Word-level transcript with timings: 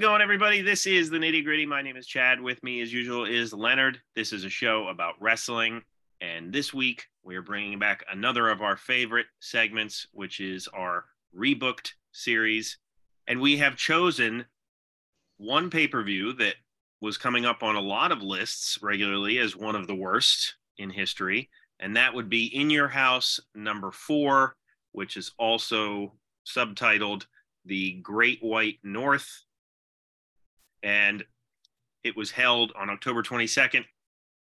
It 0.00 0.04
going, 0.04 0.22
everybody? 0.22 0.62
This 0.62 0.86
is 0.86 1.10
the 1.10 1.18
nitty 1.18 1.44
gritty. 1.44 1.66
My 1.66 1.82
name 1.82 1.98
is 1.98 2.06
Chad. 2.06 2.40
With 2.40 2.62
me, 2.62 2.80
as 2.80 2.90
usual, 2.90 3.26
is 3.26 3.52
Leonard. 3.52 4.00
This 4.16 4.32
is 4.32 4.44
a 4.44 4.48
show 4.48 4.88
about 4.88 5.20
wrestling. 5.20 5.82
And 6.22 6.50
this 6.50 6.72
week, 6.72 7.08
we 7.22 7.36
are 7.36 7.42
bringing 7.42 7.78
back 7.78 8.02
another 8.10 8.48
of 8.48 8.62
our 8.62 8.78
favorite 8.78 9.26
segments, 9.40 10.06
which 10.12 10.40
is 10.40 10.66
our 10.68 11.04
rebooked 11.36 11.92
series. 12.12 12.78
And 13.26 13.42
we 13.42 13.58
have 13.58 13.76
chosen 13.76 14.46
one 15.36 15.68
pay 15.68 15.86
per 15.86 16.02
view 16.02 16.32
that 16.32 16.54
was 17.02 17.18
coming 17.18 17.44
up 17.44 17.62
on 17.62 17.76
a 17.76 17.82
lot 17.82 18.10
of 18.10 18.22
lists 18.22 18.78
regularly 18.80 19.36
as 19.36 19.54
one 19.54 19.76
of 19.76 19.86
the 19.86 19.94
worst 19.94 20.54
in 20.78 20.88
history. 20.88 21.50
And 21.78 21.94
that 21.96 22.14
would 22.14 22.30
be 22.30 22.46
In 22.46 22.70
Your 22.70 22.88
House 22.88 23.38
number 23.54 23.90
four, 23.90 24.56
which 24.92 25.18
is 25.18 25.32
also 25.38 26.14
subtitled 26.46 27.26
The 27.66 28.00
Great 28.00 28.42
White 28.42 28.78
North 28.82 29.44
and 30.82 31.24
it 32.04 32.16
was 32.16 32.30
held 32.30 32.72
on 32.76 32.90
October 32.90 33.22
22nd, 33.22 33.84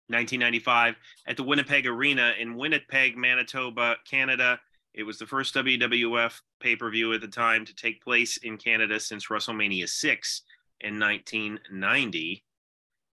1995, 0.07 0.95
at 1.27 1.37
the 1.37 1.43
Winnipeg 1.43 1.85
Arena 1.85 2.33
in 2.39 2.55
Winnipeg, 2.55 3.15
Manitoba, 3.17 3.97
Canada. 4.09 4.59
It 4.93 5.03
was 5.03 5.19
the 5.19 5.27
first 5.27 5.53
WWF 5.55 6.41
pay 6.59 6.75
per 6.75 6.89
view 6.89 7.13
at 7.13 7.21
the 7.21 7.27
time 7.27 7.63
to 7.65 7.75
take 7.75 8.03
place 8.03 8.37
in 8.37 8.57
Canada 8.57 8.99
since 8.99 9.27
WrestleMania 9.27 9.87
6 9.87 10.41
in 10.81 10.99
1990. 10.99 12.43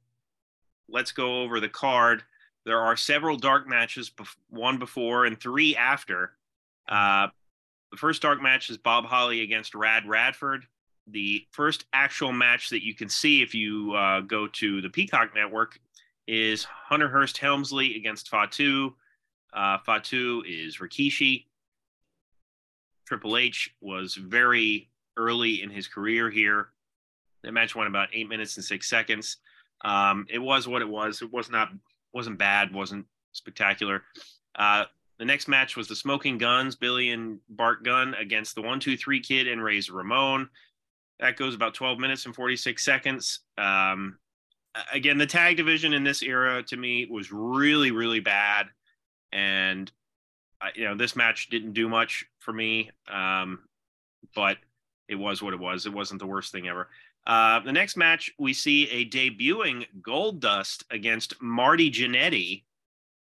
let's 0.89 1.11
go 1.11 1.41
over 1.41 1.59
the 1.59 1.69
card. 1.69 2.23
There 2.65 2.79
are 2.79 2.95
several 2.95 3.37
dark 3.37 3.67
matches, 3.67 4.11
one 4.49 4.79
before 4.79 5.25
and 5.25 5.39
three 5.39 5.75
after. 5.75 6.33
Uh, 6.87 7.27
the 7.91 7.97
first 7.97 8.21
dark 8.21 8.41
match 8.41 8.69
is 8.69 8.77
Bob 8.77 9.05
Holly 9.05 9.41
against 9.41 9.75
Rad 9.75 10.07
Radford. 10.07 10.65
The 11.07 11.45
first 11.51 11.85
actual 11.93 12.31
match 12.31 12.69
that 12.69 12.85
you 12.85 12.95
can 12.95 13.09
see 13.09 13.41
if 13.41 13.53
you 13.53 13.93
uh, 13.93 14.21
go 14.21 14.47
to 14.47 14.81
the 14.81 14.89
Peacock 14.89 15.35
Network 15.35 15.79
is 16.27 16.63
Hunter 16.63 17.09
Hearst 17.09 17.37
Helmsley 17.37 17.97
against 17.97 18.29
Fatu. 18.29 18.95
Uh, 19.51 19.77
Fatu 19.85 20.43
is 20.47 20.77
Rikishi. 20.77 21.45
Triple 23.05 23.37
H 23.37 23.75
was 23.81 24.15
very 24.15 24.89
early 25.17 25.61
in 25.61 25.69
his 25.69 25.87
career 25.87 26.29
here. 26.29 26.69
The 27.43 27.51
match 27.51 27.75
went 27.75 27.89
about 27.89 28.09
eight 28.13 28.29
minutes 28.29 28.55
and 28.55 28.63
six 28.63 28.89
seconds. 28.89 29.37
Um, 29.83 30.25
it 30.29 30.39
was 30.39 30.67
what 30.67 30.81
it 30.81 30.89
was. 30.89 31.21
It 31.21 31.31
was 31.31 31.49
not 31.49 31.69
wasn't 32.13 32.37
bad, 32.37 32.73
wasn't 32.73 33.05
spectacular. 33.31 34.03
Uh, 34.55 34.85
the 35.19 35.25
next 35.25 35.47
match 35.47 35.75
was 35.75 35.87
the 35.87 35.95
Smoking 35.95 36.37
Guns, 36.37 36.75
Billy 36.75 37.09
and 37.09 37.39
Bart 37.49 37.83
Gunn 37.83 38.13
against 38.15 38.55
the 38.55 38.61
One 38.61 38.79
Two 38.79 38.97
Three 38.97 39.19
Kid 39.19 39.47
and 39.47 39.63
Razor 39.63 39.93
Ramon. 39.93 40.49
That 41.19 41.37
goes 41.37 41.55
about 41.55 41.73
12 41.73 41.99
minutes 41.99 42.25
and 42.25 42.35
46 42.35 42.83
seconds. 42.83 43.39
Um, 43.57 44.17
again, 44.91 45.17
the 45.17 45.25
tag 45.25 45.57
division 45.57 45.93
in 45.93 46.03
this 46.03 46.21
era 46.21 46.63
to 46.63 46.77
me 46.77 47.07
was 47.09 47.31
really, 47.31 47.91
really 47.91 48.19
bad, 48.19 48.67
and 49.31 49.91
uh, 50.61 50.69
you 50.75 50.85
know 50.85 50.95
this 50.95 51.15
match 51.15 51.49
didn't 51.49 51.73
do 51.73 51.87
much 51.89 52.25
for 52.39 52.53
me, 52.53 52.91
um, 53.11 53.59
but 54.35 54.57
it 55.07 55.15
was 55.15 55.41
what 55.41 55.53
it 55.53 55.59
was. 55.59 55.85
It 55.85 55.93
wasn't 55.93 56.19
the 56.19 56.27
worst 56.27 56.51
thing 56.51 56.67
ever. 56.67 56.89
Uh, 57.25 57.59
the 57.61 57.71
next 57.71 57.95
match, 57.95 58.31
we 58.37 58.53
see 58.53 58.89
a 58.89 59.09
debuting 59.09 59.85
Goldust 60.01 60.83
against 60.91 61.41
Marty 61.41 61.89
Jannetty. 61.89 62.63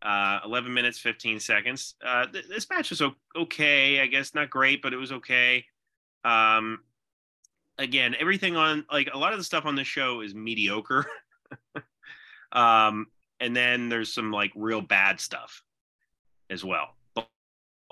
Uh, 0.03 0.41
11 0.47 0.73
minutes, 0.73 0.99
15 0.99 1.41
seconds. 1.41 1.95
Uh, 2.05 2.27
th- 2.27 2.49
this 2.49 2.67
match 2.71 2.89
was 2.89 3.03
okay, 3.37 4.01
I 4.01 4.07
guess 4.07 4.35
not 4.35 4.49
great, 4.49 4.81
but 4.81 4.95
it 4.95 4.97
was 4.97 5.13
okay. 5.13 5.67
Um, 6.25 6.81
again, 7.77 8.17
everything 8.19 8.57
on 8.57 8.87
like 8.91 9.11
a 9.13 9.19
lot 9.19 9.33
of 9.33 9.39
the 9.39 9.45
stuff 9.45 9.67
on 9.67 9.75
this 9.75 9.87
show 9.87 10.23
is 10.23 10.35
mediocre. 10.35 11.07
um, 12.53 13.09
and 13.41 13.55
then 13.55 13.91
there's 13.91 14.13
some 14.13 14.31
like 14.31 14.53
real 14.55 14.81
bad 14.81 15.21
stuff 15.21 15.63
as 16.49 16.65
well. 16.65 16.97
But, 17.15 17.29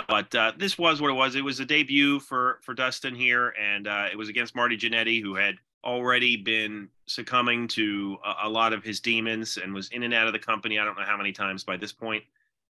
but 0.09 0.35
uh, 0.35 0.53
this 0.57 0.79
was 0.79 1.01
what 1.01 1.11
it 1.11 1.15
was. 1.15 1.35
It 1.35 1.45
was 1.45 1.61
a 1.61 1.65
debut 1.65 2.21
for 2.21 2.61
for 2.63 2.75
Dustin 2.75 3.15
here, 3.15 3.55
and 3.61 3.87
uh, 3.87 4.07
it 4.11 4.17
was 4.17 4.29
against 4.29 4.55
Marty 4.55 4.77
Jannetty, 4.77 5.23
who 5.23 5.35
had 5.35 5.57
already 5.89 6.37
been 6.37 6.89
succumbing 7.07 7.67
to 7.69 8.19
a, 8.25 8.47
a, 8.47 8.49
lot 8.49 8.73
of 8.73 8.85
his 8.85 9.01
demons 9.01 9.57
and 9.57 9.73
was 9.73 9.89
in 9.89 10.03
and 10.03 10.13
out 10.13 10.27
of 10.27 10.33
the 10.33 10.39
company. 10.39 10.79
I 10.79 10.85
don't 10.85 10.97
know 10.97 11.05
how 11.05 11.17
many 11.17 11.33
times 11.33 11.65
by 11.65 11.77
this 11.77 11.93
point. 11.93 12.23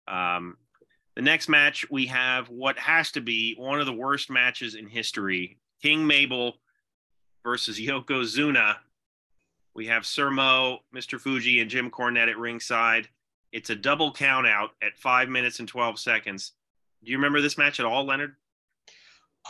Um, 0.07 0.57
the 1.17 1.23
next 1.23 1.49
match, 1.49 1.85
we 1.91 2.07
have 2.07 2.49
what 2.49 2.79
has 2.79 3.11
to 3.13 3.21
be 3.21 3.55
one 3.59 3.81
of 3.81 3.87
the 3.87 3.93
worst 3.93 4.31
matches 4.31 4.75
in 4.77 4.87
history 4.87 5.59
King 5.83 6.07
Mabel 6.07 6.55
versus 7.43 7.81
Yokozuna. 7.81 8.77
We 9.75 9.87
have 9.87 10.07
Sir 10.07 10.31
Mo, 10.31 10.79
Mr. 10.95 11.19
Fuji, 11.19 11.61
and 11.61 11.71
Jim 11.71 11.91
Cornette 11.91 12.29
at 12.29 12.39
ringside. 12.39 13.09
It's 13.53 13.71
a 13.71 13.77
double 13.77 14.13
count 14.13 14.47
out 14.47 14.71
at 14.83 14.97
five 14.97 15.29
minutes 15.29 15.59
and 15.59 15.67
12 15.67 15.99
seconds. 15.99 16.53
Do 17.03 17.11
you 17.11 17.19
remember 17.19 17.41
this 17.41 17.59
match 17.59 17.81
at 17.81 17.87
all, 17.87 18.05
Leonard? 18.05 18.37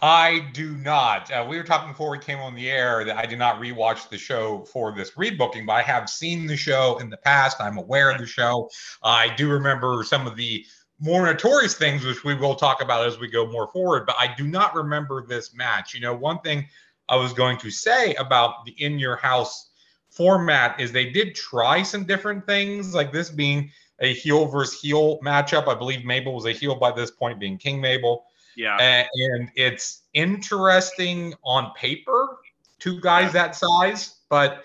I 0.02 0.48
do 0.54 0.76
not. 0.76 1.30
Uh, 1.30 1.46
we 1.48 1.56
were 1.56 1.62
talking 1.62 1.90
before 1.90 2.10
we 2.10 2.18
came 2.18 2.38
on 2.38 2.54
the 2.54 2.70
air 2.70 3.04
that 3.04 3.18
I 3.18 3.26
did 3.26 3.38
not 3.38 3.60
rewatch 3.60 4.08
the 4.08 4.16
show 4.16 4.64
for 4.64 4.94
this 4.94 5.10
rebooking, 5.12 5.66
but 5.66 5.72
I 5.72 5.82
have 5.82 6.08
seen 6.08 6.46
the 6.46 6.56
show 6.56 6.98
in 7.00 7.10
the 7.10 7.18
past. 7.18 7.60
I'm 7.60 7.76
aware 7.76 8.10
of 8.10 8.18
the 8.18 8.26
show. 8.26 8.70
I 9.02 9.34
do 9.34 9.50
remember 9.50 10.02
some 10.04 10.26
of 10.26 10.36
the 10.36 10.64
more 11.00 11.26
notorious 11.26 11.74
things, 11.74 12.04
which 12.04 12.24
we 12.24 12.34
will 12.34 12.54
talk 12.54 12.82
about 12.82 13.06
as 13.06 13.18
we 13.18 13.28
go 13.28 13.50
more 13.50 13.68
forward, 13.72 14.04
but 14.06 14.16
I 14.18 14.34
do 14.34 14.46
not 14.46 14.74
remember 14.74 15.26
this 15.26 15.54
match. 15.54 15.94
You 15.94 16.00
know, 16.00 16.14
one 16.14 16.40
thing 16.40 16.66
I 17.08 17.16
was 17.16 17.32
going 17.32 17.58
to 17.58 17.70
say 17.70 18.14
about 18.14 18.64
the 18.64 18.72
in 18.72 18.98
your 18.98 19.16
house 19.16 19.70
format 20.10 20.80
is 20.80 20.92
they 20.92 21.10
did 21.10 21.34
try 21.34 21.82
some 21.82 22.04
different 22.04 22.46
things, 22.46 22.94
like 22.94 23.12
this 23.12 23.30
being 23.30 23.70
a 24.00 24.14
heel 24.14 24.46
versus 24.46 24.80
heel 24.80 25.18
matchup. 25.20 25.68
I 25.68 25.74
believe 25.74 26.04
Mabel 26.04 26.34
was 26.34 26.46
a 26.46 26.52
heel 26.52 26.74
by 26.74 26.92
this 26.92 27.10
point, 27.10 27.40
being 27.40 27.58
King 27.58 27.80
Mabel. 27.80 28.24
Yeah. 28.60 28.76
And, 28.76 29.50
it's 29.54 30.02
interesting 30.12 31.32
on 31.44 31.72
paper, 31.74 32.36
two 32.78 33.00
guys 33.00 33.28
yeah. 33.28 33.46
that 33.46 33.56
size, 33.56 34.16
but 34.28 34.64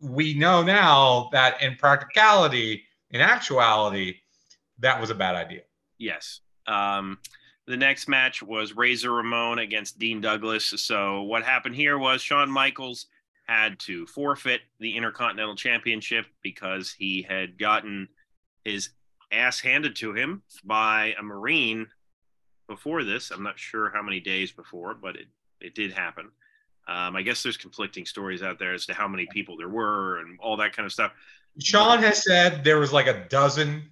we 0.00 0.34
know 0.34 0.64
now 0.64 1.28
that 1.30 1.62
in 1.62 1.76
practicality, 1.76 2.82
in 3.12 3.20
actuality, 3.20 4.16
that 4.80 5.00
was 5.00 5.10
a 5.10 5.14
bad 5.14 5.36
idea. 5.36 5.60
Yes. 5.98 6.40
Um, 6.66 7.18
the 7.68 7.76
next 7.76 8.08
match 8.08 8.42
was 8.42 8.74
Razor 8.74 9.12
Ramon 9.12 9.60
against 9.60 10.00
Dean 10.00 10.20
Douglas. 10.20 10.74
So 10.78 11.22
what 11.22 11.44
happened 11.44 11.76
here 11.76 11.98
was 11.98 12.22
Shawn 12.22 12.50
Michaels 12.50 13.06
had 13.46 13.78
to 13.80 14.04
forfeit 14.06 14.62
the 14.80 14.96
Intercontinental 14.96 15.54
Championship 15.54 16.26
because 16.42 16.90
he 16.90 17.22
had 17.22 17.56
gotten 17.56 18.08
his 18.64 18.90
ass 19.30 19.60
handed 19.60 19.94
to 19.96 20.12
him 20.12 20.42
by 20.64 21.14
a 21.20 21.22
Marine 21.22 21.86
before 22.72 23.04
this. 23.04 23.30
I'm 23.30 23.42
not 23.42 23.58
sure 23.58 23.90
how 23.94 24.02
many 24.02 24.18
days 24.18 24.50
before, 24.50 24.94
but 24.94 25.16
it, 25.16 25.26
it 25.60 25.74
did 25.74 25.92
happen. 25.92 26.30
Um, 26.88 27.14
I 27.14 27.22
guess 27.22 27.42
there's 27.42 27.58
conflicting 27.58 28.06
stories 28.06 28.42
out 28.42 28.58
there 28.58 28.72
as 28.72 28.86
to 28.86 28.94
how 28.94 29.06
many 29.06 29.26
people 29.26 29.56
there 29.56 29.68
were 29.68 30.18
and 30.18 30.38
all 30.40 30.56
that 30.56 30.74
kind 30.74 30.86
of 30.86 30.92
stuff. 30.92 31.12
Shawn 31.60 32.02
has 32.02 32.24
said 32.24 32.64
there 32.64 32.78
was 32.78 32.92
like 32.92 33.06
a 33.06 33.26
dozen, 33.28 33.90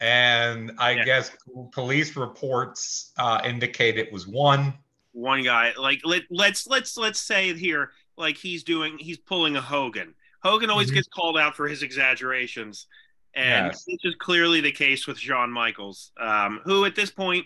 and 0.00 0.72
I 0.78 0.92
yeah. 0.92 1.04
guess 1.04 1.36
police 1.72 2.16
reports 2.16 3.12
uh, 3.18 3.42
indicate 3.44 3.98
it 3.98 4.12
was 4.12 4.26
one. 4.26 4.74
One 5.12 5.42
guy, 5.42 5.72
like 5.76 6.00
let 6.04 6.22
let's 6.30 6.66
let's 6.66 6.96
let's 6.96 7.20
say 7.20 7.52
here, 7.52 7.90
like 8.16 8.36
he's 8.36 8.62
doing, 8.62 8.96
he's 8.98 9.18
pulling 9.18 9.56
a 9.56 9.60
Hogan. 9.60 10.14
Hogan 10.42 10.70
always 10.70 10.86
mm-hmm. 10.86 10.96
gets 10.96 11.08
called 11.08 11.36
out 11.36 11.54
for 11.54 11.68
his 11.68 11.82
exaggerations, 11.82 12.86
and 13.34 13.66
yes. 13.66 13.84
this 13.84 13.98
is 14.04 14.14
clearly 14.14 14.62
the 14.62 14.72
case 14.72 15.06
with 15.06 15.18
Shawn 15.18 15.50
Michaels, 15.50 16.12
um, 16.18 16.60
who 16.64 16.86
at 16.86 16.94
this 16.94 17.10
point 17.10 17.44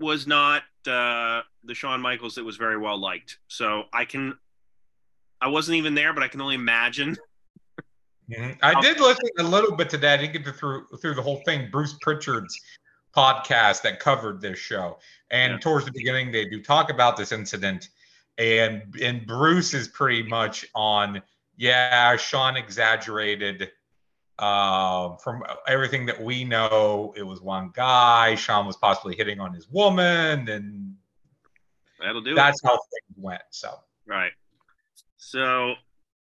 was 0.00 0.26
not 0.26 0.62
uh, 0.86 1.42
the 1.64 1.74
Shawn 1.74 2.00
Michaels 2.00 2.34
that 2.34 2.44
was 2.44 2.56
very 2.56 2.78
well 2.78 2.98
liked. 2.98 3.38
So 3.48 3.84
I 3.92 4.04
can, 4.04 4.36
I 5.40 5.48
wasn't 5.48 5.76
even 5.76 5.94
there, 5.94 6.12
but 6.12 6.22
I 6.22 6.28
can 6.28 6.40
only 6.40 6.54
imagine. 6.54 7.16
Mm-hmm. 8.30 8.52
I 8.62 8.80
did 8.80 9.00
listen 9.00 9.28
a 9.38 9.42
little 9.42 9.76
bit 9.76 9.90
to 9.90 9.96
that. 9.98 10.20
I 10.20 10.22
didn't 10.22 10.44
get 10.44 10.56
through 10.56 10.86
through 11.00 11.14
the 11.14 11.22
whole 11.22 11.42
thing. 11.44 11.68
Bruce 11.70 11.96
Pritchard's 12.00 12.56
podcast 13.16 13.82
that 13.82 13.98
covered 13.98 14.40
this 14.40 14.58
show, 14.58 14.98
and 15.30 15.54
yeah. 15.54 15.58
towards 15.58 15.84
the 15.84 15.92
beginning, 15.92 16.30
they 16.30 16.44
do 16.44 16.62
talk 16.62 16.90
about 16.90 17.16
this 17.16 17.32
incident, 17.32 17.88
and 18.38 18.82
and 19.02 19.26
Bruce 19.26 19.74
is 19.74 19.88
pretty 19.88 20.22
much 20.22 20.64
on. 20.76 21.20
Yeah, 21.56 22.16
Shawn 22.16 22.56
exaggerated 22.56 23.70
uh, 24.40 25.16
from 25.16 25.42
everything 25.68 26.06
that 26.06 26.20
we 26.20 26.44
know, 26.44 27.12
it 27.16 27.22
was 27.22 27.42
one 27.42 27.70
guy. 27.74 28.34
Shawn 28.34 28.66
was 28.66 28.76
possibly 28.76 29.14
hitting 29.14 29.38
on 29.38 29.52
his 29.52 29.68
woman, 29.68 30.48
and 30.48 30.94
that'll 32.00 32.22
do. 32.22 32.34
That's 32.34 32.62
it. 32.64 32.66
how 32.66 32.72
things 32.72 33.16
went. 33.16 33.42
So 33.50 33.74
right. 34.06 34.32
So 35.18 35.74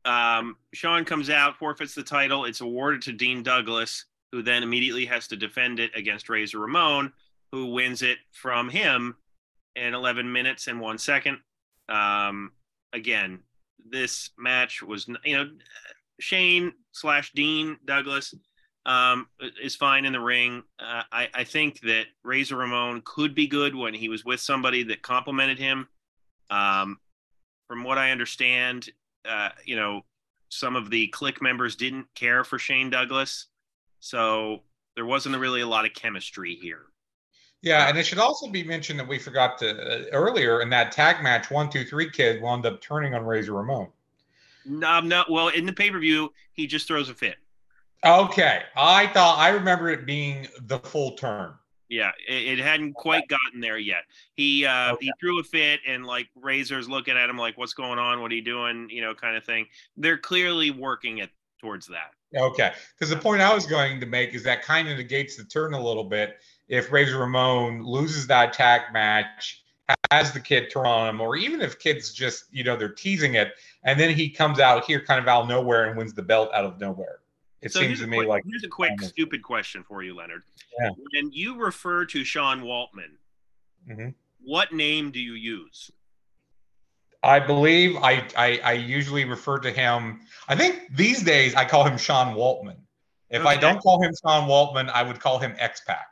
um, 0.04 0.56
Shawn 0.72 1.04
comes 1.04 1.28
out, 1.28 1.58
forfeits 1.58 1.94
the 1.94 2.04
title. 2.04 2.44
It's 2.44 2.60
awarded 2.60 3.02
to 3.02 3.12
Dean 3.12 3.42
Douglas, 3.42 4.04
who 4.30 4.42
then 4.42 4.62
immediately 4.62 5.06
has 5.06 5.26
to 5.28 5.36
defend 5.36 5.80
it 5.80 5.90
against 5.96 6.28
Razor 6.28 6.60
Ramon, 6.60 7.12
who 7.50 7.72
wins 7.72 8.02
it 8.02 8.18
from 8.30 8.68
him 8.68 9.16
in 9.74 9.92
11 9.92 10.30
minutes 10.30 10.68
and 10.68 10.80
one 10.80 10.98
second. 10.98 11.38
Um, 11.88 12.52
again, 12.92 13.40
this 13.90 14.30
match 14.38 14.82
was, 14.82 15.08
you 15.24 15.36
know, 15.36 15.50
Shane 16.20 16.72
slash 16.92 17.32
Dean 17.34 17.76
Douglas 17.84 18.34
um, 18.86 19.26
is 19.62 19.76
fine 19.76 20.04
in 20.04 20.12
the 20.12 20.20
ring. 20.20 20.62
Uh, 20.78 21.02
I, 21.10 21.28
I 21.34 21.44
think 21.44 21.80
that 21.80 22.04
Razor 22.22 22.56
Ramon 22.56 23.02
could 23.04 23.34
be 23.34 23.46
good 23.46 23.74
when 23.74 23.94
he 23.94 24.08
was 24.08 24.24
with 24.24 24.40
somebody 24.40 24.82
that 24.84 25.02
complimented 25.02 25.58
him. 25.58 25.88
Um, 26.50 26.98
from 27.68 27.82
what 27.82 27.98
I 27.98 28.10
understand, 28.10 28.90
uh, 29.28 29.48
you 29.64 29.76
know, 29.76 30.02
some 30.50 30.76
of 30.76 30.90
the 30.90 31.08
Kliq 31.14 31.40
members 31.40 31.76
didn't 31.76 32.06
care 32.14 32.44
for 32.44 32.58
Shane 32.58 32.90
Douglas, 32.90 33.46
so 34.00 34.62
there 34.94 35.06
wasn't 35.06 35.36
really 35.38 35.62
a 35.62 35.66
lot 35.66 35.86
of 35.86 35.94
chemistry 35.94 36.54
here. 36.54 36.82
Yeah, 37.62 37.88
and 37.88 37.96
it 37.96 38.04
should 38.04 38.18
also 38.18 38.48
be 38.50 38.62
mentioned 38.62 39.00
that 39.00 39.08
we 39.08 39.18
forgot 39.18 39.56
to 39.58 39.70
uh, 39.70 40.04
earlier 40.12 40.60
in 40.60 40.68
that 40.68 40.92
tag 40.92 41.22
match, 41.22 41.50
one, 41.50 41.70
two, 41.70 41.84
three 41.84 42.10
kid 42.10 42.42
wound 42.42 42.66
up 42.66 42.82
turning 42.82 43.14
on 43.14 43.24
Razor 43.24 43.54
Ramon. 43.54 43.88
No, 44.66 45.00
no. 45.00 45.24
Well, 45.28 45.48
in 45.48 45.66
the 45.66 45.72
pay 45.72 45.90
per 45.90 45.98
view, 45.98 46.32
he 46.52 46.66
just 46.66 46.86
throws 46.86 47.08
a 47.08 47.14
fit. 47.14 47.36
Okay, 48.04 48.62
I 48.76 49.06
thought 49.08 49.38
I 49.38 49.48
remember 49.48 49.88
it 49.88 50.04
being 50.04 50.46
the 50.66 50.78
full 50.78 51.12
turn. 51.12 51.54
Yeah, 51.88 52.10
it, 52.28 52.58
it 52.58 52.62
hadn't 52.62 52.94
quite 52.94 53.28
gotten 53.28 53.60
there 53.60 53.78
yet. 53.78 54.02
He 54.34 54.66
uh, 54.66 54.92
okay. 54.92 55.06
he 55.06 55.12
threw 55.18 55.38
a 55.40 55.42
fit, 55.42 55.80
and 55.86 56.04
like 56.04 56.28
Razor's 56.34 56.88
looking 56.88 57.16
at 57.16 57.30
him 57.30 57.38
like, 57.38 57.56
"What's 57.56 57.74
going 57.74 57.98
on? 57.98 58.20
What 58.20 58.30
are 58.30 58.34
you 58.34 58.44
doing?" 58.44 58.88
You 58.90 59.02
know, 59.02 59.14
kind 59.14 59.36
of 59.36 59.44
thing. 59.44 59.66
They're 59.96 60.18
clearly 60.18 60.70
working 60.70 61.18
it 61.18 61.30
towards 61.60 61.86
that. 61.88 62.10
Okay, 62.36 62.72
because 62.94 63.10
the 63.10 63.16
point 63.16 63.40
I 63.40 63.54
was 63.54 63.64
going 63.64 64.00
to 64.00 64.06
make 64.06 64.34
is 64.34 64.42
that 64.42 64.62
kind 64.62 64.88
of 64.88 64.98
negates 64.98 65.36
the 65.36 65.44
turn 65.44 65.72
a 65.72 65.82
little 65.82 66.04
bit. 66.04 66.38
If 66.68 66.92
Razor 66.92 67.18
Ramon 67.18 67.84
loses 67.84 68.26
that 68.26 68.52
tag 68.52 68.92
match, 68.92 69.63
has 70.10 70.32
the 70.32 70.40
kid 70.40 70.70
turn 70.70 70.86
on 70.86 71.08
him, 71.08 71.20
or 71.20 71.36
even 71.36 71.60
if 71.60 71.78
kids 71.78 72.12
just 72.12 72.46
you 72.52 72.64
know 72.64 72.76
they're 72.76 72.88
teasing 72.88 73.34
it, 73.34 73.52
and 73.84 73.98
then 73.98 74.14
he 74.14 74.30
comes 74.30 74.60
out 74.60 74.84
here 74.84 75.04
kind 75.04 75.20
of 75.20 75.28
out 75.28 75.42
of 75.42 75.48
nowhere 75.48 75.86
and 75.86 75.96
wins 75.96 76.14
the 76.14 76.22
belt 76.22 76.50
out 76.54 76.64
of 76.64 76.80
nowhere. 76.80 77.20
It 77.60 77.72
so 77.72 77.80
seems 77.80 78.00
to 78.00 78.06
me 78.06 78.18
quick, 78.18 78.28
like 78.28 78.44
here's 78.46 78.64
a 78.64 78.68
quick 78.68 79.00
stupid 79.00 79.42
question 79.42 79.82
for 79.82 80.02
you, 80.02 80.14
Leonard. 80.14 80.42
Yeah. 80.80 80.90
When 80.90 81.32
you 81.32 81.56
refer 81.56 82.04
to 82.06 82.24
Sean 82.24 82.62
Waltman, 82.62 83.16
mm-hmm. 83.88 84.08
what 84.44 84.72
name 84.72 85.10
do 85.10 85.18
you 85.18 85.34
use? 85.34 85.90
I 87.22 87.40
believe 87.40 87.96
I, 87.96 88.28
I, 88.36 88.60
I 88.62 88.72
usually 88.72 89.24
refer 89.24 89.58
to 89.60 89.70
him. 89.70 90.20
I 90.46 90.54
think 90.54 90.94
these 90.94 91.22
days 91.22 91.54
I 91.54 91.64
call 91.64 91.86
him 91.86 91.96
Sean 91.96 92.36
Waltman. 92.36 92.76
If 93.30 93.40
okay. 93.40 93.48
I 93.48 93.56
don't 93.56 93.80
call 93.80 94.02
him 94.02 94.12
Sean 94.22 94.46
Waltman, 94.46 94.90
I 94.90 95.02
would 95.02 95.20
call 95.20 95.38
him 95.38 95.54
X 95.58 95.80
Pac. 95.86 96.06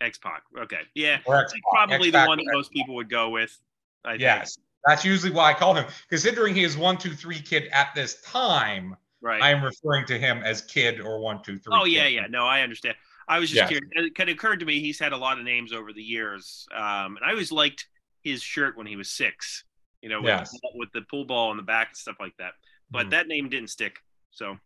X 0.00 0.18
Pac. 0.18 0.42
Okay. 0.58 0.80
Yeah. 0.94 1.18
Probably 1.24 2.08
X-Pac, 2.08 2.12
the 2.12 2.28
one 2.28 2.38
that 2.38 2.46
most 2.52 2.70
people 2.72 2.94
would 2.96 3.10
go 3.10 3.30
with. 3.30 3.56
I 4.04 4.14
yes. 4.14 4.56
Think. 4.56 4.64
That's 4.86 5.04
usually 5.04 5.32
why 5.32 5.50
I 5.50 5.54
call 5.54 5.74
him. 5.74 5.86
Considering 6.08 6.54
he 6.54 6.64
is 6.64 6.76
one, 6.76 6.98
two, 6.98 7.12
three 7.12 7.40
kid 7.40 7.68
at 7.72 7.94
this 7.94 8.22
time, 8.22 8.96
Right. 9.20 9.42
I 9.42 9.50
am 9.50 9.64
referring 9.64 10.06
to 10.06 10.18
him 10.18 10.42
as 10.44 10.62
kid 10.62 11.00
or 11.00 11.20
one, 11.20 11.42
two, 11.42 11.58
three. 11.58 11.72
Oh 11.72 11.84
yeah, 11.84 12.06
yeah. 12.06 12.26
No, 12.28 12.44
I 12.44 12.60
understand. 12.60 12.94
I 13.26 13.38
was 13.38 13.50
just 13.50 13.56
yes. 13.56 13.68
curious. 13.68 13.88
It 13.92 14.14
kind 14.14 14.30
of 14.30 14.34
occurred 14.34 14.60
to 14.60 14.66
me 14.66 14.80
he's 14.80 14.98
had 14.98 15.12
a 15.12 15.16
lot 15.16 15.38
of 15.38 15.44
names 15.44 15.72
over 15.72 15.92
the 15.92 16.02
years, 16.02 16.66
um, 16.72 17.16
and 17.16 17.20
I 17.24 17.30
always 17.30 17.50
liked 17.50 17.86
his 18.22 18.42
shirt 18.42 18.76
when 18.76 18.86
he 18.86 18.96
was 18.96 19.08
Syxx. 19.08 19.64
You 20.02 20.08
know, 20.08 20.20
with, 20.20 20.28
yes. 20.28 20.50
the, 20.52 20.60
with 20.74 20.92
the 20.92 21.02
pool 21.10 21.24
ball 21.24 21.50
on 21.50 21.56
the 21.56 21.62
back 21.64 21.88
and 21.88 21.96
stuff 21.96 22.16
like 22.20 22.36
that. 22.38 22.52
But 22.90 23.06
mm 23.06 23.10
that 23.10 23.26
name 23.26 23.48
didn't 23.48 23.70
stick. 23.70 23.96
So, 24.30 24.56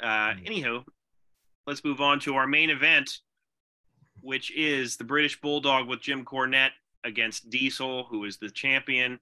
uh, 0.00 0.06
mm 0.06 0.46
anywho, 0.46 0.84
let's 1.66 1.82
move 1.84 2.00
on 2.00 2.20
to 2.20 2.36
our 2.36 2.46
main 2.46 2.70
event, 2.70 3.10
which 4.20 4.50
is 4.54 4.96
the 4.96 5.04
British 5.04 5.40
Bulldog 5.40 5.88
with 5.88 6.00
Jim 6.00 6.24
Cornette 6.24 6.72
against 7.04 7.50
Diesel, 7.50 8.04
who 8.04 8.24
is 8.24 8.36
the 8.38 8.50
champion. 8.50 9.18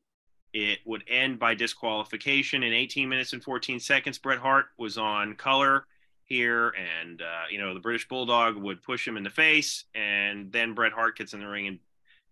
It 0.53 0.79
would 0.87 1.05
end 1.09 1.39
by 1.39 1.55
disqualification 1.55 2.63
in 2.63 2.73
18 2.73 3.09
minutes 3.09 3.33
and 3.33 3.43
14 3.43 3.79
seconds. 3.81 4.19
Bret 4.19 4.39
Hart 4.39 4.67
was 4.79 4.97
on 4.97 5.35
color 5.35 5.85
here, 6.25 6.73
and 7.03 7.21
uh, 7.21 7.45
you 7.51 7.59
know 7.59 7.75
the 7.75 7.81
British 7.81 8.09
Bulldog 8.09 8.57
would 8.57 8.83
push 8.83 9.07
him 9.07 9.17
in 9.17 9.23
the 9.23 9.31
face, 9.31 9.85
and 9.95 10.51
then 10.53 10.75
Bret 10.75 10.93
Hart 10.93 11.17
gets 11.17 11.35
in 11.35 11.41
the 11.41 11.47
ring 11.47 11.67
and 11.67 11.79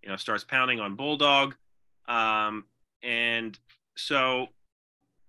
you 0.03 0.09
know 0.09 0.17
starts 0.17 0.45
pounding 0.45 0.81
on 0.81 0.97
Bulldog, 0.97 1.55
um, 2.09 2.65
and 3.03 3.59
so 3.97 4.49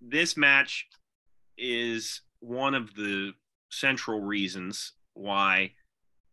this 0.02 0.38
match 0.38 0.88
is 1.58 2.22
one 2.40 2.74
of 2.76 2.94
the 2.96 3.34
central 3.70 4.22
reasons 4.22 4.94
why 5.14 5.72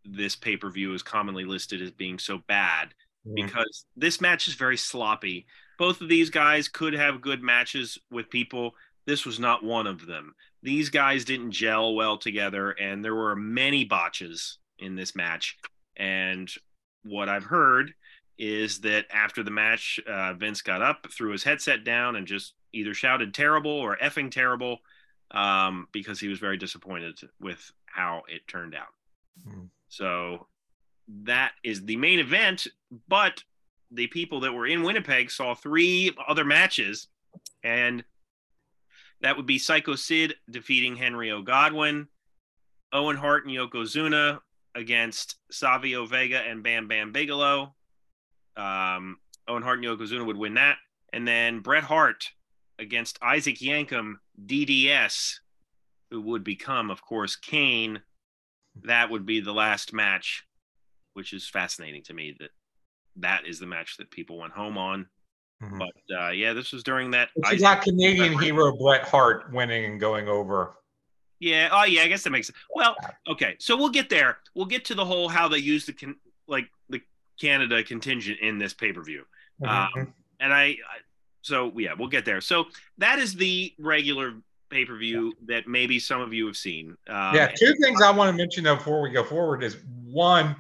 this 0.04 0.36
pay 0.36 0.56
per 0.56 0.70
view 0.70 0.94
is 0.94 1.02
commonly 1.02 1.44
listed 1.44 1.80
as 1.82 1.90
being 1.90 2.18
so 2.18 2.38
bad 2.46 2.94
mm-hmm. 3.26 3.34
because 3.34 3.86
this 3.96 4.20
match 4.20 4.48
is 4.48 4.54
very 4.54 4.76
sloppy 4.76 5.46
both 5.82 6.00
of 6.00 6.08
these 6.08 6.30
guys 6.30 6.68
could 6.68 6.92
have 6.92 7.20
good 7.20 7.42
matches 7.42 7.98
with 8.08 8.30
people. 8.30 8.76
This 9.04 9.26
was 9.26 9.40
not 9.40 9.64
one 9.64 9.88
of 9.88 10.06
them. 10.06 10.32
These 10.62 10.90
guys 10.90 11.24
didn't 11.24 11.50
gel 11.50 11.96
well 11.96 12.16
together, 12.16 12.70
and 12.70 13.04
there 13.04 13.16
were 13.16 13.34
many 13.34 13.84
botches 13.84 14.58
in 14.78 14.94
this 14.94 15.16
match. 15.16 15.58
And 15.96 16.48
what 17.02 17.28
I've 17.28 17.42
heard 17.42 17.94
is 18.38 18.80
that 18.82 19.06
after 19.12 19.42
the 19.42 19.50
match, 19.50 19.98
uh, 20.06 20.34
Vince 20.34 20.62
got 20.62 20.82
up, 20.82 21.08
threw 21.10 21.32
his 21.32 21.42
headset 21.42 21.82
down, 21.82 22.14
and 22.14 22.28
just 22.28 22.54
either 22.72 22.94
shouted 22.94 23.34
terrible 23.34 23.72
or 23.72 23.96
effing 23.96 24.30
terrible 24.30 24.78
um, 25.32 25.88
because 25.90 26.20
he 26.20 26.28
was 26.28 26.38
very 26.38 26.58
disappointed 26.58 27.18
with 27.40 27.72
how 27.86 28.22
it 28.28 28.46
turned 28.46 28.76
out. 28.76 28.94
Mm. 29.48 29.68
So 29.92 30.46
that 31.24 31.52
is 31.62 31.84
the 31.84 31.96
main 31.96 32.18
event, 32.18 32.66
but 33.08 33.44
the 33.90 34.06
people 34.06 34.40
that 34.40 34.54
were 34.54 34.66
in 34.66 34.84
Winnipeg 34.84 35.30
saw 35.30 35.54
three 35.54 36.16
other 36.26 36.46
matches, 36.46 37.08
and 37.62 38.02
that 39.20 39.36
would 39.36 39.44
be 39.44 39.58
Psycho 39.58 39.94
Sid 39.94 40.34
defeating 40.48 40.96
Henry 40.96 41.30
O. 41.30 41.42
Godwinn, 41.42 42.08
Owen 42.90 43.18
Hart 43.18 43.44
and 43.44 43.54
Yokozuna 43.54 44.40
against 44.74 45.36
Savio 45.50 46.06
Vega 46.06 46.38
and 46.38 46.62
Bam 46.62 46.88
Bam 46.88 47.12
Bigelow. 47.12 47.74
Um, 48.56 49.18
Owen 49.46 49.62
Hart 49.62 49.84
and 49.84 49.86
Yokozuna 49.86 50.24
would 50.24 50.38
win 50.38 50.54
that. 50.54 50.78
And 51.12 51.28
then 51.28 51.60
Bret 51.60 51.84
Hart 51.84 52.30
against 52.78 53.18
Isaac 53.20 53.58
Yankem, 53.58 54.14
DDS, 54.42 55.34
who 56.10 56.22
would 56.22 56.44
become, 56.44 56.90
of 56.90 57.02
course, 57.02 57.36
Kane. 57.36 58.00
That 58.84 59.10
would 59.10 59.26
be 59.26 59.40
the 59.40 59.52
last 59.52 59.92
match, 59.92 60.44
which 61.14 61.32
is 61.32 61.48
fascinating 61.48 62.02
to 62.04 62.14
me 62.14 62.36
that 62.40 62.50
that 63.16 63.46
is 63.46 63.58
the 63.58 63.66
match 63.66 63.96
that 63.98 64.10
people 64.10 64.38
went 64.38 64.52
home 64.52 64.78
on. 64.78 65.06
Mm-hmm. 65.62 65.78
But 65.78 66.16
uh, 66.18 66.30
yeah, 66.30 66.52
this 66.52 66.72
was 66.72 66.82
during 66.82 67.10
that. 67.12 67.28
You 67.50 67.58
got 67.58 67.82
Canadian 67.82 68.38
hero 68.38 68.76
Bret 68.76 69.02
Hart 69.02 69.52
winning 69.52 69.84
and 69.84 70.00
going 70.00 70.28
over. 70.28 70.74
Yeah. 71.38 71.68
Oh, 71.70 71.84
yeah. 71.84 72.02
I 72.02 72.08
guess 72.08 72.22
that 72.24 72.30
makes 72.30 72.48
sense. 72.48 72.58
Well, 72.74 72.96
okay. 73.28 73.56
So 73.58 73.76
we'll 73.76 73.90
get 73.90 74.08
there. 74.08 74.38
We'll 74.54 74.66
get 74.66 74.84
to 74.86 74.94
the 74.94 75.04
whole 75.04 75.28
how 75.28 75.48
they 75.48 75.58
use 75.58 75.86
the 75.86 75.92
con- 75.92 76.16
like 76.48 76.68
the 76.88 77.00
Canada 77.40 77.82
contingent 77.84 78.40
in 78.40 78.58
this 78.58 78.72
pay 78.72 78.92
per 78.92 79.02
view. 79.02 79.24
Mm-hmm. 79.62 80.00
Um, 80.00 80.14
and 80.40 80.52
I, 80.52 80.64
I, 80.64 80.76
so 81.42 81.72
yeah, 81.76 81.92
we'll 81.98 82.08
get 82.08 82.24
there. 82.24 82.40
So 82.40 82.66
that 82.98 83.18
is 83.18 83.34
the 83.34 83.72
regular 83.78 84.34
pay 84.72 84.84
per 84.84 84.96
view 84.96 85.34
that 85.46 85.68
maybe 85.68 85.98
some 85.98 86.20
of 86.20 86.32
you 86.32 86.46
have 86.46 86.56
seen. 86.56 86.96
Um, 87.08 87.34
yeah. 87.34 87.48
Two 87.48 87.74
things 87.80 88.00
I 88.02 88.10
want 88.10 88.30
to 88.30 88.36
mention 88.36 88.64
though 88.64 88.76
before 88.76 89.02
we 89.02 89.10
go 89.10 89.22
forward 89.22 89.62
is 89.62 89.76
one, 90.04 90.56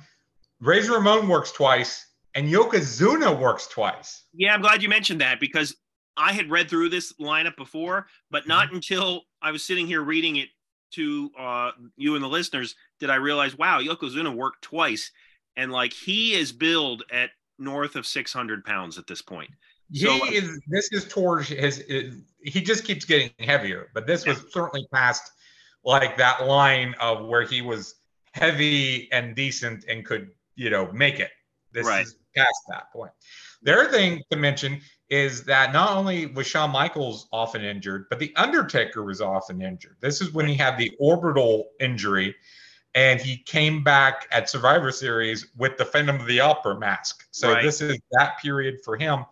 Razor 0.60 0.92
Ramon 0.92 1.26
works 1.28 1.50
twice 1.50 2.06
and 2.34 2.48
Yokozuna 2.48 3.38
works 3.38 3.66
twice. 3.66 4.24
Yeah, 4.34 4.54
I'm 4.54 4.60
glad 4.60 4.82
you 4.82 4.88
mentioned 4.88 5.20
that 5.20 5.40
because 5.40 5.76
I 6.16 6.32
had 6.32 6.50
read 6.50 6.68
through 6.68 6.90
this 6.90 7.12
lineup 7.14 7.56
before, 7.56 8.06
but 8.30 8.46
not 8.46 8.66
mm-hmm. 8.66 8.76
until 8.76 9.22
I 9.40 9.50
was 9.50 9.64
sitting 9.64 9.86
here 9.86 10.02
reading 10.02 10.36
it 10.36 10.48
to 10.92 11.30
uh, 11.38 11.70
you 11.96 12.14
and 12.14 12.22
the 12.22 12.28
listeners 12.28 12.74
did 13.00 13.10
I 13.10 13.16
realize, 13.16 13.56
wow, 13.56 13.80
Yokozuna 13.80 14.34
worked 14.34 14.62
twice, 14.62 15.10
and 15.56 15.72
like 15.72 15.92
he 15.92 16.34
is 16.34 16.52
billed 16.52 17.02
at 17.10 17.30
north 17.58 17.96
of 17.96 18.06
600 18.06 18.64
pounds 18.64 18.98
at 18.98 19.06
this 19.06 19.22
point. 19.22 19.50
He 19.90 20.00
so, 20.00 20.26
is. 20.26 20.60
This 20.68 20.92
is 20.92 21.06
towards 21.06 21.48
his. 21.48 21.82
He 22.44 22.60
just 22.60 22.84
keeps 22.84 23.04
getting 23.04 23.30
heavier, 23.38 23.88
but 23.94 24.06
this 24.06 24.26
yeah. 24.26 24.32
was 24.32 24.52
certainly 24.52 24.86
past 24.92 25.30
like 25.84 26.16
that 26.16 26.46
line 26.46 26.94
of 27.00 27.26
where 27.26 27.42
he 27.42 27.62
was 27.62 27.96
heavy 28.32 29.10
and 29.12 29.34
decent 29.34 29.84
and 29.88 30.04
could 30.04 30.30
you 30.54 30.70
know 30.70 30.90
make 30.92 31.20
it. 31.20 31.30
This 31.72 31.86
right. 31.86 32.04
is 32.04 32.16
past 32.36 32.62
that 32.68 32.92
point. 32.92 33.12
The 33.62 33.72
other 33.74 33.90
thing 33.90 34.22
to 34.30 34.36
mention 34.36 34.80
is 35.08 35.44
that 35.44 35.72
not 35.72 35.96
only 35.96 36.26
was 36.26 36.46
Shawn 36.46 36.70
Michaels 36.70 37.28
often 37.32 37.62
injured, 37.62 38.06
but 38.08 38.18
The 38.18 38.34
Undertaker 38.36 39.04
was 39.04 39.20
often 39.20 39.60
injured. 39.60 39.96
This 40.00 40.20
is 40.20 40.32
when 40.32 40.46
he 40.46 40.54
had 40.54 40.78
the 40.78 40.90
orbital 40.98 41.68
injury 41.80 42.34
and 42.94 43.20
he 43.20 43.38
came 43.38 43.82
back 43.82 44.26
at 44.32 44.50
Survivor 44.50 44.90
Series 44.90 45.46
with 45.56 45.76
the 45.76 45.84
Phantom 45.84 46.20
of 46.20 46.26
the 46.26 46.40
Opera 46.40 46.78
mask. 46.78 47.26
So 47.30 47.52
right. 47.52 47.62
this 47.62 47.80
is 47.80 47.98
that 48.12 48.38
period 48.40 48.80
for 48.84 48.96
him. 48.96 49.24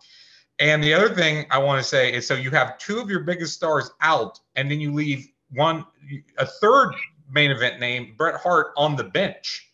And 0.61 0.83
the 0.83 0.93
other 0.93 1.13
thing 1.13 1.47
I 1.49 1.57
want 1.57 1.81
to 1.81 1.83
say 1.83 2.13
is 2.13 2.27
so 2.27 2.35
you 2.35 2.51
have 2.51 2.77
two 2.77 2.99
of 2.99 3.09
your 3.09 3.21
biggest 3.21 3.55
stars 3.55 3.89
out, 3.99 4.39
and 4.55 4.69
then 4.69 4.79
you 4.79 4.93
leave 4.93 5.27
one, 5.49 5.83
a 6.37 6.45
third 6.45 6.93
main 7.31 7.49
event 7.49 7.79
name, 7.79 8.13
Bret 8.15 8.39
Hart, 8.39 8.67
on 8.77 8.95
the 8.95 9.03
bench 9.03 9.67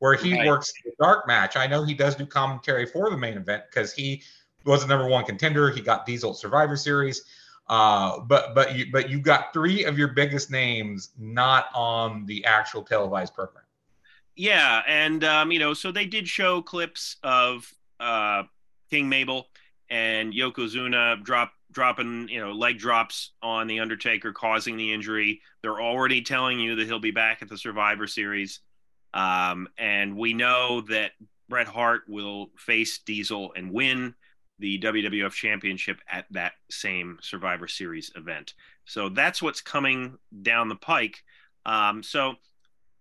where 0.00 0.14
he 0.14 0.34
right. 0.34 0.46
works 0.46 0.70
the 0.84 0.92
dark 1.00 1.26
match. 1.26 1.56
I 1.56 1.66
know 1.66 1.82
he 1.82 1.94
does 1.94 2.14
do 2.14 2.26
commentary 2.26 2.84
for 2.84 3.08
the 3.08 3.16
main 3.16 3.38
event 3.38 3.64
because 3.70 3.94
he 3.94 4.22
was 4.66 4.82
the 4.82 4.88
number 4.88 5.08
one 5.08 5.24
contender. 5.24 5.70
He 5.70 5.80
got 5.80 6.04
Diesel 6.04 6.34
Survivor 6.34 6.76
Series. 6.76 7.22
Uh, 7.68 8.20
but 8.20 8.54
but 8.54 8.74
you 8.74 8.92
but 8.92 9.08
you 9.08 9.18
got 9.18 9.54
three 9.54 9.84
of 9.84 9.96
your 9.96 10.08
biggest 10.08 10.50
names 10.50 11.12
not 11.18 11.68
on 11.74 12.26
the 12.26 12.44
actual 12.44 12.82
televised 12.82 13.32
program. 13.32 13.64
Yeah, 14.36 14.82
and 14.86 15.24
um, 15.24 15.50
you 15.50 15.58
know, 15.58 15.72
so 15.72 15.90
they 15.90 16.04
did 16.04 16.28
show 16.28 16.60
clips 16.60 17.16
of 17.22 17.72
uh, 17.98 18.42
King 18.90 19.08
Mabel 19.08 19.48
and 19.90 20.32
Yokozuna 20.32 21.22
drop 21.22 21.52
dropping 21.72 22.28
you 22.28 22.40
know 22.40 22.52
leg 22.52 22.78
drops 22.78 23.32
on 23.42 23.66
the 23.66 23.80
Undertaker, 23.80 24.32
causing 24.32 24.76
the 24.76 24.92
injury. 24.92 25.40
They're 25.62 25.80
already 25.80 26.22
telling 26.22 26.60
you 26.60 26.76
that 26.76 26.86
he'll 26.86 26.98
be 26.98 27.10
back 27.10 27.42
at 27.42 27.48
the 27.48 27.58
Survivor 27.58 28.06
Series, 28.06 28.60
um, 29.12 29.68
and 29.78 30.16
we 30.16 30.32
know 30.32 30.82
that 30.82 31.12
Bret 31.48 31.66
Hart 31.66 32.02
will 32.08 32.50
face 32.56 32.98
Diesel 32.98 33.52
and 33.54 33.72
win 33.72 34.14
the 34.58 34.78
WWF 34.78 35.32
Championship 35.32 36.00
at 36.10 36.26
that 36.30 36.52
same 36.70 37.18
Survivor 37.20 37.66
Series 37.66 38.12
event. 38.14 38.54
So 38.84 39.08
that's 39.08 39.42
what's 39.42 39.60
coming 39.60 40.16
down 40.42 40.68
the 40.68 40.76
pike. 40.76 41.22
Um, 41.66 42.02
so 42.02 42.34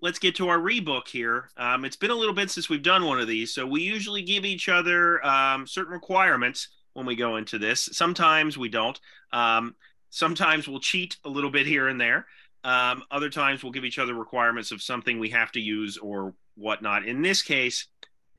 let's 0.03 0.19
get 0.19 0.35
to 0.35 0.49
our 0.49 0.59
rebook 0.59 1.07
here. 1.07 1.49
Um, 1.55 1.85
it's 1.85 1.95
been 1.95 2.11
a 2.11 2.15
little 2.15 2.33
bit 2.35 2.51
since 2.51 2.67
we've 2.67 2.83
done 2.83 3.05
one 3.05 3.21
of 3.21 3.27
these, 3.27 3.53
so 3.53 3.65
we 3.65 3.81
usually 3.81 4.21
give 4.21 4.43
each 4.43 4.67
other 4.67 5.25
um, 5.25 5.65
certain 5.65 5.93
requirements 5.93 6.67
when 6.91 7.05
we 7.05 7.15
go 7.15 7.37
into 7.37 7.57
this. 7.57 7.87
Sometimes 7.93 8.57
we 8.57 8.67
don't. 8.67 8.99
Um, 9.31 9.75
sometimes 10.09 10.67
we'll 10.67 10.81
cheat 10.81 11.15
a 11.23 11.29
little 11.29 11.49
bit 11.49 11.65
here 11.65 11.87
and 11.87 12.01
there. 12.01 12.27
Um, 12.65 13.03
other 13.11 13.29
times 13.29 13.63
we'll 13.63 13.71
give 13.71 13.85
each 13.85 13.97
other 13.97 14.13
requirements 14.13 14.71
of 14.71 14.81
something 14.81 15.19
we 15.19 15.29
have 15.29 15.53
to 15.53 15.61
use 15.61 15.97
or 15.97 16.33
whatnot. 16.55 17.05
In 17.05 17.21
this 17.21 17.41
case, 17.41 17.87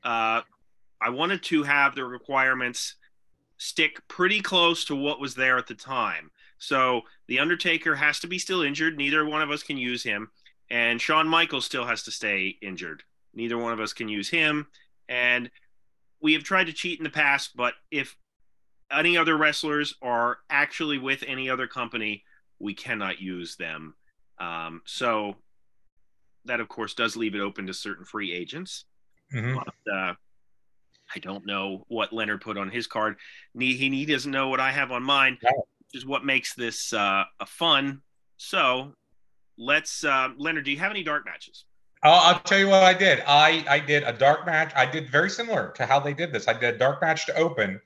uh, 0.05 0.43
I 1.01 1.09
wanted 1.09 1.43
to 1.45 1.63
have 1.63 1.95
the 1.95 2.05
requirements 2.05 2.97
stick 3.57 4.07
pretty 4.07 4.43
close 4.43 4.85
to 4.85 4.95
what 4.95 5.19
was 5.19 5.35
there 5.35 5.57
at 5.57 5.67
the 5.67 5.75
time. 5.75 6.31
So 6.59 7.03
the 7.27 7.39
Undertaker 7.39 7.95
has 7.95 8.21
to 8.21 8.27
be 8.27 8.39
still 8.39 8.61
injured. 8.61 8.99
Neither 8.99 9.25
one 9.25 9.41
of 9.41 9.51
us 9.51 9.63
can 9.63 9.79
use 9.79 10.03
him. 10.03 10.29
And 10.75 11.01
Shawn 11.01 11.29
Michaels 11.29 11.65
still 11.65 11.87
has 11.87 12.03
to 12.03 12.11
stay 12.11 12.57
injured. 12.61 13.05
Neither 13.33 13.57
one 13.57 13.73
of 13.73 13.79
us 13.79 13.93
can 13.93 14.09
use 14.09 14.29
him. 14.29 14.67
And 15.09 15.49
we 16.21 16.33
have 16.33 16.43
tried 16.43 16.65
to 16.65 16.73
cheat 16.73 16.99
in 16.99 17.05
the 17.05 17.11
past, 17.11 17.55
but 17.55 17.75
if 17.93 18.17
any 18.91 19.17
other 19.17 19.37
wrestlers 19.37 19.95
are 20.03 20.39
actually 20.51 20.99
with 20.99 21.23
any 21.29 21.49
other 21.49 21.69
company, 21.69 22.25
we 22.59 22.75
cannot 22.75 23.21
use 23.21 23.55
them. 23.55 23.95
Um, 24.41 24.83
so 24.85 25.37
that, 26.45 26.59
of 26.59 26.69
course, 26.69 26.95
does 26.95 27.15
leave 27.15 27.37
it 27.37 27.41
open 27.41 27.69
to 27.69 27.75
certain 27.75 28.05
free 28.05 28.33
agents. 28.33 28.85
Mm-hmm. 29.33 29.55
But, 29.55 29.93
uh, 29.93 30.15
I 31.15 31.19
don't 31.21 31.47
know 31.47 31.85
what 31.87 32.13
Leonard 32.13 32.41
put 32.41 32.59
on 32.59 32.69
his 32.69 32.89
card. 32.89 33.15
He, 33.57 33.77
he 33.77 34.07
doesn't 34.07 34.33
know 34.33 34.49
what 34.49 34.59
I 34.59 34.73
have 34.73 34.91
on 34.91 35.05
mine, 35.05 35.39
which 35.41 36.03
is 36.03 36.05
what 36.05 36.25
makes 36.25 36.53
this 36.55 36.93
uh, 36.93 37.23
a 37.39 37.47
fun. 37.47 38.03
So 38.39 38.95
let's, 39.57 40.05
uh, 40.05 40.31
Leonard, 40.37 40.65
do 40.65 40.71
you 40.71 40.79
have 40.79 40.91
any 40.91 41.03
dark 41.03 41.25
matches? 41.25 41.65
I'll, 42.03 42.35
I'll 42.35 42.41
tell 42.41 42.59
you 42.59 42.69
what 42.69 42.83
I 42.83 42.95
did. 42.95 43.23
I, 43.27 43.65
I 43.69 43.79
did 43.79 44.03
a 44.03 44.13
dark 44.13 44.47
match. 44.47 44.73
I 44.77 44.87
did 44.87 45.11
very 45.11 45.31
similar 45.31 45.73
to 45.77 45.87
how 45.87 46.01
they 46.01 46.15
did 46.15 46.33
this. 46.33 46.49
I 46.49 46.53
did 46.53 46.75
a 46.75 46.79
dark 46.79 47.01
match 47.01 47.27
to 47.27 47.37
open. 47.37 47.81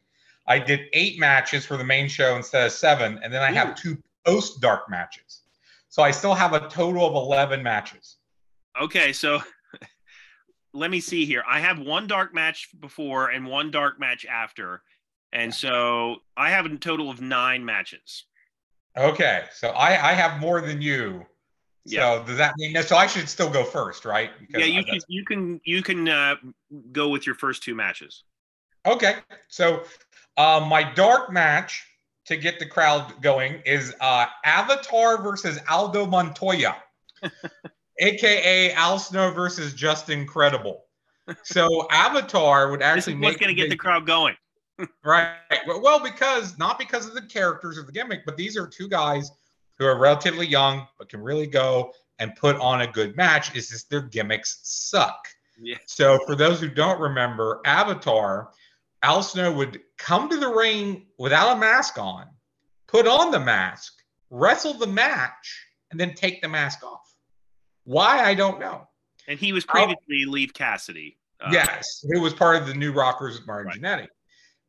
I 0.46 0.58
did 0.58 0.86
eight 0.92 1.18
matches 1.18 1.64
for 1.66 1.76
the 1.76 1.84
main 1.84 2.08
show 2.08 2.36
instead 2.36 2.66
of 2.66 2.72
seven, 2.72 3.20
and 3.22 3.32
then 3.32 3.42
I 3.42 3.50
Ooh. 3.50 3.54
have 3.54 3.74
two 3.74 3.98
post 4.24 4.60
dark 4.60 4.90
matches. 4.90 5.42
So 5.88 6.02
I 6.02 6.10
still 6.10 6.34
have 6.34 6.52
a 6.52 6.68
total 6.68 7.06
of 7.06 7.14
11 7.14 7.62
matches. 7.62 8.16
Okay, 8.80 9.12
so 9.12 9.40
let 10.72 10.90
me 10.90 11.00
see 11.00 11.24
here. 11.24 11.42
I 11.46 11.60
have 11.60 11.78
one 11.78 12.06
dark 12.06 12.34
match 12.34 12.68
before 12.80 13.28
and 13.28 13.46
one 13.46 13.70
dark 13.70 13.98
match 13.98 14.26
after. 14.26 14.82
And 15.32 15.54
so 15.54 16.16
I 16.36 16.50
have 16.50 16.66
a 16.66 16.76
total 16.76 17.10
of 17.10 17.20
nine 17.20 17.64
matches. 17.64 18.24
Okay. 18.96 19.44
So 19.52 19.70
I, 19.70 20.10
I 20.10 20.12
have 20.14 20.40
more 20.40 20.60
than 20.60 20.82
you. 20.82 21.24
Yeah. 21.92 22.18
So 22.18 22.24
does 22.24 22.36
that 22.36 22.54
mean 22.56 22.80
so 22.82 22.96
I 22.96 23.06
should 23.06 23.28
still 23.28 23.50
go 23.50 23.64
first, 23.64 24.04
right? 24.04 24.30
Because 24.38 24.66
yeah, 24.66 24.66
you 24.66 24.84
can 24.84 24.98
you 25.08 25.24
can 25.24 25.60
you 25.64 25.82
can 25.82 26.08
uh, 26.08 26.36
go 26.92 27.08
with 27.08 27.26
your 27.26 27.34
first 27.34 27.62
two 27.62 27.74
matches. 27.74 28.24
Okay. 28.86 29.16
So 29.48 29.82
uh, 30.36 30.64
my 30.68 30.82
dark 30.94 31.32
match 31.32 31.84
to 32.26 32.36
get 32.36 32.58
the 32.58 32.66
crowd 32.66 33.20
going 33.22 33.62
is 33.64 33.94
uh, 34.00 34.26
Avatar 34.44 35.22
versus 35.22 35.58
Aldo 35.68 36.06
Montoya. 36.06 36.76
aka 37.98 38.72
Al 38.72 38.98
Snow 38.98 39.30
versus 39.30 39.74
Justin 39.74 40.26
Credible. 40.26 40.84
So 41.42 41.86
Avatar 41.90 42.70
would 42.70 42.82
actually 42.82 43.14
this 43.14 43.18
is 43.18 43.22
what's 43.22 43.36
going 43.36 43.54
to 43.54 43.60
get 43.60 43.70
the 43.70 43.76
crowd 43.76 44.06
going. 44.06 44.34
right. 45.04 45.36
Well, 45.66 46.02
because 46.02 46.56
not 46.58 46.78
because 46.78 47.06
of 47.06 47.14
the 47.14 47.22
characters 47.22 47.76
or 47.76 47.82
the 47.82 47.92
gimmick, 47.92 48.24
but 48.24 48.36
these 48.36 48.56
are 48.56 48.66
two 48.66 48.88
guys 48.88 49.30
who 49.78 49.86
are 49.86 49.98
relatively 49.98 50.46
young 50.46 50.86
but 50.98 51.08
can 51.08 51.20
really 51.20 51.46
go 51.46 51.92
and 52.18 52.34
put 52.36 52.56
on 52.56 52.82
a 52.82 52.86
good 52.86 53.16
match. 53.16 53.54
Is 53.56 53.68
just 53.68 53.90
their 53.90 54.02
gimmicks 54.02 54.60
suck. 54.62 55.28
Yeah. 55.60 55.76
So 55.86 56.18
for 56.26 56.36
those 56.36 56.60
who 56.60 56.68
don't 56.68 57.00
remember, 57.00 57.60
Avatar, 57.64 58.50
Al 59.02 59.22
Snow 59.22 59.52
would 59.52 59.80
come 59.96 60.28
to 60.28 60.36
the 60.36 60.48
ring 60.48 61.06
without 61.18 61.56
a 61.56 61.60
mask 61.60 61.98
on, 61.98 62.26
put 62.86 63.06
on 63.06 63.30
the 63.30 63.40
mask, 63.40 63.94
wrestle 64.30 64.74
the 64.74 64.86
match, 64.86 65.66
and 65.90 65.98
then 65.98 66.14
take 66.14 66.42
the 66.42 66.48
mask 66.48 66.84
off. 66.84 67.14
Why 67.84 68.24
I 68.24 68.34
don't 68.34 68.60
know. 68.60 68.88
And 69.26 69.38
he 69.38 69.52
was 69.52 69.64
previously 69.64 70.24
I'll, 70.24 70.32
Leif 70.32 70.52
Cassidy. 70.52 71.18
Uh, 71.40 71.50
yes, 71.52 72.04
he 72.12 72.18
was 72.18 72.34
part 72.34 72.56
of 72.56 72.66
the 72.66 72.74
New 72.74 72.92
Rockers 72.92 73.38
with 73.38 73.46
Martin 73.46 73.82
right. 73.82 74.00
Jannetty. 74.00 74.08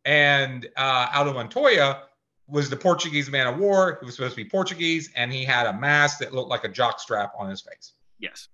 And 0.06 0.68
uh, 0.78 1.08
Aldo 1.14 1.34
Montoya 1.34 2.04
was 2.50 2.70
the 2.70 2.76
Portuguese 2.76 3.30
man 3.30 3.48
of 3.48 3.58
war. 3.58 3.98
He 4.00 4.06
was 4.06 4.16
supposed 4.16 4.36
to 4.36 4.44
be 4.44 4.50
Portuguese, 4.50 5.10
and 5.16 5.32
he 5.32 5.44
had 5.44 5.68
a 5.68 5.74
mask 5.74 6.20
that 6.20 6.34
looked 6.34 6.50
like 6.50 6.64
a 6.64 6.70
jock 6.70 7.00
strap 7.00 7.34
on 7.38 7.50
his 7.50 7.62
face. 7.62 7.94
Yes. 8.20 8.48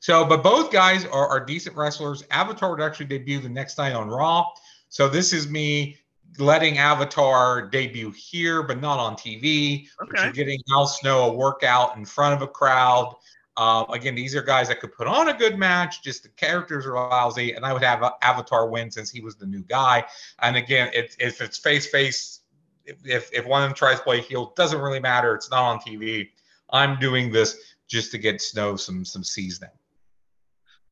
So, 0.00 0.24
but 0.24 0.42
both 0.42 0.70
guys 0.70 1.06
are, 1.06 1.28
are 1.28 1.44
decent 1.44 1.76
wrestlers. 1.76 2.24
Avatar 2.30 2.70
would 2.70 2.82
actually 2.82 3.06
debut 3.06 3.40
the 3.40 3.48
next 3.48 3.78
night 3.78 3.94
on 3.94 4.08
Raw. 4.08 4.48
So 4.88 5.08
this 5.08 5.32
is 5.32 5.48
me 5.48 5.96
letting 6.38 6.78
Avatar 6.78 7.68
debut 7.68 8.10
here, 8.10 8.62
but 8.62 8.80
not 8.80 8.98
on 8.98 9.16
TV. 9.16 9.86
Okay. 10.02 10.10
But 10.10 10.22
you're 10.22 10.32
getting 10.32 10.60
Al 10.72 10.86
Snow 10.86 11.30
a 11.30 11.32
workout 11.32 11.96
in 11.96 12.04
front 12.04 12.34
of 12.34 12.42
a 12.42 12.48
crowd. 12.48 13.14
Uh, 13.56 13.84
again, 13.90 14.14
these 14.14 14.34
are 14.34 14.42
guys 14.42 14.68
that 14.68 14.80
could 14.80 14.92
put 14.92 15.06
on 15.06 15.28
a 15.28 15.34
good 15.34 15.56
match. 15.58 16.02
Just 16.02 16.24
the 16.24 16.28
characters 16.30 16.86
are 16.86 16.94
lousy, 16.94 17.52
and 17.52 17.64
I 17.64 17.72
would 17.72 17.82
have 17.82 18.04
Avatar 18.20 18.68
win 18.68 18.90
since 18.90 19.10
he 19.10 19.20
was 19.20 19.36
the 19.36 19.46
new 19.46 19.62
guy. 19.62 20.04
And 20.40 20.56
again, 20.56 20.90
it, 20.92 21.14
if 21.20 21.40
it's 21.40 21.56
face 21.56 21.86
face, 21.86 22.40
if 22.84 23.30
if 23.32 23.46
one 23.46 23.62
of 23.62 23.68
them 23.68 23.74
tries 23.74 23.98
to 23.98 24.04
play 24.04 24.20
heel, 24.20 24.52
doesn't 24.56 24.80
really 24.80 25.00
matter. 25.00 25.34
It's 25.34 25.50
not 25.50 25.62
on 25.62 25.78
TV. 25.78 26.28
I'm 26.70 26.98
doing 26.98 27.30
this 27.30 27.74
just 27.88 28.10
to 28.12 28.18
get 28.18 28.40
Snow 28.40 28.76
some 28.76 29.04
some 29.04 29.24
seasoning. 29.24 29.70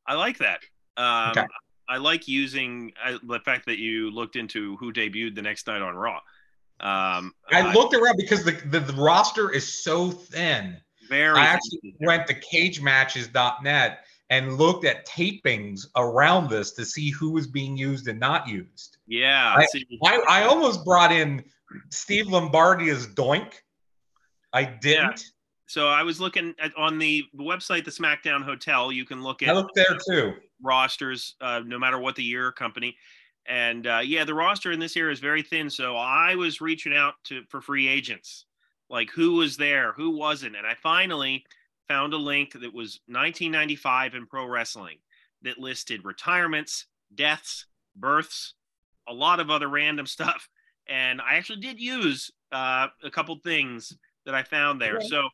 I 0.07 0.15
like 0.15 0.37
that. 0.39 0.59
Um, 0.97 1.31
okay. 1.31 1.45
I 1.89 1.97
like 1.97 2.27
using 2.27 2.93
the 3.23 3.39
fact 3.39 3.65
that 3.65 3.77
you 3.77 4.09
looked 4.11 4.35
into 4.35 4.77
who 4.77 4.93
debuted 4.93 5.35
the 5.35 5.41
next 5.41 5.67
night 5.67 5.81
on 5.81 5.95
Raw. 5.95 6.19
Um, 6.79 7.33
I 7.51 7.73
looked 7.73 7.93
around 7.93 8.17
because 8.17 8.43
the, 8.43 8.51
the, 8.51 8.79
the 8.79 8.93
roster 8.93 9.51
is 9.51 9.83
so 9.83 10.11
thin 10.11 10.77
very. 11.07 11.37
I 11.37 11.45
actually 11.45 11.95
went 12.01 12.27
to 12.27 12.33
cagematches.net 12.33 13.99
and 14.29 14.57
looked 14.57 14.85
at 14.85 15.07
tapings 15.07 15.85
around 15.95 16.49
this 16.49 16.71
to 16.71 16.85
see 16.85 17.11
who 17.11 17.31
was 17.31 17.47
being 17.47 17.77
used 17.77 18.07
and 18.07 18.19
not 18.19 18.47
used. 18.47 18.97
Yeah. 19.07 19.55
I, 19.57 19.67
I, 20.03 20.23
I 20.29 20.43
almost 20.43 20.83
brought 20.83 21.11
in 21.11 21.43
Steve 21.89 22.27
Lombardi 22.27 22.89
as 22.89 23.07
Doink. 23.07 23.53
I 24.51 24.65
didn't. 24.65 25.21
Yeah. 25.21 25.29
So 25.67 25.87
I 25.87 26.03
was 26.03 26.19
looking 26.19 26.53
at 26.59 26.75
on 26.77 26.99
the 26.99 27.23
website, 27.35 27.85
the 27.85 27.91
SmackDown 27.91 28.43
Hotel. 28.43 28.91
You 28.91 29.05
can 29.05 29.23
look 29.23 29.41
at. 29.41 29.49
I 29.49 29.53
looked 29.53 29.75
there 29.75 29.97
too. 30.07 30.33
Rosters, 30.61 31.35
uh, 31.41 31.61
no 31.65 31.79
matter 31.79 31.97
what 31.97 32.15
the 32.15 32.23
year 32.23 32.47
or 32.47 32.51
company, 32.51 32.95
and 33.47 33.87
uh, 33.87 34.01
yeah, 34.03 34.23
the 34.23 34.33
roster 34.33 34.71
in 34.71 34.79
this 34.79 34.95
year 34.95 35.09
is 35.09 35.19
very 35.19 35.41
thin. 35.41 35.69
So 35.69 35.95
I 35.95 36.35
was 36.35 36.61
reaching 36.61 36.95
out 36.95 37.15
to 37.25 37.43
for 37.49 37.61
free 37.61 37.87
agents 37.87 38.45
like 38.93 39.09
who 39.09 39.33
was 39.33 39.57
there, 39.57 39.91
who 39.93 40.11
wasn't. 40.11 40.55
And 40.55 40.67
I 40.67 40.75
finally 40.75 41.43
found 41.87 42.13
a 42.13 42.17
link 42.17 42.53
that 42.53 42.73
was 42.73 42.99
1995 43.07 44.13
in 44.13 44.27
pro 44.27 44.45
wrestling 44.45 44.97
that 45.41 45.57
listed 45.57 46.05
retirements, 46.05 46.85
deaths, 47.15 47.65
births, 47.95 48.53
a 49.07 49.13
lot 49.13 49.39
of 49.39 49.49
other 49.49 49.67
random 49.67 50.05
stuff. 50.05 50.47
And 50.87 51.21
I 51.21 51.35
actually 51.35 51.59
did 51.59 51.79
use 51.79 52.31
uh, 52.51 52.87
a 53.03 53.09
couple 53.09 53.35
things 53.43 53.95
that 54.25 54.35
I 54.35 54.43
found 54.43 54.81
there. 54.81 55.01
So, 55.01 55.29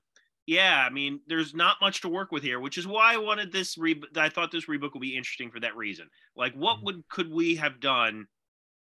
yeah, 0.46 0.84
I 0.86 0.90
mean, 0.90 1.20
there's 1.28 1.54
not 1.54 1.78
much 1.82 2.02
to 2.02 2.10
work 2.10 2.32
with 2.32 2.44
here, 2.44 2.60
which 2.60 2.78
is 2.78 2.88
why 2.88 3.14
I 3.14 3.18
wanted 3.18 3.52
this. 3.52 3.78
Re- 3.78 4.02
I 4.16 4.30
thought 4.30 4.52
this 4.52 4.66
rebook 4.66 4.94
would 4.94 5.02
be 5.02 5.16
interesting 5.16 5.52
for 5.52 5.60
that 5.60 5.76
reason. 5.76 6.10
Like, 6.36 6.54
what 6.54 6.78
mm-hmm. 6.78 6.86
would 6.86 7.10
could 7.10 7.32
we 7.32 7.56
have 7.56 7.80
done 7.80 8.28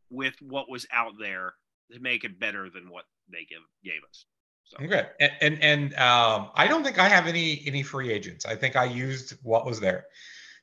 with 0.10 0.36
what 0.42 0.70
was 0.70 0.88
out 0.92 1.14
there 1.20 1.54
to 1.92 2.00
make 2.00 2.24
it 2.24 2.40
better 2.40 2.70
than 2.70 2.90
what 2.90 3.06
they 3.32 3.46
give 3.50 3.60
gave 3.84 4.02
us. 4.08 4.26
So. 4.64 4.78
Okay, 4.84 5.08
and 5.20 5.32
and, 5.42 5.64
and 5.64 5.94
um, 5.96 6.50
I 6.54 6.68
don't 6.68 6.84
think 6.84 7.00
I 7.00 7.08
have 7.08 7.26
any 7.26 7.64
any 7.66 7.82
free 7.82 8.12
agents. 8.12 8.46
I 8.46 8.56
think 8.56 8.76
I 8.76 8.86
used 8.86 9.34
what 9.42 9.66
was 9.66 9.80
there. 9.80 10.06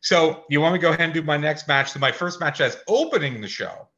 So 0.00 0.44
you 0.48 0.60
want 0.60 0.74
me 0.74 0.78
to 0.78 0.82
go 0.82 0.88
ahead 0.90 1.00
and 1.00 1.14
do 1.14 1.22
my 1.22 1.36
next 1.36 1.66
match? 1.66 1.90
So 1.90 1.98
my 1.98 2.12
first 2.12 2.38
match 2.38 2.60
as 2.60 2.78
opening 2.86 3.40
the 3.40 3.48
show. 3.48 3.88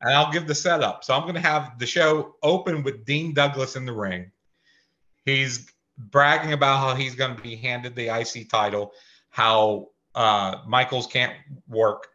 And 0.00 0.14
I'll 0.14 0.32
give 0.32 0.46
the 0.46 0.54
setup. 0.54 1.04
So 1.04 1.14
I'm 1.14 1.22
going 1.22 1.34
to 1.34 1.40
have 1.40 1.78
the 1.78 1.86
show 1.86 2.36
open 2.42 2.82
with 2.82 3.04
Dean 3.04 3.34
Douglas 3.34 3.76
in 3.76 3.84
the 3.84 3.92
ring. 3.92 4.30
He's 5.24 5.70
bragging 5.98 6.52
about 6.52 6.78
how 6.78 6.94
he's 6.94 7.14
going 7.14 7.36
to 7.36 7.42
be 7.42 7.56
handed 7.56 7.94
the 7.94 8.08
IC 8.08 8.48
title, 8.48 8.92
how 9.28 9.88
uh, 10.14 10.56
Michaels 10.66 11.06
can't 11.06 11.34
work. 11.68 12.08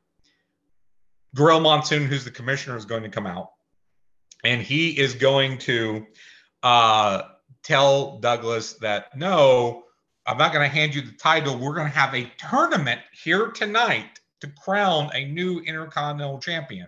Gorilla 1.35 1.61
Monsoon, 1.61 2.07
who's 2.07 2.23
the 2.23 2.31
commissioner, 2.31 2.77
is 2.77 2.85
going 2.85 3.03
to 3.03 3.09
come 3.09 3.27
out, 3.27 3.51
and 4.43 4.61
he 4.61 4.97
is 4.97 5.13
going 5.13 5.57
to 5.59 6.05
uh, 6.63 7.23
tell 7.61 8.19
Douglas 8.19 8.73
that 8.75 9.15
no, 9.17 9.83
I'm 10.25 10.37
not 10.37 10.53
going 10.53 10.67
to 10.67 10.73
hand 10.73 10.95
you 10.95 11.01
the 11.01 11.11
title. 11.11 11.57
We're 11.57 11.75
going 11.75 11.91
to 11.91 11.97
have 11.97 12.15
a 12.15 12.31
tournament 12.37 13.01
here 13.11 13.47
tonight 13.47 14.19
to 14.41 14.47
crown 14.63 15.11
a 15.13 15.25
new 15.25 15.59
Intercontinental 15.59 16.39
Champion. 16.39 16.87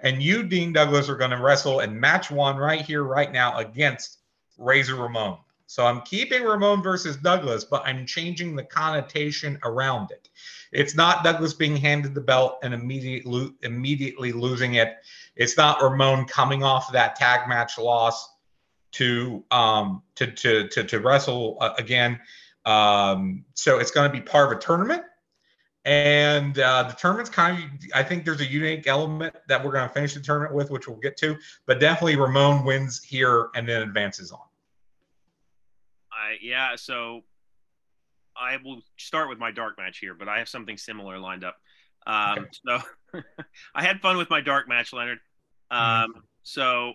And 0.00 0.22
you, 0.22 0.42
Dean 0.42 0.72
Douglas, 0.72 1.08
are 1.08 1.16
going 1.16 1.32
to 1.32 1.40
wrestle 1.40 1.80
in 1.80 1.98
match 1.98 2.30
one 2.30 2.56
right 2.56 2.82
here, 2.82 3.02
right 3.02 3.32
now 3.32 3.56
against 3.58 4.18
Razor 4.56 4.96
Ramon. 4.96 5.38
So 5.66 5.84
I'm 5.84 6.00
keeping 6.02 6.44
Ramon 6.44 6.82
versus 6.82 7.16
Douglas, 7.16 7.64
but 7.64 7.82
I'm 7.84 8.06
changing 8.06 8.56
the 8.56 8.64
connotation 8.64 9.58
around 9.64 10.10
it. 10.10 10.30
It's 10.72 10.94
not 10.94 11.24
Douglas 11.24 11.52
being 11.52 11.76
handed 11.76 12.14
the 12.14 12.20
belt 12.20 12.58
and 12.62 12.72
immediately 12.72 13.52
immediately 13.62 14.32
losing 14.32 14.74
it. 14.74 14.96
It's 15.36 15.56
not 15.56 15.82
Ramon 15.82 16.26
coming 16.26 16.62
off 16.62 16.92
that 16.92 17.16
tag 17.16 17.48
match 17.48 17.76
loss 17.78 18.34
to 18.92 19.44
um 19.50 20.02
to 20.14 20.30
to 20.32 20.68
to, 20.68 20.84
to 20.84 21.00
wrestle 21.00 21.58
uh, 21.60 21.74
again. 21.76 22.18
Um, 22.64 23.44
so 23.54 23.78
it's 23.78 23.90
going 23.90 24.10
to 24.10 24.12
be 24.12 24.22
part 24.22 24.50
of 24.50 24.58
a 24.58 24.60
tournament. 24.60 25.02
And 25.88 26.58
uh, 26.58 26.82
the 26.82 26.92
tournament's 26.92 27.30
kind 27.30 27.64
of, 27.64 27.70
I 27.94 28.02
think 28.02 28.26
there's 28.26 28.42
a 28.42 28.46
unique 28.46 28.86
element 28.86 29.34
that 29.48 29.64
we're 29.64 29.72
going 29.72 29.88
to 29.88 29.94
finish 29.94 30.12
the 30.12 30.20
tournament 30.20 30.54
with, 30.54 30.70
which 30.70 30.86
we'll 30.86 30.98
get 30.98 31.16
to. 31.16 31.34
But 31.64 31.80
definitely 31.80 32.16
Ramon 32.16 32.62
wins 32.62 33.02
here 33.02 33.48
and 33.54 33.66
then 33.66 33.80
advances 33.80 34.30
on. 34.30 34.40
I 36.12 36.36
yeah. 36.42 36.76
So 36.76 37.22
I 38.36 38.58
will 38.62 38.82
start 38.98 39.30
with 39.30 39.38
my 39.38 39.50
dark 39.50 39.78
match 39.78 39.96
here, 39.96 40.12
but 40.12 40.28
I 40.28 40.36
have 40.40 40.48
something 40.50 40.76
similar 40.76 41.18
lined 41.18 41.42
up. 41.42 41.56
Um, 42.06 42.40
okay. 42.40 42.48
So 42.66 43.22
I 43.74 43.82
had 43.82 44.02
fun 44.02 44.18
with 44.18 44.28
my 44.28 44.42
dark 44.42 44.68
match, 44.68 44.92
Leonard. 44.92 45.20
Um, 45.70 45.80
mm-hmm. 45.80 46.20
So 46.42 46.92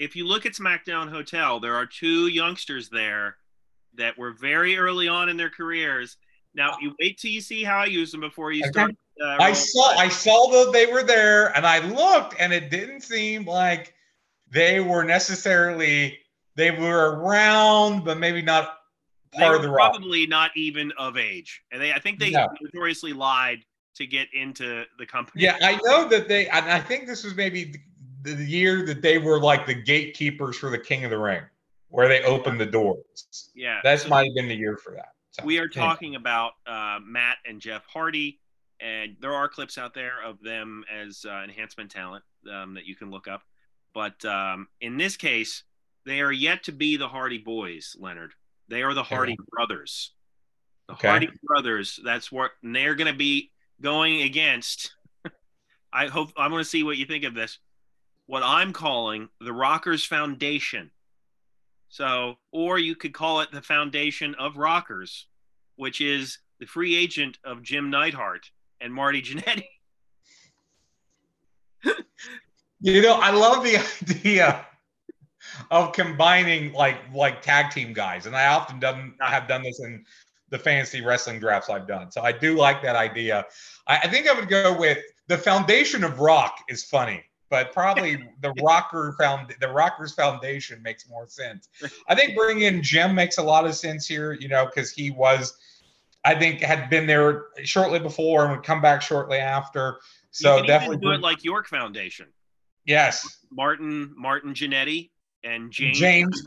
if 0.00 0.16
you 0.16 0.26
look 0.26 0.44
at 0.44 0.54
SmackDown 0.54 1.08
Hotel, 1.08 1.60
there 1.60 1.76
are 1.76 1.86
two 1.86 2.26
youngsters 2.26 2.88
there 2.88 3.36
that 3.94 4.18
were 4.18 4.32
very 4.32 4.76
early 4.76 5.06
on 5.06 5.28
in 5.28 5.36
their 5.36 5.50
careers. 5.50 6.16
Now 6.56 6.76
you 6.80 6.94
wait 6.98 7.18
till 7.18 7.30
you 7.30 7.40
see 7.40 7.62
how 7.62 7.78
I 7.78 7.84
use 7.84 8.10
them 8.10 8.22
before 8.22 8.50
you 8.50 8.64
start. 8.64 8.96
Uh, 9.22 9.36
I 9.38 9.52
saw 9.52 9.96
I 9.96 10.08
saw 10.08 10.64
that 10.64 10.72
they 10.72 10.86
were 10.86 11.02
there, 11.02 11.56
and 11.56 11.66
I 11.66 11.86
looked, 11.86 12.34
and 12.38 12.52
it 12.52 12.70
didn't 12.70 13.02
seem 13.02 13.44
like 13.44 13.94
they 14.50 14.80
were 14.80 15.04
necessarily 15.04 16.18
they 16.54 16.70
were 16.70 17.18
around, 17.20 18.04
but 18.04 18.18
maybe 18.18 18.42
not 18.42 18.78
part 19.32 19.56
of 19.56 19.62
the 19.62 19.68
probably 19.68 20.22
rock. 20.22 20.30
not 20.30 20.50
even 20.56 20.92
of 20.98 21.16
age, 21.16 21.62
and 21.70 21.80
they 21.80 21.92
I 21.92 21.98
think 21.98 22.18
they 22.18 22.30
no. 22.30 22.48
notoriously 22.60 23.12
lied 23.12 23.58
to 23.96 24.06
get 24.06 24.28
into 24.32 24.84
the 24.98 25.06
company. 25.06 25.44
Yeah, 25.44 25.56
I 25.62 25.78
know 25.84 26.08
that 26.08 26.28
they, 26.28 26.48
and 26.48 26.66
I 26.66 26.80
think 26.80 27.06
this 27.06 27.24
was 27.24 27.34
maybe 27.34 27.74
the, 28.22 28.34
the 28.34 28.44
year 28.44 28.84
that 28.86 29.00
they 29.00 29.18
were 29.18 29.40
like 29.40 29.66
the 29.66 29.74
gatekeepers 29.74 30.58
for 30.58 30.70
the 30.70 30.78
King 30.78 31.04
of 31.04 31.10
the 31.10 31.18
Ring 31.18 31.42
where 31.88 32.08
they 32.08 32.22
opened 32.24 32.60
the 32.60 32.66
doors. 32.66 33.50
Yeah, 33.54 33.80
that's 33.82 34.02
so 34.02 34.08
might 34.08 34.26
have 34.26 34.34
been 34.34 34.48
the 34.48 34.54
year 34.54 34.76
for 34.76 34.92
that. 34.92 35.12
We 35.44 35.58
are 35.58 35.68
talking 35.68 36.14
about 36.14 36.52
uh, 36.66 36.98
Matt 37.04 37.38
and 37.46 37.60
Jeff 37.60 37.84
Hardy, 37.86 38.40
and 38.80 39.16
there 39.20 39.34
are 39.34 39.48
clips 39.48 39.78
out 39.78 39.94
there 39.94 40.22
of 40.24 40.40
them 40.42 40.84
as 40.92 41.24
uh, 41.28 41.42
enhancement 41.44 41.90
talent 41.90 42.24
um, 42.52 42.74
that 42.74 42.86
you 42.86 42.94
can 42.94 43.10
look 43.10 43.28
up. 43.28 43.42
But 43.94 44.24
um, 44.24 44.68
in 44.80 44.96
this 44.96 45.16
case, 45.16 45.64
they 46.04 46.20
are 46.20 46.32
yet 46.32 46.64
to 46.64 46.72
be 46.72 46.96
the 46.96 47.08
Hardy 47.08 47.38
Boys, 47.38 47.96
Leonard. 47.98 48.32
They 48.68 48.82
are 48.82 48.94
the 48.94 49.02
Hardy 49.02 49.32
okay. 49.32 49.48
Brothers. 49.50 50.12
The 50.88 50.94
okay. 50.94 51.08
Hardy 51.08 51.30
Brothers. 51.42 51.98
That's 52.04 52.30
what 52.30 52.52
they're 52.62 52.94
going 52.94 53.10
to 53.10 53.18
be 53.18 53.50
going 53.80 54.22
against. 54.22 54.94
I 55.92 56.06
hope 56.06 56.30
I 56.36 56.48
want 56.48 56.62
to 56.62 56.68
see 56.68 56.82
what 56.82 56.96
you 56.96 57.06
think 57.06 57.24
of 57.24 57.34
this. 57.34 57.58
What 58.26 58.42
I'm 58.44 58.72
calling 58.72 59.28
the 59.40 59.52
Rockers 59.52 60.04
Foundation. 60.04 60.90
So, 61.88 62.36
or 62.52 62.78
you 62.78 62.96
could 62.96 63.14
call 63.14 63.40
it 63.40 63.50
the 63.52 63.62
foundation 63.62 64.34
of 64.36 64.56
rockers, 64.56 65.26
which 65.76 66.00
is 66.00 66.38
the 66.58 66.66
free 66.66 66.96
agent 66.96 67.38
of 67.44 67.62
Jim 67.62 67.90
Neidhart 67.90 68.50
and 68.80 68.92
Marty 68.92 69.22
Jannetty. 69.22 69.66
you 72.80 73.02
know, 73.02 73.14
I 73.14 73.30
love 73.30 73.62
the 73.62 73.76
idea 74.10 74.66
of 75.70 75.92
combining 75.92 76.72
like 76.72 76.98
like 77.14 77.40
tag 77.42 77.70
team 77.70 77.92
guys, 77.92 78.26
and 78.26 78.36
I 78.36 78.48
often 78.48 78.80
done 78.80 79.14
I 79.20 79.30
have 79.30 79.48
done 79.48 79.62
this 79.62 79.80
in 79.80 80.04
the 80.50 80.58
fantasy 80.58 81.00
wrestling 81.00 81.40
drafts 81.40 81.70
I've 81.70 81.88
done. 81.88 82.10
So 82.10 82.22
I 82.22 82.32
do 82.32 82.56
like 82.56 82.82
that 82.82 82.96
idea. 82.96 83.46
I, 83.86 83.98
I 83.98 84.08
think 84.08 84.28
I 84.28 84.32
would 84.38 84.48
go 84.48 84.78
with 84.78 84.98
the 85.28 85.38
foundation 85.38 86.04
of 86.04 86.20
rock 86.20 86.58
is 86.68 86.84
funny 86.84 87.24
but 87.48 87.72
probably 87.72 88.28
the 88.40 88.52
rocker 88.62 89.14
found 89.18 89.54
the 89.60 89.68
rockers 89.68 90.12
foundation 90.14 90.82
makes 90.82 91.08
more 91.08 91.26
sense. 91.26 91.68
I 92.08 92.14
think 92.14 92.36
bringing 92.36 92.64
in 92.64 92.82
jim 92.82 93.14
makes 93.14 93.38
a 93.38 93.42
lot 93.42 93.66
of 93.66 93.74
sense 93.74 94.06
here 94.06 94.32
you 94.32 94.48
know 94.48 94.66
because 94.66 94.90
he 94.90 95.10
was 95.10 95.56
i 96.24 96.34
think 96.34 96.60
had 96.60 96.90
been 96.90 97.06
there 97.06 97.46
shortly 97.64 97.98
before 97.98 98.44
and 98.44 98.52
would 98.52 98.64
come 98.64 98.80
back 98.80 99.02
shortly 99.02 99.38
after. 99.38 99.98
So 100.30 100.62
definitely 100.62 100.98
do 100.98 101.12
it 101.12 101.20
like 101.20 101.44
york 101.44 101.66
foundation. 101.66 102.26
Yes. 102.84 103.40
Martin 103.50 104.12
martin 104.16 104.54
Jannetty 104.54 105.10
and 105.44 105.70
james 105.70 105.98
james 105.98 106.46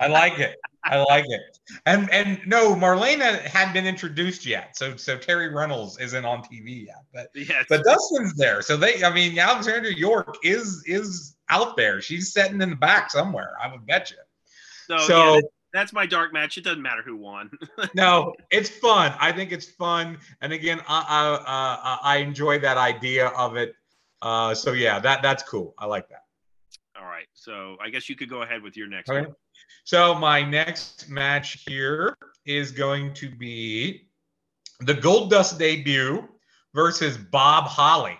I 0.00 0.06
like 0.08 0.38
it. 0.38 0.56
I 0.84 0.98
like 0.98 1.24
it. 1.28 1.40
And 1.86 2.10
and 2.10 2.40
no, 2.46 2.74
Marlena 2.74 3.40
hadn't 3.40 3.72
been 3.72 3.86
introduced 3.86 4.44
yet, 4.44 4.76
so 4.76 4.96
so 4.96 5.16
Terri 5.16 5.52
Runnels 5.52 5.98
isn't 5.98 6.24
on 6.24 6.42
TV 6.42 6.86
yet. 6.86 7.04
But 7.12 7.28
yeah, 7.34 7.62
but 7.68 7.84
Dustin's 7.84 8.34
there, 8.34 8.60
so 8.62 8.76
they. 8.76 9.02
I 9.02 9.12
mean, 9.12 9.38
Alexandra 9.38 9.94
York 9.94 10.36
is 10.42 10.82
is 10.86 11.36
out 11.48 11.76
there. 11.76 12.00
She's 12.00 12.32
sitting 12.32 12.60
in 12.60 12.70
the 12.70 12.76
back 12.76 13.10
somewhere. 13.10 13.52
I 13.62 13.70
would 13.70 13.86
bet 13.86 14.10
you. 14.10 14.18
So, 14.86 14.98
so 15.06 15.34
yeah, 15.34 15.40
that's 15.72 15.92
my 15.92 16.04
dark 16.04 16.32
match. 16.32 16.58
It 16.58 16.64
doesn't 16.64 16.82
matter 16.82 17.02
who 17.02 17.16
won. 17.16 17.50
no, 17.94 18.34
it's 18.50 18.68
fun. 18.68 19.14
I 19.18 19.32
think 19.32 19.52
it's 19.52 19.70
fun, 19.70 20.18
and 20.42 20.52
again, 20.52 20.80
I 20.86 21.02
I, 21.08 21.32
uh, 21.34 21.98
I 22.02 22.16
enjoy 22.18 22.58
that 22.58 22.76
idea 22.76 23.28
of 23.28 23.56
it. 23.56 23.74
Uh, 24.20 24.54
so 24.54 24.72
yeah, 24.72 24.98
that 24.98 25.22
that's 25.22 25.42
cool. 25.42 25.74
I 25.78 25.86
like 25.86 26.08
that. 26.10 26.24
All 26.98 27.06
right. 27.06 27.26
So 27.34 27.76
I 27.80 27.90
guess 27.90 28.08
you 28.08 28.16
could 28.16 28.28
go 28.28 28.42
ahead 28.42 28.62
with 28.62 28.76
your 28.76 28.86
next 28.86 29.10
okay. 29.10 29.26
one. 29.26 29.34
So 29.82 30.14
my 30.14 30.42
next 30.42 31.08
match 31.08 31.64
here 31.66 32.16
is 32.46 32.70
going 32.70 33.14
to 33.14 33.28
be 33.28 34.08
the 34.80 34.94
Goldust 34.94 35.58
debut 35.58 36.28
versus 36.74 37.16
Bob 37.16 37.64
Holly. 37.64 38.18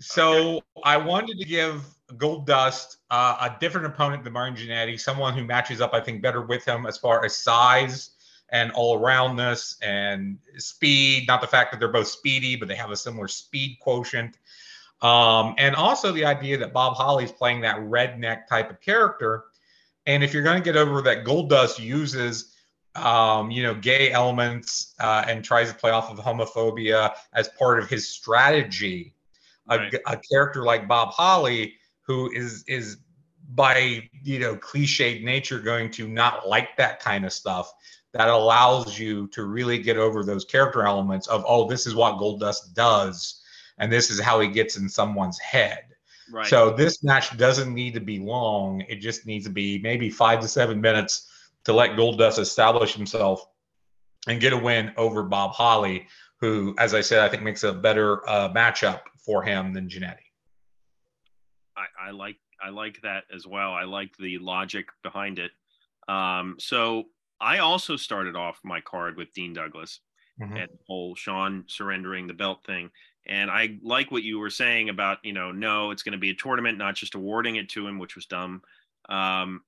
So 0.00 0.32
okay. 0.32 0.60
I 0.84 0.96
wanted 0.96 1.38
to 1.38 1.44
give 1.44 1.84
Goldust 2.14 2.96
uh, 3.10 3.36
a 3.40 3.56
different 3.60 3.86
opponent 3.86 4.24
than 4.24 4.32
Martin 4.32 4.56
Jannetty, 4.56 4.98
someone 4.98 5.34
who 5.34 5.44
matches 5.44 5.80
up, 5.80 5.94
I 5.94 6.00
think, 6.00 6.22
better 6.22 6.42
with 6.42 6.64
him 6.64 6.86
as 6.86 6.96
far 6.98 7.24
as 7.24 7.36
size 7.36 8.10
and 8.50 8.70
all 8.72 8.98
aroundness 8.98 9.76
and 9.82 10.38
speed. 10.56 11.26
Not 11.26 11.40
the 11.40 11.46
fact 11.46 11.72
that 11.72 11.78
they're 11.78 11.88
both 11.88 12.08
speedy, 12.08 12.56
but 12.56 12.68
they 12.68 12.76
have 12.76 12.90
a 12.90 12.96
similar 12.96 13.28
speed 13.28 13.78
quotient. 13.80 14.38
Um, 15.02 15.54
and 15.58 15.74
also 15.74 16.12
the 16.12 16.24
idea 16.24 16.56
that 16.58 16.72
Bob 16.72 16.96
Holly's 16.96 17.32
playing 17.32 17.60
that 17.62 17.76
redneck 17.78 18.46
type 18.46 18.70
of 18.70 18.80
character 18.80 19.44
and 20.06 20.22
if 20.22 20.32
you're 20.32 20.42
going 20.42 20.58
to 20.58 20.64
get 20.64 20.76
over 20.76 21.02
that, 21.02 21.24
Goldust 21.24 21.78
uses, 21.78 22.54
um, 22.94 23.50
you 23.50 23.62
know, 23.62 23.74
gay 23.74 24.12
elements 24.12 24.94
uh, 25.00 25.24
and 25.26 25.44
tries 25.44 25.70
to 25.70 25.76
play 25.76 25.90
off 25.90 26.10
of 26.10 26.18
homophobia 26.18 27.14
as 27.32 27.48
part 27.48 27.78
of 27.78 27.88
his 27.88 28.08
strategy. 28.08 29.14
Right. 29.68 29.92
A, 29.94 30.12
a, 30.12 30.16
character 30.16 30.62
like 30.62 30.86
Bob 30.86 31.10
Holly, 31.10 31.74
who 32.02 32.30
is 32.30 32.62
is 32.68 32.98
by 33.54 34.08
you 34.22 34.38
know 34.38 34.54
cliched 34.56 35.24
nature 35.24 35.58
going 35.58 35.90
to 35.92 36.06
not 36.06 36.48
like 36.48 36.76
that 36.76 37.00
kind 37.00 37.24
of 37.24 37.32
stuff, 37.32 37.72
that 38.12 38.28
allows 38.28 38.96
you 38.96 39.26
to 39.28 39.44
really 39.44 39.78
get 39.78 39.96
over 39.96 40.22
those 40.22 40.44
character 40.44 40.84
elements 40.84 41.26
of 41.26 41.44
oh, 41.48 41.68
this 41.68 41.84
is 41.84 41.96
what 41.96 42.18
Goldust 42.18 42.74
does, 42.74 43.42
and 43.78 43.92
this 43.92 44.08
is 44.08 44.20
how 44.20 44.38
he 44.38 44.46
gets 44.46 44.76
in 44.76 44.88
someone's 44.88 45.40
head. 45.40 45.95
Right. 46.32 46.46
So 46.46 46.70
this 46.70 47.02
match 47.02 47.36
doesn't 47.36 47.72
need 47.72 47.94
to 47.94 48.00
be 48.00 48.18
long. 48.18 48.82
It 48.88 48.96
just 48.96 49.26
needs 49.26 49.44
to 49.46 49.50
be 49.50 49.78
maybe 49.78 50.10
five 50.10 50.40
to 50.40 50.48
seven 50.48 50.80
minutes 50.80 51.28
to 51.64 51.72
let 51.72 51.90
Goldust 51.90 52.38
establish 52.38 52.94
himself 52.94 53.46
and 54.26 54.40
get 54.40 54.52
a 54.52 54.56
win 54.56 54.92
over 54.96 55.22
Bob 55.22 55.52
Holly, 55.52 56.06
who, 56.40 56.74
as 56.78 56.94
I 56.94 57.00
said, 57.00 57.20
I 57.20 57.28
think 57.28 57.42
makes 57.42 57.62
a 57.62 57.72
better 57.72 58.28
uh, 58.28 58.52
matchup 58.52 59.00
for 59.24 59.42
him 59.42 59.72
than 59.72 59.88
Jannetty. 59.88 60.16
I, 61.76 62.08
I 62.08 62.10
like 62.10 62.36
I 62.62 62.70
like 62.70 63.00
that 63.02 63.24
as 63.34 63.46
well. 63.46 63.72
I 63.72 63.84
like 63.84 64.16
the 64.16 64.38
logic 64.38 64.86
behind 65.02 65.38
it. 65.38 65.50
Um, 66.08 66.56
so 66.58 67.04
I 67.40 67.58
also 67.58 67.96
started 67.96 68.34
off 68.34 68.60
my 68.64 68.80
card 68.80 69.16
with 69.16 69.32
Dean 69.34 69.52
Douglas 69.52 70.00
mm-hmm. 70.40 70.56
and 70.56 70.70
the 70.70 70.78
whole 70.86 71.14
Shawn 71.14 71.64
surrendering 71.66 72.26
the 72.26 72.34
belt 72.34 72.60
thing. 72.66 72.90
And 73.26 73.50
I 73.50 73.78
like 73.82 74.10
what 74.10 74.22
you 74.22 74.38
were 74.38 74.50
saying 74.50 74.88
about, 74.88 75.18
you 75.24 75.32
know, 75.32 75.50
no, 75.50 75.90
it's 75.90 76.02
going 76.02 76.12
to 76.12 76.18
be 76.18 76.30
a 76.30 76.34
tournament, 76.34 76.78
not 76.78 76.94
just 76.94 77.14
awarding 77.14 77.56
it 77.56 77.68
to 77.70 77.86
him, 77.86 77.98
which 77.98 78.14
was 78.14 78.26
dumb. 78.26 78.62
Um, 79.08 79.62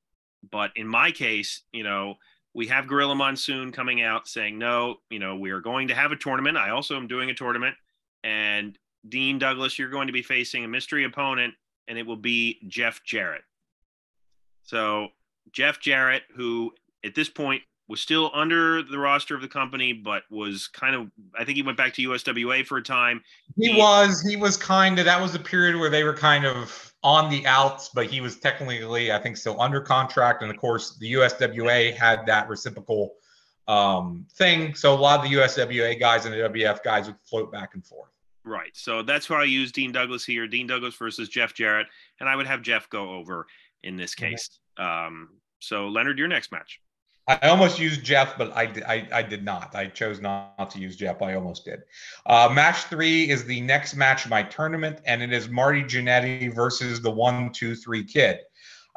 but 0.51 0.71
in 0.77 0.87
my 0.87 1.11
case, 1.11 1.63
you 1.73 1.83
know, 1.83 2.15
we 2.55 2.69
have 2.69 2.87
Gorilla 2.87 3.15
Monsoon 3.15 3.73
coming 3.73 4.03
out 4.03 4.29
saying, 4.29 4.59
no, 4.59 4.97
you 5.11 5.19
know, 5.19 5.37
we 5.37 5.51
are 5.51 5.61
going 5.61 5.89
to 5.89 5.95
have 5.95 6.13
a 6.13 6.17
tournament. 6.17 6.57
I 6.57 6.71
also 6.71 6.97
am 6.97 7.09
doing 7.09 7.31
a 7.31 7.35
tournament. 7.35 7.77
And 8.25 8.79
Dean 9.09 9.39
Douglas, 9.39 9.79
you're 9.79 9.91
going 9.91 10.07
to 10.07 10.13
be 10.13 10.23
facing 10.23 10.65
a 10.65 10.69
mystery 10.69 11.05
opponent, 11.05 11.55
and 11.89 11.99
it 11.99 12.07
will 12.07 12.17
be 12.17 12.59
Jeff 12.69 13.03
Jarrett. 13.05 13.43
So, 14.63 15.09
Jeff 15.53 15.81
Jarrett, 15.81 16.25
who 16.35 16.73
at 17.05 17.15
this 17.15 17.29
point 17.29 17.63
was 17.89 18.01
still 18.01 18.31
under 18.35 18.83
the 18.83 18.99
roster 18.99 19.35
of 19.35 19.41
the 19.41 19.49
company, 19.49 19.93
but 19.93 20.23
was 20.31 20.69
kind 20.69 20.95
of, 20.95 21.11
I 21.39 21.45
think 21.45 21.57
he 21.57 21.63
went 21.63 21.79
back 21.79 21.95
to 21.95 22.03
USWA 22.03 22.65
for 22.67 22.79
a 22.79 22.83
time. 22.83 23.23
He, 23.57 23.73
he 23.73 23.79
was, 23.79 24.23
he 24.23 24.37
was 24.37 24.57
kind 24.57 24.99
of, 24.99 25.07
that 25.07 25.21
was 25.21 25.33
the 25.33 25.39
period 25.39 25.77
where 25.77 25.89
they 25.89 26.05
were 26.05 26.15
kind 26.15 26.45
of 26.45 26.95
on 27.03 27.31
the 27.31 27.47
outs, 27.47 27.91
but 27.95 28.07
he 28.07 28.21
was 28.21 28.39
technically, 28.39 29.11
I 29.11 29.19
think, 29.19 29.39
still 29.39 29.61
under 29.61 29.81
contract. 29.81 30.43
And 30.43 30.51
of 30.51 30.59
course, 30.59 30.97
the 30.99 31.15
USWA 31.15 31.95
had 31.95 32.27
that 32.27 32.49
reciprocal 32.49 33.15
um, 33.69 34.27
thing. 34.35 34.75
So 34.75 34.93
a 34.93 34.97
lot 34.97 35.25
of 35.25 35.31
the 35.31 35.37
USWA 35.37 35.99
guys 35.99 36.27
and 36.27 36.35
the 36.35 36.39
WF 36.39 36.83
guys 36.83 37.07
would 37.07 37.17
float 37.25 37.51
back 37.51 37.75
and 37.75 37.85
forth. 37.85 38.11
Right. 38.45 38.75
So 38.75 39.03
that's 39.03 39.31
why 39.31 39.41
I 39.41 39.45
use 39.45 39.73
Dean 39.73 39.93
Douglas 39.93 40.25
here. 40.25 40.47
Dean 40.47 40.67
Douglas 40.67 40.95
versus 40.95 41.29
Jeff 41.29 41.55
Jarrett. 41.55 41.87
And 42.21 42.29
I 42.29 42.37
would 42.37 42.47
have 42.47 42.63
Jeff 42.63 42.89
go 42.91 43.11
over 43.11 43.47
in 43.83 43.97
this 43.97 44.15
case. 44.15 44.59
Mm-hmm. 44.79 45.07
Um, 45.07 45.29
so, 45.61 45.89
Leonard, 45.89 46.19
your 46.19 46.29
next 46.29 46.53
match. 46.53 46.81
I 47.29 47.49
almost 47.49 47.79
used 47.79 48.03
Jeff, 48.03 48.39
but 48.39 48.57
I, 48.57 48.73
I, 48.89 49.09
I 49.13 49.23
did 49.23 49.45
not. 49.45 49.75
I 49.75 49.87
chose 49.89 50.19
not 50.19 50.71
to 50.71 50.79
use 50.79 50.97
Jeff. 50.97 51.21
I 51.21 51.35
almost 51.35 51.67
did. 51.67 51.83
Uh, 52.25 52.49
match 52.51 52.85
three 52.85 53.29
is 53.29 53.45
the 53.45 53.61
next 53.61 53.95
match 53.97 54.25
of 54.25 54.31
my 54.31 54.43
tournament, 54.43 55.01
and 55.05 55.23
it 55.23 55.31
is 55.31 55.47
Marty 55.47 55.83
Jannetty 55.83 56.55
versus 56.55 57.03
the 57.03 57.11
one, 57.11 57.53
two, 57.53 57.75
three 57.75 58.03
kid. 58.03 58.39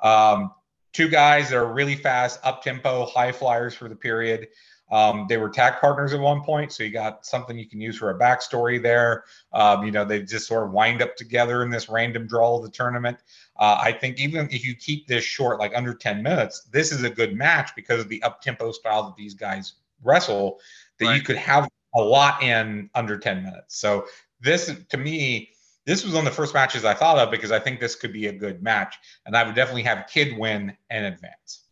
Um, 0.01 0.51
two 0.93 1.09
guys 1.09 1.49
that 1.49 1.57
are 1.57 1.73
really 1.73 1.95
fast, 1.95 2.39
up 2.43 2.63
tempo, 2.63 3.05
high 3.05 3.33
flyers 3.33 3.73
for 3.73 3.89
the 3.89 3.97
period. 3.97 4.47
Um, 4.91 5.25
they 5.29 5.37
were 5.37 5.49
tag 5.49 5.79
partners 5.79 6.13
at 6.13 6.19
one 6.19 6.41
point, 6.41 6.71
so 6.71 6.83
you 6.83 6.91
got 6.91 7.25
something 7.25 7.57
you 7.57 7.67
can 7.67 7.79
use 7.79 7.97
for 7.97 8.11
a 8.11 8.19
backstory 8.19 8.81
there. 8.81 9.23
Um, 9.53 9.85
you 9.85 9.91
know, 9.91 10.03
they 10.03 10.21
just 10.21 10.47
sort 10.47 10.65
of 10.65 10.71
wind 10.71 11.01
up 11.01 11.15
together 11.15 11.63
in 11.63 11.69
this 11.69 11.87
random 11.87 12.27
draw 12.27 12.57
of 12.57 12.63
the 12.63 12.69
tournament. 12.69 13.17
Uh, 13.61 13.79
I 13.79 13.91
think 13.91 14.19
even 14.19 14.49
if 14.49 14.65
you 14.65 14.73
keep 14.73 15.05
this 15.05 15.23
short, 15.23 15.59
like 15.59 15.71
under 15.75 15.93
10 15.93 16.23
minutes, 16.23 16.63
this 16.71 16.91
is 16.91 17.03
a 17.03 17.09
good 17.11 17.37
match 17.37 17.75
because 17.75 18.01
of 18.01 18.09
the 18.09 18.21
up 18.23 18.41
tempo 18.41 18.71
style 18.71 19.03
that 19.03 19.15
these 19.15 19.35
guys 19.35 19.73
wrestle, 20.03 20.59
that 20.97 21.05
right. 21.05 21.15
you 21.15 21.21
could 21.21 21.35
have 21.35 21.69
a 21.93 22.01
lot 22.01 22.41
in 22.41 22.89
under 22.95 23.19
10 23.19 23.43
minutes. 23.43 23.77
So, 23.77 24.07
this 24.41 24.73
to 24.89 24.97
me, 24.97 25.51
this 25.85 26.03
was 26.03 26.15
one 26.15 26.25
of 26.25 26.31
the 26.31 26.35
first 26.35 26.55
matches 26.55 26.85
I 26.85 26.95
thought 26.95 27.19
of 27.19 27.29
because 27.29 27.51
I 27.51 27.59
think 27.59 27.79
this 27.79 27.93
could 27.93 28.11
be 28.11 28.25
a 28.25 28.33
good 28.33 28.63
match. 28.63 28.95
And 29.27 29.37
I 29.37 29.43
would 29.43 29.53
definitely 29.53 29.83
have 29.83 30.07
Kid 30.07 30.35
win 30.35 30.75
and 30.89 31.05
advance. 31.05 31.67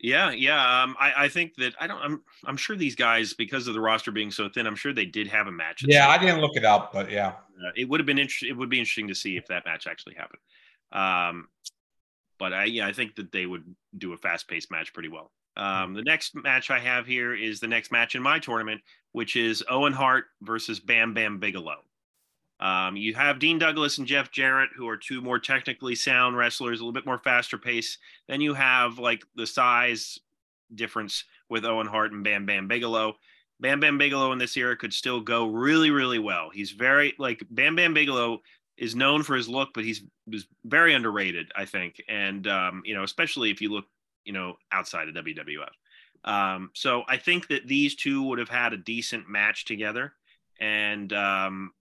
Yeah, 0.00 0.30
yeah. 0.30 0.82
Um, 0.82 0.96
I, 0.98 1.24
I 1.24 1.28
think 1.28 1.56
that 1.56 1.74
I 1.78 1.86
don't. 1.86 2.00
I'm 2.00 2.22
I'm 2.46 2.56
sure 2.56 2.74
these 2.74 2.94
guys, 2.94 3.34
because 3.34 3.66
of 3.66 3.74
the 3.74 3.80
roster 3.80 4.12
being 4.12 4.30
so 4.30 4.48
thin, 4.48 4.66
I'm 4.66 4.76
sure 4.76 4.94
they 4.94 5.04
did 5.04 5.26
have 5.26 5.46
a 5.46 5.52
match. 5.52 5.84
Yeah, 5.86 6.08
I 6.08 6.16
didn't 6.16 6.40
look 6.40 6.56
it 6.56 6.64
up, 6.64 6.92
but 6.92 7.10
yeah, 7.10 7.32
uh, 7.64 7.70
it 7.76 7.88
would 7.88 8.00
have 8.00 8.06
been 8.06 8.18
interesting. 8.18 8.48
It 8.48 8.56
would 8.56 8.70
be 8.70 8.78
interesting 8.78 9.08
to 9.08 9.14
see 9.14 9.36
if 9.36 9.46
that 9.48 9.64
match 9.64 9.86
actually 9.86 10.14
happened. 10.14 10.40
Um, 10.92 11.48
but 12.38 12.52
I 12.52 12.64
yeah, 12.64 12.86
I 12.86 12.92
think 12.92 13.16
that 13.16 13.32
they 13.32 13.46
would 13.46 13.64
do 13.96 14.12
a 14.12 14.16
fast 14.16 14.48
paced 14.48 14.70
match 14.70 14.92
pretty 14.92 15.08
well. 15.08 15.30
Um, 15.56 15.94
the 15.94 16.02
next 16.02 16.36
match 16.36 16.70
I 16.70 16.78
have 16.78 17.06
here 17.06 17.34
is 17.34 17.58
the 17.58 17.66
next 17.66 17.90
match 17.90 18.14
in 18.14 18.22
my 18.22 18.38
tournament, 18.38 18.80
which 19.12 19.34
is 19.34 19.64
Owen 19.68 19.92
Hart 19.92 20.26
versus 20.40 20.78
Bam 20.78 21.14
Bam 21.14 21.38
Bigelow. 21.38 21.82
Um, 22.60 22.96
you 22.96 23.14
have 23.14 23.38
Dean 23.38 23.58
Douglas 23.58 23.98
and 23.98 24.06
Jeff 24.06 24.30
Jarrett, 24.30 24.70
who 24.76 24.88
are 24.88 24.96
two 24.96 25.20
more 25.20 25.38
technically 25.38 25.94
sound 25.94 26.36
wrestlers, 26.36 26.80
a 26.80 26.82
little 26.82 26.92
bit 26.92 27.06
more 27.06 27.18
faster 27.18 27.58
pace. 27.58 27.98
Then 28.28 28.40
you 28.40 28.54
have 28.54 28.98
like 28.98 29.24
the 29.34 29.46
size 29.46 30.18
difference 30.74 31.24
with 31.48 31.64
Owen 31.64 31.86
Hart 31.86 32.12
and 32.12 32.24
Bam 32.24 32.46
Bam 32.46 32.68
Bigelow. 32.68 33.14
Bam 33.60 33.80
Bam 33.80 33.98
Bigelow 33.98 34.32
in 34.32 34.38
this 34.38 34.56
era 34.56 34.76
could 34.76 34.92
still 34.92 35.20
go 35.20 35.46
really, 35.46 35.90
really 35.90 36.18
well. 36.18 36.50
He's 36.52 36.70
very 36.70 37.14
like 37.18 37.42
Bam 37.50 37.76
Bam 37.76 37.94
Bigelow 37.94 38.40
is 38.76 38.94
known 38.94 39.22
for 39.22 39.34
his 39.34 39.48
look, 39.48 39.70
but 39.74 39.84
he's 39.84 40.02
was 40.26 40.46
very 40.64 40.94
underrated, 40.94 41.50
I 41.56 41.64
think. 41.64 42.00
And 42.08 42.46
um, 42.46 42.82
you 42.84 42.94
know, 42.94 43.02
especially 43.02 43.50
if 43.50 43.60
you 43.60 43.70
look, 43.70 43.86
you 44.24 44.32
know, 44.32 44.56
outside 44.70 45.08
of 45.08 45.14
WWF. 45.14 45.68
Um, 46.24 46.70
so 46.74 47.02
I 47.08 47.16
think 47.16 47.48
that 47.48 47.66
these 47.66 47.94
two 47.94 48.22
would 48.24 48.38
have 48.38 48.48
had 48.48 48.72
a 48.72 48.76
decent 48.76 49.28
match 49.28 49.64
together. 49.64 50.12
And 50.60 51.12
um, 51.12 51.72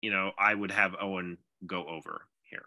you 0.00 0.10
know, 0.10 0.32
I 0.38 0.54
would 0.54 0.70
have 0.70 0.94
Owen 1.00 1.38
go 1.66 1.84
over 1.86 2.22
here. 2.42 2.66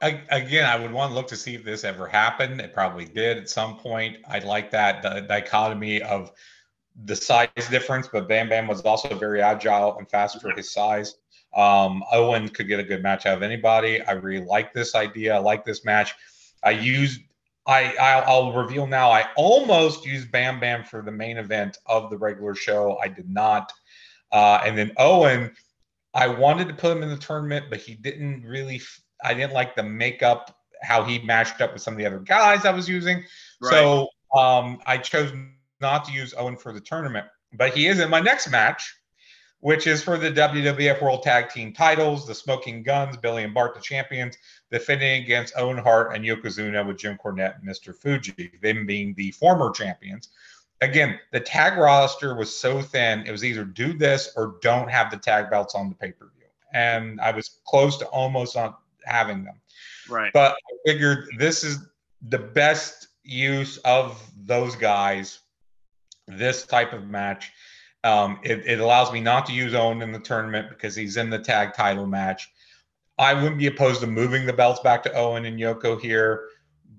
I, 0.00 0.22
again, 0.30 0.66
I 0.66 0.78
would 0.78 0.92
want 0.92 1.10
to 1.10 1.14
look 1.14 1.28
to 1.28 1.36
see 1.36 1.54
if 1.54 1.64
this 1.64 1.82
ever 1.82 2.06
happened. 2.06 2.60
It 2.60 2.72
probably 2.72 3.04
did 3.04 3.38
at 3.38 3.50
some 3.50 3.76
point. 3.76 4.18
I 4.28 4.38
like 4.38 4.70
that 4.70 5.02
the 5.02 5.22
dichotomy 5.22 6.02
of 6.02 6.30
the 7.04 7.16
size 7.16 7.48
difference, 7.70 8.08
but 8.12 8.28
Bam 8.28 8.48
Bam 8.48 8.66
was 8.66 8.80
also 8.82 9.14
very 9.14 9.42
agile 9.42 9.96
and 9.98 10.08
fast 10.08 10.40
for 10.40 10.50
his 10.50 10.72
size. 10.72 11.16
Um, 11.54 12.02
Owen 12.12 12.48
could 12.48 12.68
get 12.68 12.78
a 12.78 12.84
good 12.84 13.02
match 13.02 13.26
out 13.26 13.36
of 13.36 13.42
anybody. 13.42 14.00
I 14.02 14.12
really 14.12 14.44
like 14.44 14.72
this 14.72 14.94
idea. 14.94 15.34
I 15.34 15.38
like 15.38 15.64
this 15.64 15.84
match. 15.84 16.14
I 16.62 16.70
used 16.72 17.20
I 17.66 17.94
I'll, 18.00 18.24
I'll, 18.26 18.52
reveal 18.52 18.86
now. 18.86 19.10
I 19.10 19.26
almost 19.36 20.06
used 20.06 20.30
Bam 20.30 20.60
Bam 20.60 20.84
for 20.84 21.02
the 21.02 21.12
main 21.12 21.36
event 21.36 21.78
of 21.86 22.10
the 22.10 22.16
regular 22.18 22.54
show. 22.54 22.98
I 23.02 23.08
did 23.08 23.28
not. 23.28 23.72
Uh, 24.32 24.60
and 24.64 24.78
then 24.78 24.92
Owen 24.96 25.52
I 26.14 26.26
wanted 26.26 26.68
to 26.68 26.74
put 26.74 26.96
him 26.96 27.02
in 27.02 27.08
the 27.08 27.16
tournament, 27.16 27.66
but 27.70 27.78
he 27.78 27.94
didn't 27.94 28.44
really. 28.44 28.80
I 29.22 29.34
didn't 29.34 29.52
like 29.52 29.76
the 29.76 29.82
makeup, 29.82 30.56
how 30.82 31.04
he 31.04 31.18
matched 31.20 31.60
up 31.60 31.72
with 31.72 31.82
some 31.82 31.94
of 31.94 31.98
the 31.98 32.06
other 32.06 32.20
guys 32.20 32.64
I 32.64 32.70
was 32.70 32.88
using. 32.88 33.24
Right. 33.60 33.70
So 33.70 34.08
um, 34.36 34.80
I 34.86 34.96
chose 34.96 35.32
not 35.80 36.04
to 36.06 36.12
use 36.12 36.34
Owen 36.36 36.56
for 36.56 36.72
the 36.72 36.80
tournament. 36.80 37.26
But 37.52 37.74
he 37.74 37.86
is 37.88 38.00
in 38.00 38.10
my 38.10 38.20
next 38.20 38.48
match, 38.50 38.96
which 39.60 39.86
is 39.86 40.02
for 40.02 40.16
the 40.16 40.30
WWF 40.30 41.02
World 41.02 41.22
Tag 41.22 41.48
Team 41.48 41.72
titles. 41.72 42.26
The 42.26 42.34
Smoking 42.34 42.82
Guns, 42.82 43.16
Billy 43.16 43.44
and 43.44 43.52
Bart, 43.52 43.74
the 43.74 43.80
champions, 43.80 44.36
defending 44.70 45.22
against 45.22 45.54
Owen 45.56 45.78
Hart 45.78 46.14
and 46.14 46.24
Yokozuna 46.24 46.86
with 46.86 46.98
Jim 46.98 47.18
Cornette 47.22 47.58
and 47.58 47.68
Mr. 47.68 47.94
Fuji, 47.94 48.52
them 48.62 48.86
being 48.86 49.14
the 49.14 49.32
former 49.32 49.70
champions 49.70 50.30
again, 50.80 51.18
the 51.32 51.40
tag 51.40 51.78
roster 51.78 52.34
was 52.34 52.54
so 52.54 52.80
thin. 52.80 53.26
It 53.26 53.32
was 53.32 53.44
either 53.44 53.64
do 53.64 53.92
this 53.92 54.32
or 54.36 54.56
don't 54.62 54.90
have 54.90 55.10
the 55.10 55.16
tag 55.16 55.50
belts 55.50 55.74
on 55.74 55.88
the 55.88 55.94
pay 55.94 56.12
per 56.12 56.26
view. 56.36 56.46
And 56.72 57.20
I 57.20 57.32
was 57.32 57.60
close 57.66 57.96
to 57.98 58.06
almost 58.06 58.56
on 58.56 58.74
having 59.04 59.44
them. 59.44 59.60
Right. 60.08 60.32
But 60.32 60.52
I 60.52 60.90
figured 60.90 61.28
this 61.38 61.64
is 61.64 61.86
the 62.28 62.38
best 62.38 63.08
use 63.22 63.78
of 63.78 64.22
those 64.44 64.76
guys, 64.76 65.40
this 66.38 66.66
type 66.66 66.92
of 66.92 67.08
match. 67.08 67.52
Um, 68.02 68.40
it, 68.42 68.66
it 68.66 68.80
allows 68.80 69.12
me 69.12 69.20
not 69.20 69.46
to 69.46 69.52
use 69.52 69.74
Owen 69.74 70.02
in 70.02 70.12
the 70.12 70.18
tournament 70.18 70.70
because 70.70 70.96
he's 70.96 71.16
in 71.16 71.30
the 71.30 71.38
tag 71.38 71.74
title 71.74 72.06
match. 72.06 72.50
I 73.18 73.34
wouldn't 73.34 73.58
be 73.58 73.66
opposed 73.66 74.00
to 74.00 74.06
moving 74.06 74.46
the 74.46 74.52
belts 74.52 74.80
back 74.80 75.02
to 75.02 75.12
Owen 75.12 75.44
and 75.44 75.58
Yoko 75.58 76.00
here 76.00 76.46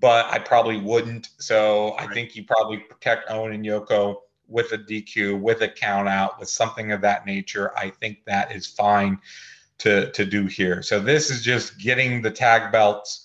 but 0.02 0.26
I 0.26 0.40
probably 0.40 0.78
wouldn't. 0.78 1.30
So 1.38 1.94
right. 1.94 2.10
I 2.10 2.12
think 2.12 2.34
you 2.34 2.44
probably 2.44 2.78
protect 2.78 3.30
Owen 3.30 3.52
and 3.52 3.64
Yoko 3.64 4.16
with 4.48 4.72
a 4.72 4.78
DQ, 4.78 5.40
with 5.40 5.62
a 5.62 5.68
count 5.68 6.08
out, 6.08 6.40
with 6.40 6.48
something 6.48 6.90
of 6.90 7.00
that 7.02 7.24
nature. 7.24 7.72
I 7.78 7.90
think 7.90 8.24
that 8.26 8.54
is 8.54 8.66
fine 8.66 9.18
to 9.78 10.10
to 10.10 10.24
do 10.26 10.46
here. 10.46 10.82
So 10.82 10.98
this 10.98 11.30
is 11.30 11.42
just 11.42 11.78
getting 11.78 12.20
the 12.20 12.32
tag 12.32 12.72
belts 12.72 13.21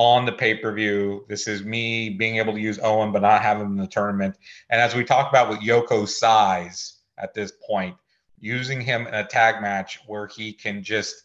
on 0.00 0.24
the 0.24 0.32
pay 0.32 0.54
per 0.54 0.72
view. 0.72 1.26
This 1.28 1.46
is 1.46 1.62
me 1.62 2.08
being 2.08 2.38
able 2.38 2.54
to 2.54 2.58
use 2.58 2.78
Owen, 2.82 3.12
but 3.12 3.20
not 3.20 3.42
have 3.42 3.60
him 3.60 3.72
in 3.72 3.76
the 3.76 3.86
tournament. 3.86 4.34
And 4.70 4.80
as 4.80 4.94
we 4.94 5.04
talk 5.04 5.28
about 5.28 5.50
with 5.50 5.60
Yoko's 5.60 6.18
size 6.18 7.00
at 7.18 7.34
this 7.34 7.52
point, 7.68 7.94
using 8.38 8.80
him 8.80 9.06
in 9.06 9.12
a 9.12 9.26
tag 9.26 9.60
match 9.60 10.00
where 10.06 10.26
he 10.26 10.54
can 10.54 10.82
just, 10.82 11.24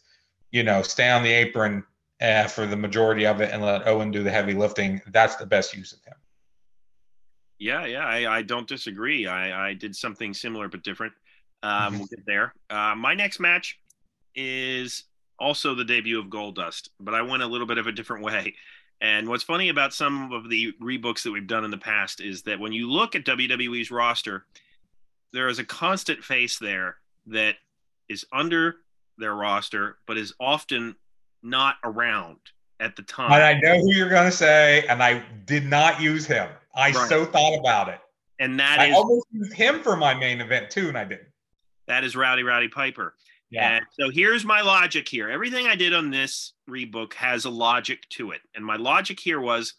you 0.50 0.62
know, 0.62 0.82
stay 0.82 1.08
on 1.08 1.22
the 1.22 1.32
apron 1.32 1.84
uh, 2.20 2.48
for 2.48 2.66
the 2.66 2.76
majority 2.76 3.24
of 3.24 3.40
it 3.40 3.50
and 3.50 3.62
let 3.62 3.88
Owen 3.88 4.10
do 4.10 4.22
the 4.22 4.30
heavy 4.30 4.52
lifting. 4.52 5.00
That's 5.06 5.36
the 5.36 5.46
best 5.46 5.74
use 5.74 5.94
of 5.94 6.04
him. 6.04 6.16
Yeah, 7.58 7.86
yeah, 7.86 8.04
I, 8.04 8.36
I 8.36 8.42
don't 8.42 8.68
disagree. 8.68 9.26
I, 9.26 9.70
I 9.70 9.72
did 9.72 9.96
something 9.96 10.34
similar 10.34 10.68
but 10.68 10.82
different. 10.82 11.14
Um, 11.62 11.96
we'll 11.96 12.08
get 12.08 12.26
there. 12.26 12.52
Uh, 12.68 12.94
my 12.94 13.14
next 13.14 13.40
match 13.40 13.80
is 14.34 15.04
also 15.38 15.74
the 15.74 15.84
debut 15.84 16.18
of 16.18 16.26
Goldust, 16.26 16.88
but 17.00 17.14
I 17.14 17.22
went 17.22 17.42
a 17.42 17.46
little 17.46 17.66
bit 17.66 17.78
of 17.78 17.86
a 17.86 17.92
different 17.92 18.24
way. 18.24 18.54
And 19.00 19.28
what's 19.28 19.42
funny 19.44 19.68
about 19.68 19.92
some 19.92 20.32
of 20.32 20.48
the 20.48 20.72
rebooks 20.80 21.22
that 21.24 21.30
we've 21.32 21.46
done 21.46 21.64
in 21.64 21.70
the 21.70 21.76
past 21.78 22.20
is 22.20 22.42
that 22.44 22.58
when 22.58 22.72
you 22.72 22.90
look 22.90 23.14
at 23.14 23.24
WWE's 23.24 23.90
roster, 23.90 24.46
there 25.32 25.48
is 25.48 25.58
a 25.58 25.64
constant 25.64 26.24
face 26.24 26.58
there 26.58 26.96
that 27.26 27.56
is 28.08 28.24
under 28.32 28.76
their 29.18 29.34
roster, 29.34 29.98
but 30.06 30.16
is 30.16 30.32
often 30.40 30.96
not 31.42 31.76
around 31.84 32.38
at 32.80 32.96
the 32.96 33.02
time. 33.02 33.32
And 33.32 33.42
I 33.42 33.54
know 33.60 33.78
who 33.80 33.92
you're 33.92 34.08
going 34.08 34.30
to 34.30 34.36
say, 34.36 34.84
and 34.88 35.02
I 35.02 35.22
did 35.44 35.66
not 35.66 36.00
use 36.00 36.24
him. 36.26 36.48
I 36.74 36.90
Right. 36.92 37.08
so 37.08 37.24
thought 37.26 37.58
about 37.58 37.88
it. 37.88 38.00
and 38.38 38.58
that 38.60 38.78
I 38.80 38.86
is 38.88 38.94
almost 38.96 39.26
used 39.32 39.52
him 39.54 39.82
for 39.82 39.96
my 39.96 40.12
main 40.14 40.40
event 40.40 40.70
too, 40.70 40.88
and 40.88 40.96
I 40.98 41.04
didn't. 41.04 41.28
that 41.86 42.02
is 42.04 42.14
Rowdy 42.16 42.42
Roddy 42.42 42.68
Piper. 42.68 43.14
And 43.76 43.84
so 43.92 44.10
here's 44.10 44.44
my 44.44 44.60
logic 44.60 45.08
here. 45.08 45.30
Everything 45.30 45.66
I 45.66 45.76
did 45.76 45.94
on 45.94 46.10
this 46.10 46.52
rebook 46.68 47.12
has 47.14 47.44
a 47.44 47.50
logic 47.50 48.08
to 48.10 48.32
it. 48.32 48.40
And 48.54 48.64
my 48.64 48.76
logic 48.76 49.20
here 49.20 49.40
was 49.40 49.74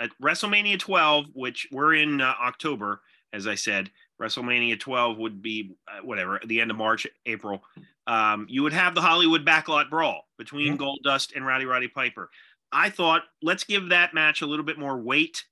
at 0.00 0.10
WrestleMania 0.22 0.78
12, 0.78 1.26
which 1.32 1.68
we're 1.70 1.94
in 1.94 2.20
uh, 2.20 2.34
October, 2.42 3.00
as 3.32 3.46
I 3.46 3.54
said, 3.54 3.90
WrestleMania 4.20 4.78
12 4.78 5.18
would 5.18 5.42
be 5.42 5.76
uh, 5.88 6.04
whatever, 6.04 6.40
the 6.46 6.60
end 6.60 6.70
of 6.70 6.76
March, 6.76 7.06
April. 7.26 7.62
Um, 8.06 8.46
you 8.48 8.62
would 8.62 8.72
have 8.72 8.94
the 8.94 9.00
Hollywood 9.00 9.44
backlot 9.44 9.90
brawl 9.90 10.28
between 10.38 10.76
Mhm. 10.76 10.98
Goldust 11.04 11.34
and 11.34 11.46
Rowdy 11.46 11.64
Roddy 11.66 11.88
Piper. 11.88 12.30
I 12.72 12.90
thought, 12.90 13.22
let's 13.42 13.64
give 13.64 13.90
that 13.90 14.14
match 14.14 14.42
a 14.42 14.46
little 14.46 14.64
bit 14.64 14.78
more 14.78 14.98
weight 15.00 15.44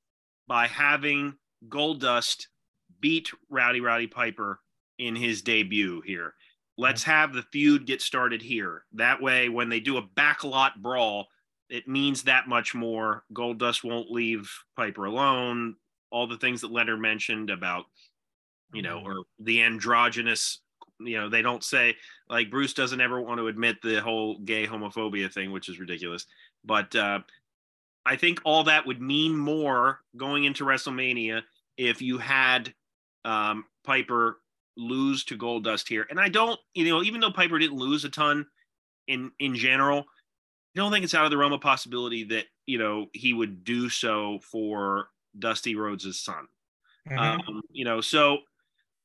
by 0.48 0.66
having 0.66 1.34
Goldust 1.68 2.48
beat 3.00 3.30
Rowdy 3.48 3.80
Roddy 3.80 4.08
Piper 4.08 4.60
in 4.98 5.14
his 5.16 5.42
debut 5.42 6.00
here. 6.02 6.34
Let's 6.78 7.02
have 7.04 7.32
the 7.32 7.42
feud 7.52 7.86
get 7.86 8.00
started 8.00 8.40
here. 8.40 8.84
That 8.94 9.20
way, 9.20 9.48
when 9.48 9.68
they 9.68 9.80
do 9.80 9.98
a 9.98 10.02
backlot 10.02 10.76
brawl, 10.76 11.28
it 11.68 11.88
means 11.88 12.22
that 12.22 12.48
much 12.48 12.74
more. 12.74 13.24
Goldust 13.32 13.84
won't 13.84 14.10
leave 14.10 14.50
Piper 14.76 15.06
alone. 15.06 15.76
All 16.10 16.26
the 16.26 16.36
things 16.36 16.60
that 16.60 16.72
Leonard 16.72 17.00
mentioned 17.00 17.50
about, 17.50 17.86
you 18.74 18.82
know, 18.82 19.00
or 19.04 19.24
the 19.38 19.62
androgynous, 19.62 20.60
you 21.00 21.18
know, 21.18 21.28
they 21.30 21.40
don't 21.40 21.64
say 21.64 21.96
like 22.28 22.50
Bruce 22.50 22.74
doesn't 22.74 23.00
ever 23.00 23.20
want 23.20 23.38
to 23.38 23.48
admit 23.48 23.76
the 23.82 24.00
whole 24.00 24.38
gay 24.40 24.66
homophobia 24.66 25.32
thing, 25.32 25.50
which 25.52 25.68
is 25.70 25.80
ridiculous. 25.80 26.26
But 26.64 26.94
uh, 26.94 27.20
I 28.04 28.16
think 28.16 28.40
all 28.44 28.64
that 28.64 28.86
would 28.86 29.00
mean 29.00 29.36
more 29.36 30.00
going 30.16 30.44
into 30.44 30.64
WrestleMania 30.64 31.42
if 31.78 32.02
you 32.02 32.18
had 32.18 32.74
um, 33.24 33.64
Piper 33.84 34.41
lose 34.76 35.24
to 35.24 35.38
Goldust 35.38 35.88
here. 35.88 36.06
And 36.10 36.20
I 36.20 36.28
don't, 36.28 36.58
you 36.74 36.88
know, 36.88 37.02
even 37.02 37.20
though 37.20 37.30
Piper 37.30 37.58
didn't 37.58 37.76
lose 37.76 38.04
a 38.04 38.08
ton 38.08 38.46
in 39.06 39.32
in 39.38 39.54
general, 39.54 40.00
I 40.00 40.80
don't 40.80 40.92
think 40.92 41.04
it's 41.04 41.14
out 41.14 41.24
of 41.24 41.30
the 41.30 41.36
realm 41.36 41.52
of 41.52 41.60
possibility 41.60 42.24
that 42.24 42.46
you 42.66 42.78
know 42.78 43.06
he 43.12 43.32
would 43.32 43.64
do 43.64 43.88
so 43.88 44.40
for 44.50 45.08
Dusty 45.38 45.74
Rhodes' 45.74 46.20
son. 46.20 46.46
Mhm. 47.08 47.18
Um, 47.18 47.62
you 47.70 47.84
know, 47.84 48.00
so 48.00 48.38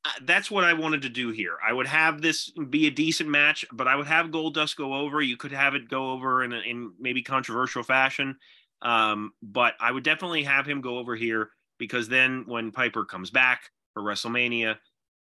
uh, 0.04 0.10
that's 0.22 0.50
what 0.50 0.64
I 0.64 0.72
wanted 0.72 1.02
to 1.02 1.08
do 1.08 1.30
here. 1.30 1.58
I 1.66 1.72
would 1.72 1.86
have 1.86 2.22
this 2.22 2.50
be 2.70 2.86
a 2.86 2.90
decent 2.90 3.28
match, 3.28 3.64
but 3.72 3.88
I 3.88 3.96
would 3.96 4.06
have 4.06 4.26
Goldust 4.26 4.76
go 4.76 4.94
over. 4.94 5.20
You 5.20 5.36
could 5.36 5.52
have 5.52 5.74
it 5.74 5.88
go 5.88 6.12
over 6.12 6.44
in, 6.44 6.52
a, 6.52 6.60
in 6.60 6.92
maybe 6.98 7.22
controversial 7.22 7.82
fashion, 7.82 8.38
um, 8.82 9.32
but 9.42 9.74
I 9.80 9.90
would 9.90 10.04
definitely 10.04 10.44
have 10.44 10.66
him 10.66 10.80
go 10.80 10.98
over 10.98 11.16
here 11.16 11.50
because 11.78 12.08
then 12.08 12.44
when 12.46 12.70
Piper 12.70 13.04
comes 13.04 13.30
back 13.30 13.70
for 13.92 14.02
WrestleMania, 14.02 14.76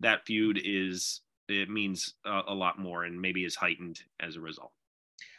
that 0.02 0.26
feud 0.26 0.60
is 0.64 1.22
it 1.48 1.70
means 1.70 2.14
a, 2.26 2.42
a 2.50 2.54
lot 2.54 2.80
more 2.80 3.04
and 3.04 3.22
maybe 3.22 3.44
is 3.44 3.56
heightened 3.56 4.00
as 4.20 4.36
a 4.36 4.42
result. 4.42 4.72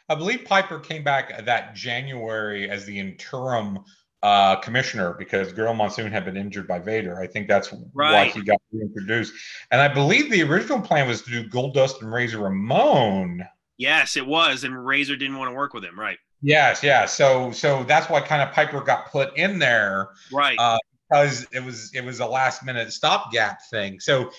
I 0.09 0.15
believe 0.15 0.43
Piper 0.45 0.79
came 0.79 1.03
back 1.03 1.45
that 1.45 1.75
January 1.75 2.69
as 2.69 2.85
the 2.85 2.99
interim 2.99 3.79
uh, 4.21 4.57
commissioner 4.57 5.15
because 5.17 5.51
Gorilla 5.53 5.73
Monsoon 5.73 6.11
had 6.11 6.25
been 6.25 6.37
injured 6.37 6.67
by 6.67 6.79
Vader. 6.79 7.19
I 7.19 7.27
think 7.27 7.47
that's 7.47 7.69
why 7.93 8.25
he 8.25 8.41
got 8.41 8.61
reintroduced. 8.71 9.33
And 9.71 9.81
I 9.81 9.87
believe 9.87 10.29
the 10.29 10.43
original 10.43 10.81
plan 10.81 11.07
was 11.07 11.21
to 11.23 11.29
do 11.31 11.49
Goldust 11.49 12.01
and 12.01 12.11
Razor 12.11 12.39
Ramon. 12.39 13.45
Yes, 13.77 14.15
it 14.17 14.25
was, 14.25 14.63
and 14.63 14.85
Razor 14.85 15.15
didn't 15.15 15.37
want 15.37 15.49
to 15.49 15.55
work 15.55 15.73
with 15.73 15.83
him. 15.83 15.99
Right, 15.99 16.17
Yes, 16.43 16.83
yeah. 16.83 17.05
So 17.05 17.51
so 17.51 17.83
that's 17.85 18.09
why 18.09 18.19
kind 18.19 18.41
of 18.41 18.53
Piper 18.53 18.81
got 18.81 19.09
put 19.09 19.35
in 19.37 19.59
there 19.59 20.09
right, 20.31 20.57
Uh, 20.59 20.77
because 21.09 21.47
it 21.53 21.63
was 21.63 21.89
it 21.95 22.03
was 22.03 22.19
a 22.19 22.25
last 22.25 22.65
minute 22.65 22.91
stopgap 22.91 23.59
thing. 23.69 23.99
So 24.01 24.29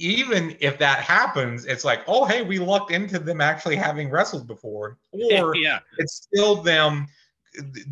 even 0.00 0.56
if 0.60 0.78
that 0.78 1.00
happens, 1.00 1.66
it's 1.66 1.84
like, 1.84 2.00
oh 2.08 2.24
hey, 2.24 2.42
we 2.42 2.58
lucked 2.58 2.90
into 2.90 3.18
them 3.18 3.40
actually 3.40 3.76
having 3.76 4.10
wrestled 4.10 4.46
before, 4.46 4.98
or 5.12 5.54
yeah, 5.54 5.80
it's 5.98 6.14
still 6.14 6.56
them 6.56 7.06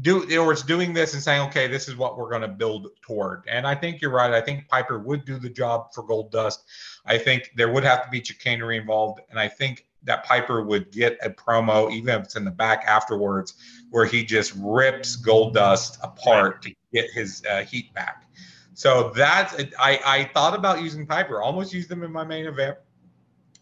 do 0.01 0.23
or 0.41 0.53
it's 0.53 0.63
doing 0.63 0.93
this 0.93 1.15
and 1.15 1.23
saying, 1.23 1.49
okay, 1.49 1.67
this 1.67 1.89
is 1.89 1.97
what 1.97 2.17
we're 2.17 2.31
going 2.31 2.43
to 2.43 2.49
build 2.49 2.89
toward. 3.03 3.43
And 3.49 3.67
I 3.67 3.75
think 3.75 4.01
you're 4.01 4.13
right. 4.13 4.33
I 4.33 4.41
think 4.41 4.69
Piper 4.69 4.99
would 5.01 5.25
do 5.25 5.39
the 5.39 5.49
job 5.49 5.93
for 5.93 6.05
Goldust. 6.05 6.59
I 7.05 7.19
think 7.19 7.51
there 7.57 7.73
would 7.73 7.85
have 7.85 8.05
to 8.05 8.11
be 8.11 8.23
chicanery 8.23 8.77
involved, 8.77 9.21
and 9.31 9.39
I 9.39 9.49
think 9.49 9.87
that 10.05 10.25
Piper 10.25 10.63
would 10.63 10.93
get 10.93 11.19
a 11.23 11.31
promo, 11.31 11.93
even 11.93 12.21
if 12.21 12.27
it's 12.27 12.37
in 12.37 12.45
the 12.45 12.51
back 12.51 12.85
afterwards, 12.87 13.55
where 13.91 14.07
he 14.07 14.25
just 14.25 14.55
rips 14.57 15.21
Goldust 15.21 15.99
apart 16.03 16.63
to 16.63 16.75
get 16.93 17.11
his 17.11 17.43
uh, 17.51 17.63
heat 17.63 17.93
back. 17.95 18.28
So 18.79 19.11
that's 19.13 19.57
I 19.77 19.99
I 20.07 20.31
thought 20.33 20.55
about 20.55 20.81
using 20.81 21.05
Piper, 21.05 21.43
almost 21.43 21.73
used 21.73 21.89
them 21.89 22.05
in 22.05 22.13
my 22.13 22.23
main 22.23 22.47
event. 22.47 22.79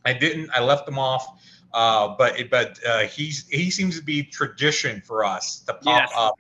I 0.05 0.13
didn't. 0.13 0.51
I 0.51 0.61
left 0.61 0.85
them 0.85 0.99
off. 0.99 1.27
Uh, 1.73 2.15
but 2.19 2.35
but 2.51 2.79
uh, 2.87 2.99
he's 3.05 3.49
he 3.49 3.71
seems 3.71 3.99
to 3.99 4.05
be 4.05 4.23
tradition 4.23 5.01
for 5.01 5.25
us 5.25 5.61
to 5.61 5.73
pop 5.73 6.03
Yes. 6.03 6.13
up 6.15 6.35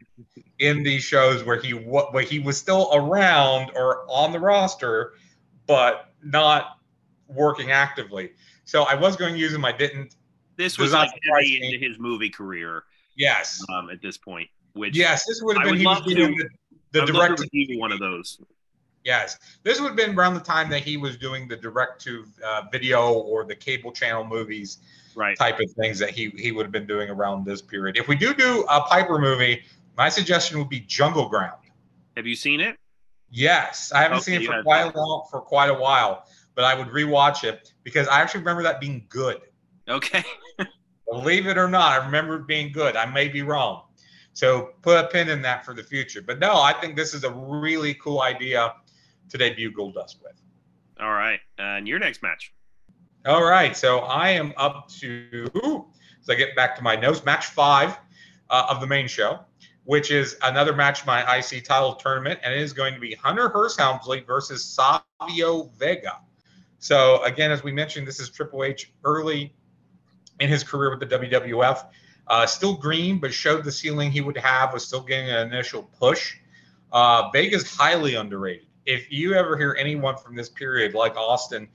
in 0.59 0.83
these 0.83 1.03
shows 1.03 1.43
where 1.43 1.59
he 1.59 1.71
where 1.71 2.23
he 2.23 2.39
was 2.39 2.59
still 2.59 2.91
around 2.93 3.71
or 3.75 4.05
on 4.11 4.31
the 4.31 4.39
roster, 4.39 5.15
but 5.67 6.12
not 6.23 6.77
working 7.29 7.71
actively. 7.71 8.33
So 8.67 8.83
I 8.83 8.95
was 8.95 9.17
going 9.17 9.33
to 9.33 9.41
use 9.41 9.55
him. 9.55 9.65
I 9.65 9.73
didn't. 9.73 10.17
this 10.57 10.77
was 10.77 10.93
not 10.93 11.09
like 11.09 11.21
heavy 11.35 11.61
me. 11.61 11.75
into 11.75 11.89
his 11.89 11.99
movie 11.99 12.29
career 12.29 12.85
Yes, 13.17 13.65
um, 13.73 13.89
at 13.89 14.03
this 14.03 14.19
point. 14.19 14.51
Which 14.75 14.95
yes. 14.95 15.25
This 15.27 15.41
would 15.43 15.57
have 15.57 15.65
been 15.65 15.73
would 15.73 15.81
he 15.81 15.87
was 15.87 16.15
doing 16.15 16.37
the, 16.93 17.01
the 17.01 17.07
direct. 17.07 17.43
one 17.79 17.91
of 17.91 18.01
those. 18.01 18.39
Yes, 19.07 19.38
this 19.62 19.81
would 19.81 19.87
have 19.87 19.97
been 19.97 20.19
around 20.19 20.35
the 20.35 20.40
time 20.40 20.69
that 20.71 20.83
he 20.83 20.97
was 20.97 21.16
doing 21.16 21.47
the 21.47 21.57
direct 21.57 22.03
to 22.03 22.25
uh, 22.45 22.62
video 22.73 23.12
or 23.12 23.45
the 23.45 23.55
cable 23.55 23.92
channel 23.92 24.25
movies 24.25 24.79
Right. 25.14 25.38
type 25.38 25.61
of 25.61 25.71
things 25.81 25.99
that 26.01 26.11
he 26.11 26.29
he 26.37 26.53
would 26.53 26.66
have 26.66 26.73
been 26.73 26.87
doing 26.87 27.09
around 27.09 27.47
this 27.47 27.62
period. 27.62 27.97
If 27.97 28.07
we 28.07 28.16
do 28.16 28.35
do 28.35 28.66
a 28.69 28.83
Piper 28.83 29.19
movie, 29.19 29.62
my 29.97 30.11
suggestion 30.11 30.59
would 30.59 30.69
be 30.69 30.81
Jungleground. 30.83 31.57
Have 32.16 32.27
you 32.27 32.35
seen 32.35 32.61
it? 32.61 32.77
Yes, 33.31 33.92
I 33.92 34.03
haven't 34.03 34.19
Okay, 34.19 34.38
seen 34.38 34.42
it 34.42 34.47
for 34.47 34.62
quite 34.62 34.92
a 34.92 34.99
long 34.99 35.27
for 35.31 35.40
quite 35.40 35.71
a 35.71 35.75
while, 35.75 36.27
but 36.55 36.64
I 36.64 36.75
would 36.75 36.88
rewatch 36.88 37.45
it 37.45 37.73
because 37.83 38.09
I 38.09 38.21
actually 38.21 38.40
remember 38.40 38.64
that 38.64 38.79
being 38.81 39.07
good. 39.09 39.40
Okay. 39.88 40.25
Believe 41.11 41.47
it 41.47 41.57
or 41.57 41.69
not, 41.69 41.92
I 41.92 42.05
remember 42.05 42.37
it 42.37 42.47
being 42.47 42.73
good. 42.73 42.97
I 42.97 43.07
may 43.07 43.29
be 43.29 43.42
wrong. 43.42 43.85
So 44.35 44.73
put 44.83 45.03
a 45.03 45.09
pin 45.09 45.31
in 45.31 45.40
that 45.42 45.64
for 45.64 45.73
the 45.73 45.83
future. 45.83 46.21
But 46.21 46.40
no, 46.40 46.61
I 46.61 46.75
think 46.75 46.95
this 46.97 47.14
is 47.14 47.25
a 47.25 47.31
really 47.31 47.95
cool 47.95 48.21
idea 48.21 48.75
to 49.31 49.39
debut 49.39 49.73
Goldust 49.73 50.23
with. 50.23 50.41
All 51.01 51.12
right. 51.12 51.41
and 51.59 51.87
your 51.87 51.99
next 51.99 52.23
match. 52.23 52.53
All 53.27 53.45
right, 53.45 53.77
so 53.77 54.01
I 54.01 54.31
am 54.31 54.55
up 54.57 54.89
to 55.01 55.51
as 56.27 56.31
I 56.31 56.35
get 56.35 56.57
back 56.57 56.77
to 56.77 56.83
my 56.83 56.97
notes, 56.97 57.25
match 57.25 57.47
five 57.47 57.97
uh, 58.51 58.67
of 58.71 58.81
the 58.81 58.87
main 58.87 59.07
show, 59.07 59.41
which 59.85 60.11
is 60.11 60.37
another 60.43 60.75
match 60.75 61.07
my 61.07 61.39
IC 61.39 61.65
title 61.65 61.95
tournament, 61.95 62.41
and 62.43 62.53
it 62.53 62.61
is 62.61 62.73
going 62.73 62.95
to 62.95 63.01
be 63.01 63.15
Hunter 63.15 63.49
Hearst 63.49 63.79
Helmsley 63.79 64.21
versus 64.21 64.65
Savio 64.65 65.71
Vega. 65.79 66.21
So 66.79 67.23
again, 67.23 67.51
as 67.51 67.62
we 67.62 67.73
mentioned, 67.73 68.07
this 68.07 68.21
is 68.21 68.31
Triple 68.31 68.65
H 68.65 68.93
early 69.05 69.55
in 70.41 70.49
his 70.49 70.62
career 70.65 70.91
with 70.91 71.01
the 71.01 71.19
WWF. 71.19 71.87
Uh, 72.27 72.45
still 72.47 72.75
green, 72.75 73.19
but 73.19 73.33
showed 73.33 73.65
the 73.65 73.73
ceiling 73.73 74.11
he 74.11 74.21
would 74.21 74.37
have. 74.37 74.73
Was 74.73 74.85
still 74.85 75.01
getting 75.01 75.31
an 75.31 75.47
initial 75.47 75.85
push. 75.99 76.37
Uh, 76.93 77.31
Vega's 77.31 77.73
highly 77.73 78.17
underrated. 78.17 78.65
If 78.87 79.12
you 79.12 79.35
ever 79.35 79.57
hear 79.57 79.77
anyone 79.79 80.16
from 80.16 80.37
this 80.37 80.49
period, 80.49 80.94
like 80.94 81.16
Austin, 81.16 81.68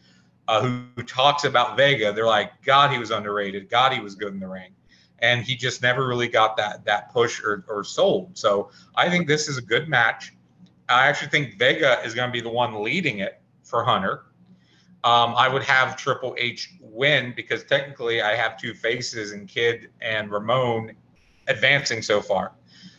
uh, 0.47 0.61
who, 0.61 0.83
who 0.95 1.03
talks 1.03 1.43
about 1.43 1.77
Vega, 1.77 2.11
they're 2.13 2.25
like, 2.25 2.61
God, 2.63 2.91
he 2.91 2.97
was 2.97 3.11
underrated. 3.11 3.69
God, 3.69 3.93
he 3.93 3.99
was 3.99 4.15
good 4.15 4.33
in 4.33 4.39
the 4.39 4.47
ring, 4.47 4.71
and 5.19 5.43
he 5.43 5.55
just 5.55 5.81
never 5.81 6.07
really 6.07 6.27
got 6.27 6.57
that 6.57 6.83
that 6.85 7.11
push 7.11 7.41
or, 7.43 7.63
or 7.67 7.83
sold. 7.83 8.37
So 8.37 8.71
I 8.95 9.09
think 9.09 9.27
this 9.27 9.47
is 9.47 9.57
a 9.57 9.61
good 9.61 9.87
match. 9.87 10.33
I 10.89 11.07
actually 11.07 11.29
think 11.29 11.57
Vega 11.57 12.01
is 12.03 12.13
going 12.13 12.27
to 12.27 12.33
be 12.33 12.41
the 12.41 12.49
one 12.49 12.81
leading 12.81 13.19
it 13.19 13.41
for 13.63 13.83
Hunter. 13.83 14.25
Um, 15.03 15.33
I 15.35 15.47
would 15.47 15.63
have 15.63 15.97
Triple 15.97 16.35
H 16.37 16.75
win 16.79 17.33
because 17.35 17.63
technically 17.63 18.21
I 18.21 18.35
have 18.35 18.57
two 18.57 18.73
faces 18.73 19.31
in 19.31 19.47
Kid 19.47 19.89
and 20.01 20.29
Ramon 20.29 20.95
advancing 21.47 22.01
so 22.01 22.21
far. 22.21 22.51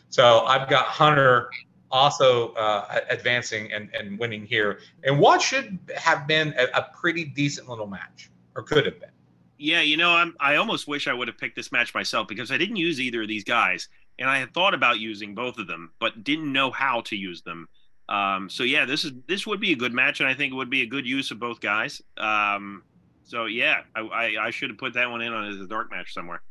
So 0.09 0.41
I've 0.41 0.69
got 0.69 0.85
Hunter 0.85 1.49
also 1.93 2.53
uh, 2.53 2.99
advancing 3.09 3.71
and, 3.71 3.89
and 3.93 4.19
winning 4.19 4.45
here. 4.45 4.79
And 5.03 5.19
what 5.19 5.41
should 5.41 5.79
have 5.95 6.27
been 6.27 6.53
a, 6.57 6.79
a 6.79 6.89
pretty 6.99 7.23
decent 7.23 7.69
little 7.69 7.87
match, 7.87 8.31
or 8.55 8.63
could 8.63 8.85
have 8.85 8.99
been. 8.99 9.11
Yeah, 9.59 9.81
you 9.81 9.95
know, 9.95 10.11
I'm 10.11 10.35
I 10.41 10.55
almost 10.55 10.87
wish 10.87 11.07
I 11.07 11.13
would 11.13 11.29
have 11.29 11.37
picked 11.37 11.55
this 11.55 11.71
match 11.71 11.93
myself 11.93 12.27
because 12.27 12.51
I 12.51 12.57
didn't 12.57 12.75
use 12.75 12.99
either 12.99 13.21
of 13.21 13.27
these 13.29 13.45
guys. 13.45 13.87
And 14.19 14.29
I 14.29 14.37
had 14.37 14.53
thought 14.53 14.73
about 14.73 14.99
using 14.99 15.33
both 15.33 15.57
of 15.57 15.67
them, 15.67 15.91
but 15.99 16.23
didn't 16.23 16.51
know 16.51 16.69
how 16.69 17.01
to 17.01 17.15
use 17.15 17.41
them. 17.41 17.67
Um, 18.09 18.49
so 18.49 18.63
yeah, 18.63 18.85
this 18.85 19.05
is 19.05 19.13
this 19.27 19.47
would 19.47 19.59
be 19.59 19.71
a 19.71 19.75
good 19.75 19.93
match, 19.93 20.19
and 20.19 20.27
I 20.27 20.33
think 20.33 20.51
it 20.51 20.55
would 20.55 20.69
be 20.69 20.81
a 20.81 20.85
good 20.85 21.05
use 21.05 21.31
of 21.31 21.39
both 21.39 21.61
guys. 21.61 22.01
Um, 22.17 22.83
so 23.23 23.45
yeah, 23.45 23.81
I, 23.95 24.01
I, 24.01 24.45
I 24.47 24.49
should 24.51 24.69
have 24.69 24.77
put 24.77 24.93
that 24.93 25.09
one 25.09 25.21
in 25.21 25.31
on 25.31 25.49
as 25.49 25.59
a 25.59 25.67
dark 25.67 25.89
match 25.89 26.13
somewhere. 26.13 26.41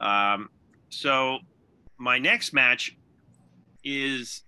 Um, 0.00 0.48
so 0.88 1.38
my 1.98 2.18
next 2.18 2.52
match 2.52 2.96
is 3.84 4.42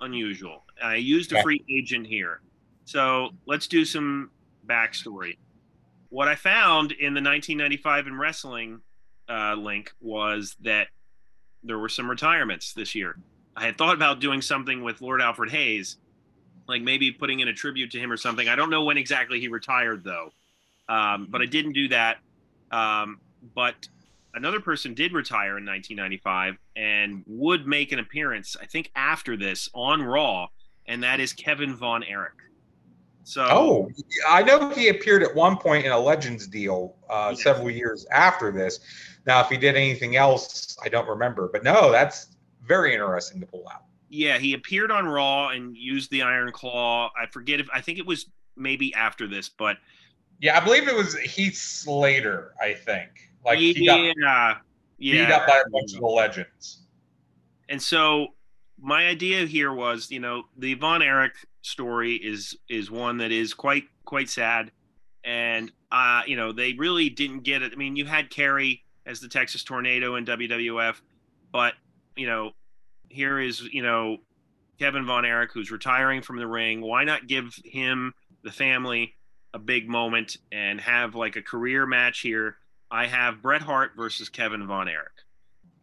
unusual. 0.00 0.64
I 0.82 0.96
used 0.96 1.32
a 1.32 1.42
free 1.42 1.64
agent 1.70 2.06
here. 2.06 2.40
So 2.84 3.30
let's 3.46 3.66
do 3.66 3.84
some 3.84 4.30
backstory. 4.66 5.36
What 6.10 6.28
I 6.28 6.34
found 6.34 6.92
in 6.92 7.14
the 7.14 7.20
1995 7.20 8.06
in 8.06 8.18
wrestling 8.18 8.80
uh, 9.28 9.54
link 9.54 9.92
was 10.00 10.56
that 10.62 10.88
there 11.62 11.78
were 11.78 11.88
some 11.88 12.08
retirements 12.08 12.72
this 12.72 12.94
year. 12.94 13.18
I 13.56 13.64
had 13.64 13.76
thought 13.76 13.94
about 13.94 14.20
doing 14.20 14.40
something 14.40 14.82
with 14.82 15.00
Lord 15.00 15.20
Alfred 15.20 15.50
Hayes, 15.50 15.96
like 16.66 16.82
maybe 16.82 17.10
putting 17.10 17.40
in 17.40 17.48
a 17.48 17.52
tribute 17.52 17.90
to 17.90 17.98
him 17.98 18.12
or 18.12 18.16
something. 18.16 18.48
I 18.48 18.56
don't 18.56 18.70
know 18.70 18.84
when 18.84 18.96
exactly 18.96 19.40
he 19.40 19.48
retired 19.48 20.04
though, 20.04 20.30
um, 20.88 21.26
but 21.28 21.42
I 21.42 21.46
didn't 21.46 21.72
do 21.72 21.88
that. 21.88 22.18
Um, 22.70 23.20
but 23.54 23.88
another 24.34 24.60
person 24.60 24.94
did 24.94 25.12
retire 25.12 25.58
in 25.58 25.64
1995 25.66 26.56
and 26.76 27.22
would 27.26 27.66
make 27.66 27.92
an 27.92 27.98
appearance, 27.98 28.56
I 28.60 28.66
think, 28.66 28.90
after 28.94 29.36
this 29.36 29.68
on 29.74 30.02
Raw, 30.02 30.48
and 30.86 31.02
that 31.02 31.20
is 31.20 31.32
Kevin 31.32 31.74
Von 31.74 32.02
Erich. 32.04 32.32
So, 33.24 33.46
Oh, 33.50 33.90
I 34.26 34.42
know 34.42 34.70
he 34.70 34.88
appeared 34.88 35.22
at 35.22 35.34
one 35.34 35.56
point 35.58 35.84
in 35.84 35.92
a 35.92 35.98
Legends 35.98 36.46
deal 36.46 36.96
uh, 37.10 37.28
Yes. 37.34 37.42
several 37.42 37.70
years 37.70 38.06
after 38.10 38.50
this. 38.50 38.80
Now, 39.26 39.40
if 39.42 39.48
he 39.50 39.58
did 39.58 39.76
anything 39.76 40.16
else, 40.16 40.76
I 40.82 40.88
don't 40.88 41.06
remember. 41.06 41.50
But 41.52 41.62
no, 41.62 41.90
that's 41.92 42.36
very 42.66 42.94
interesting 42.94 43.40
to 43.40 43.46
pull 43.46 43.66
out. 43.70 43.82
yeah, 44.08 44.38
he 44.38 44.54
appeared 44.54 44.90
on 44.90 45.04
Raw 45.06 45.50
and 45.50 45.76
used 45.76 46.10
the 46.10 46.22
Iron 46.22 46.52
Claw. 46.52 47.10
I 47.20 47.26
forget 47.26 47.60
if 47.60 47.68
I 47.74 47.82
think 47.82 47.98
it 47.98 48.06
was 48.06 48.30
maybe 48.56 48.94
after 48.94 49.26
this, 49.26 49.50
but 49.50 49.76
Yeah, 50.40 50.56
I 50.56 50.64
believe 50.64 50.88
it 50.88 50.96
was 50.96 51.14
Heath 51.18 51.56
Slater. 51.58 52.54
I 52.62 52.72
think 52.72 53.27
like 53.48 53.60
yeah, 53.60 53.96
he 53.96 54.14
got 54.20 54.60
yeah, 54.98 55.26
beat 55.26 55.32
up 55.32 55.46
by 55.46 55.62
a 55.66 55.70
bunch 55.70 55.94
of 55.94 56.00
the 56.00 56.06
Legends. 56.06 56.82
and 57.68 57.80
so 57.80 58.28
my 58.80 59.06
idea 59.06 59.46
here 59.46 59.72
was 59.72 60.10
you 60.10 60.20
know 60.20 60.44
the 60.56 60.74
von 60.74 61.02
erich 61.02 61.34
story 61.62 62.14
is 62.14 62.56
is 62.68 62.90
one 62.90 63.18
that 63.18 63.32
is 63.32 63.54
quite 63.54 63.84
quite 64.04 64.28
sad. 64.28 64.70
And 65.24 65.72
uh 65.90 66.22
you 66.26 66.36
know 66.36 66.52
they 66.52 66.74
really 66.74 67.10
didn't 67.10 67.40
get 67.40 67.62
it. 67.62 67.72
I 67.72 67.76
mean 67.76 67.96
you 67.96 68.06
had 68.06 68.30
Kerry 68.30 68.84
as 69.06 69.20
the 69.20 69.28
texas 69.28 69.64
tornado 69.64 70.16
in 70.16 70.26
wwf 70.26 70.96
but 71.50 71.72
you 72.14 72.26
know 72.26 72.50
here 73.08 73.38
is 73.38 73.62
you 73.72 73.82
know 73.82 74.18
kevin 74.78 75.06
von 75.06 75.24
erich 75.24 75.50
who's 75.52 75.70
retiring 75.70 76.22
from 76.22 76.38
the 76.38 76.46
ring. 76.46 76.80
Why 76.80 77.04
not 77.04 77.26
give 77.26 77.58
him 77.64 78.12
the 78.42 78.52
family 78.52 79.14
a 79.54 79.58
big 79.58 79.88
moment 79.88 80.36
and 80.52 80.80
have 80.80 81.14
like 81.14 81.36
a 81.36 81.42
career 81.42 81.86
match 81.86 82.20
here 82.20 82.56
i 82.90 83.06
have 83.06 83.42
bret 83.42 83.62
hart 83.62 83.92
versus 83.96 84.28
kevin 84.28 84.66
von 84.66 84.88
erich 84.88 85.24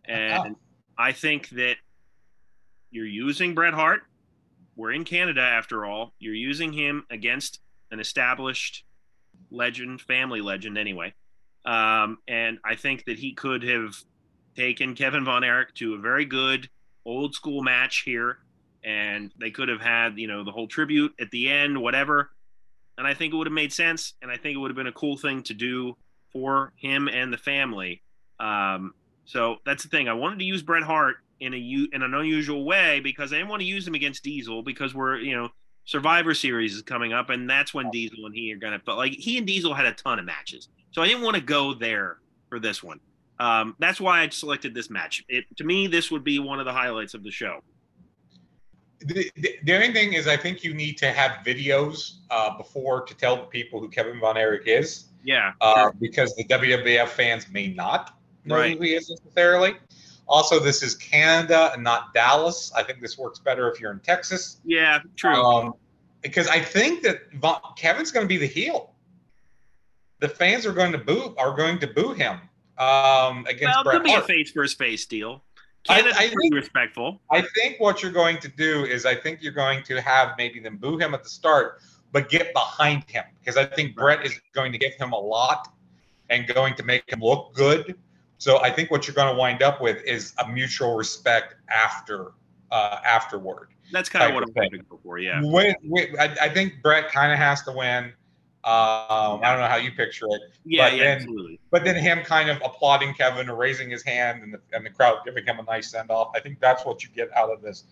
and 0.08 0.56
I 0.98 1.12
think 1.12 1.50
that 1.50 1.76
you're 2.92 3.06
using 3.06 3.54
Bret 3.54 3.74
Hart. 3.74 4.04
We're 4.76 4.92
in 4.92 5.04
Canada 5.04 5.42
after 5.42 5.86
all. 5.86 6.14
You're 6.20 6.34
using 6.34 6.74
him 6.74 7.06
against 7.10 7.60
an 7.92 8.00
established 8.00 8.84
legend, 9.52 10.02
family 10.02 10.42
legend 10.42 10.78
anyway. 10.78 11.14
Um, 11.66 12.20
and 12.28 12.60
I 12.64 12.76
think 12.76 13.06
that 13.06 13.18
he 13.18 13.34
could 13.34 13.64
have 13.64 13.96
taken 14.56 14.96
Kevin 14.96 15.26
Von 15.26 15.44
Erich 15.44 15.74
to 15.76 15.96
a 15.96 15.98
very 15.98 16.26
good 16.26 16.70
old 17.06 17.34
school 17.34 17.64
match 17.64 18.04
here. 18.06 18.40
And 18.84 19.32
they 19.40 19.50
could 19.50 19.70
have 19.70 19.82
had, 19.82 20.20
you 20.20 20.28
know, 20.28 20.44
the 20.44 20.52
whole 20.52 20.68
tribute 20.68 21.14
at 21.20 21.32
the 21.32 21.50
end, 21.50 21.82
whatever. 21.82 22.32
And 22.98 23.08
I 23.08 23.14
think 23.14 23.34
it 23.34 23.38
would 23.38 23.48
have 23.48 23.54
made 23.54 23.74
sense. 23.74 24.14
And 24.22 24.30
I 24.30 24.38
think 24.38 24.56
it 24.56 24.60
would 24.60 24.70
have 24.70 24.76
been 24.76 24.88
a 24.88 24.94
cool 24.94 25.18
thing 25.18 25.42
to 25.44 25.54
do 25.54 25.98
for 26.36 26.74
him 26.76 27.08
and 27.08 27.32
the 27.32 27.38
family. 27.38 28.02
Um, 28.42 28.94
so 29.24 29.56
that's 29.66 29.84
the 29.84 29.90
thing. 29.90 30.10
I 30.10 30.14
wanted 30.14 30.40
to 30.40 30.46
use 30.46 30.62
Bret 30.62 30.84
Hart 30.84 31.16
in 31.40 31.54
a 31.54 31.58
in 31.58 32.02
an 32.02 32.14
unusual 32.14 32.66
way 32.66 33.00
because 33.00 33.32
I 33.32 33.38
didn't 33.38 33.50
want 33.50 33.62
to 33.62 33.66
use 33.66 33.88
him 33.88 33.96
against 33.96 34.24
Diesel 34.24 34.62
because 34.62 34.94
we're 34.94 35.18
you 35.18 35.36
know 35.36 35.50
Survivor 35.86 36.34
Series 36.34 36.76
is 36.76 36.82
coming 36.82 37.14
up 37.14 37.30
and 37.30 37.50
that's 37.50 37.74
when 37.74 37.90
Diesel 37.90 38.26
and 38.26 38.36
he 38.36 38.54
are 38.54 38.58
gonna. 38.58 38.82
But 38.86 38.98
like 38.98 39.14
he 39.14 39.38
and 39.38 39.48
Diesel 39.48 39.74
had 39.74 39.86
a 39.86 39.94
ton 39.94 40.20
of 40.20 40.26
matches, 40.26 40.68
so 40.92 41.02
I 41.02 41.08
didn't 41.08 41.24
want 41.24 41.36
to 41.36 41.42
go 41.42 41.74
there 41.74 42.18
for 42.50 42.60
this 42.60 42.84
one. 42.84 43.00
Um, 43.40 43.76
that's 43.80 44.02
why 44.02 44.22
I 44.22 44.30
selected 44.30 44.74
this 44.74 44.90
match. 44.90 45.24
It 45.30 45.46
to 45.58 45.64
me, 45.64 45.88
this 45.88 46.12
would 46.12 46.26
be 46.26 46.40
one 46.40 46.60
of 46.60 46.66
the 46.66 46.74
highlights 46.74 47.14
of 47.14 47.24
the 47.24 47.32
show. 47.32 47.62
The, 49.00 49.30
the, 49.36 49.60
the 49.64 49.76
only 49.76 49.94
thing 49.94 50.14
is, 50.14 50.28
I 50.28 50.38
think 50.38 50.64
you 50.64 50.74
need 50.74 50.98
to 51.00 51.12
have 51.12 51.46
videos 51.46 52.20
uh, 52.30 52.58
before 52.58 53.02
to 53.02 53.14
tell 53.16 53.36
the 53.36 53.44
people 53.44 53.80
who 53.80 53.90
Kevin 53.90 54.20
Von 54.20 54.38
Erich 54.38 54.68
is, 54.68 55.06
Yeah, 55.26 55.54
uh, 55.60 55.76
sure. 55.76 55.94
because 56.00 56.36
the 56.36 56.44
WWF 56.46 57.08
fans 57.10 57.48
may 57.50 57.68
not 57.68 58.18
know 58.46 58.56
Right. 58.58 58.78
who 58.78 58.84
he 58.84 58.94
is 58.94 59.10
necessarily. 59.10 59.76
Also, 60.28 60.60
this 60.60 60.82
is 60.84 60.96
Canada 60.96 61.72
and 61.74 61.84
not 61.84 62.14
Dallas. 62.14 62.72
I 62.76 62.84
think 62.84 63.02
this 63.02 63.18
works 63.18 63.40
better 63.40 63.70
if 63.72 63.80
you're 63.80 63.92
in 63.92 64.00
Texas. 64.00 64.60
yeah, 64.64 65.00
true. 65.16 65.34
Um, 65.36 65.74
because 66.22 66.48
I 66.48 66.60
think 66.60 67.04
that 67.04 67.32
Von, 67.34 67.60
Kevin's 67.78 68.12
going 68.12 68.24
to 68.24 68.28
be 68.28 68.38
the 68.38 68.48
heel. 68.48 68.94
The 70.20 70.30
fans 70.30 70.66
are 70.66 70.72
going 70.72 70.92
to 70.94 70.98
boo 70.98 71.36
are 71.38 71.56
going 71.56 71.78
to 71.80 71.88
boo 71.88 72.14
him 72.14 72.40
um, 72.78 73.46
against 73.48 73.64
well, 73.76 73.84
Bret 73.84 73.96
could 73.98 74.04
be 74.04 74.14
a 74.14 74.22
face 74.22 74.52
versus 74.52 74.76
face 74.76 75.06
deal. 75.06 75.44
I- 75.88 75.98
Canada's 76.02 76.18
I 76.18 76.28
think- 76.30 76.54
respectful. 76.56 77.22
I 77.32 77.42
think 77.42 77.80
what 77.80 78.02
you're 78.02 78.12
going 78.12 78.40
to 78.40 78.48
do 78.48 78.86
is 78.86 79.06
I 79.06 79.14
think 79.16 79.44
you're 79.44 79.54
going 79.54 79.84
to 79.84 80.02
have 80.02 80.34
maybe 80.38 80.60
them 80.60 80.78
boo 80.78 80.98
him 80.98 81.14
at 81.14 81.22
the 81.24 81.30
start, 81.30 81.82
but 82.12 82.30
get 82.30 82.54
behind 82.54 83.04
him 83.10 83.24
because 83.40 83.58
I 83.58 83.66
think 83.66 83.96
Bret 83.96 84.26
is 84.26 84.40
going 84.54 84.72
to 84.72 84.78
give 84.78 84.94
him 84.96 85.12
a 85.12 85.20
lot 85.20 85.68
and 86.30 86.48
going 86.48 86.76
to 86.76 86.84
make 86.84 87.04
him 87.12 87.20
look 87.22 87.54
good. 87.54 87.96
So 88.38 88.62
I 88.62 88.70
think 88.70 88.92
what 88.92 89.08
you're 89.08 89.16
going 89.16 89.34
to 89.34 89.38
wind 89.40 89.62
up 89.64 89.82
with 89.82 90.04
is 90.04 90.34
a 90.44 90.48
mutual 90.48 90.96
respect 90.96 91.56
after 91.70 92.34
uh, 92.72 93.00
afterward. 93.06 93.70
That's 93.92 94.10
kind 94.10 94.26
of 94.30 94.34
what 94.34 94.44
I'm 94.44 94.54
hoping 94.64 94.84
for. 95.04 95.20
Yeah. 95.20 95.40
Win, 95.44 95.76
win, 95.84 96.16
I, 96.20 96.36
I 96.42 96.50
think 96.50 96.82
Bret 96.82 97.10
kind 97.12 97.32
of 97.32 97.38
has 97.38 97.62
to 97.64 97.72
win. 97.72 98.06
Um, 98.66 99.42
I 99.44 99.52
don't 99.52 99.60
know 99.60 99.68
how 99.68 99.76
you 99.76 99.92
picture 99.92 100.26
it, 100.28 100.42
Yeah, 100.66 100.90
But 100.90 100.98
yeah, 100.98 101.04
then- 101.04 101.18
absolutely. 101.18 101.60
but 101.70 101.84
then 101.84 101.96
him 101.96 102.24
kind 102.24 102.50
of 102.50 102.58
applauding 102.66 103.14
Kevin 103.14 103.48
or 103.48 103.56
raising 103.56 103.92
his 103.92 104.02
hand 104.04 104.42
and 104.42 104.56
the, 104.56 104.60
and 104.74 104.84
the 104.84 104.90
crowd 104.90 105.20
giving 105.24 105.46
him 105.46 105.60
a 105.60 105.64
nice 105.64 105.92
send 105.92 106.10
off. 106.10 106.32
I 106.36 106.40
think 106.40 106.60
that's 106.60 106.84
what 106.84 107.04
you 107.04 107.10
get 107.16 107.32
out 107.38 107.52
of 107.52 107.62
this. 107.62 107.84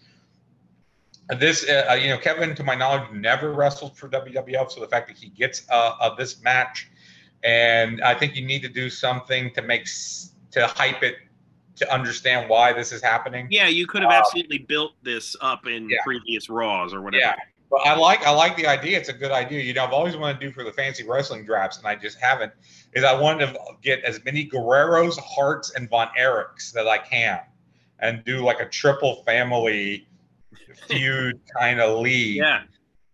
This, 1.29 1.67
uh, 1.67 1.97
you 2.01 2.09
know, 2.09 2.17
Kevin, 2.17 2.53
to 2.55 2.63
my 2.63 2.75
knowledge, 2.75 3.09
never 3.13 3.53
wrestled 3.53 3.97
for 3.97 4.09
WWF. 4.09 4.71
So 4.71 4.81
the 4.81 4.87
fact 4.87 5.07
that 5.07 5.17
he 5.17 5.29
gets 5.29 5.65
uh, 5.69 5.95
uh, 5.99 6.15
this 6.15 6.43
match, 6.43 6.89
and 7.43 8.01
I 8.01 8.13
think 8.13 8.35
you 8.35 8.45
need 8.45 8.61
to 8.63 8.69
do 8.69 8.89
something 8.89 9.53
to 9.53 9.61
make 9.61 9.87
to 10.51 10.67
hype 10.67 11.01
it 11.01 11.15
to 11.77 11.91
understand 11.91 12.49
why 12.49 12.73
this 12.73 12.91
is 12.91 13.01
happening. 13.01 13.47
Yeah, 13.49 13.67
you 13.67 13.87
could 13.87 14.03
have 14.03 14.11
Uh, 14.11 14.15
absolutely 14.15 14.59
built 14.59 14.93
this 15.01 15.35
up 15.41 15.65
in 15.65 15.89
yeah. 15.89 15.97
previous 16.03 16.49
Raws 16.49 16.93
or 16.93 17.01
whatever. 17.01 17.21
Yeah. 17.21 17.35
But 17.71 17.87
I 17.87 17.95
like 17.95 18.23
I 18.27 18.29
like 18.29 18.55
the 18.55 18.67
idea. 18.67 18.99
It's 18.99 19.09
a 19.09 19.13
good 19.13 19.31
idea. 19.31 19.61
You 19.61 19.73
know, 19.73 19.83
I've 19.83 19.93
always 19.93 20.15
wanted 20.15 20.39
to 20.39 20.47
do 20.47 20.51
for 20.53 20.63
the 20.63 20.71
fancy 20.71 21.03
wrestling 21.07 21.43
drafts, 21.43 21.79
and 21.79 21.87
I 21.87 21.95
just 21.95 22.19
haven't. 22.19 22.51
Is 22.93 23.03
I 23.03 23.19
wanted 23.19 23.47
to 23.47 23.59
get 23.81 24.03
as 24.03 24.23
many 24.23 24.47
Guerreros, 24.47 25.17
Harts, 25.17 25.71
and 25.71 25.89
Von 25.89 26.09
Erichs 26.19 26.71
that 26.73 26.87
I 26.87 26.99
can, 26.99 27.39
and 27.99 28.23
do 28.25 28.43
like 28.43 28.59
a 28.59 28.69
triple 28.69 29.23
family 29.23 30.07
feud 30.75 31.39
kind 31.59 31.79
of 31.79 31.99
league. 31.99 32.37
Yeah. 32.37 32.63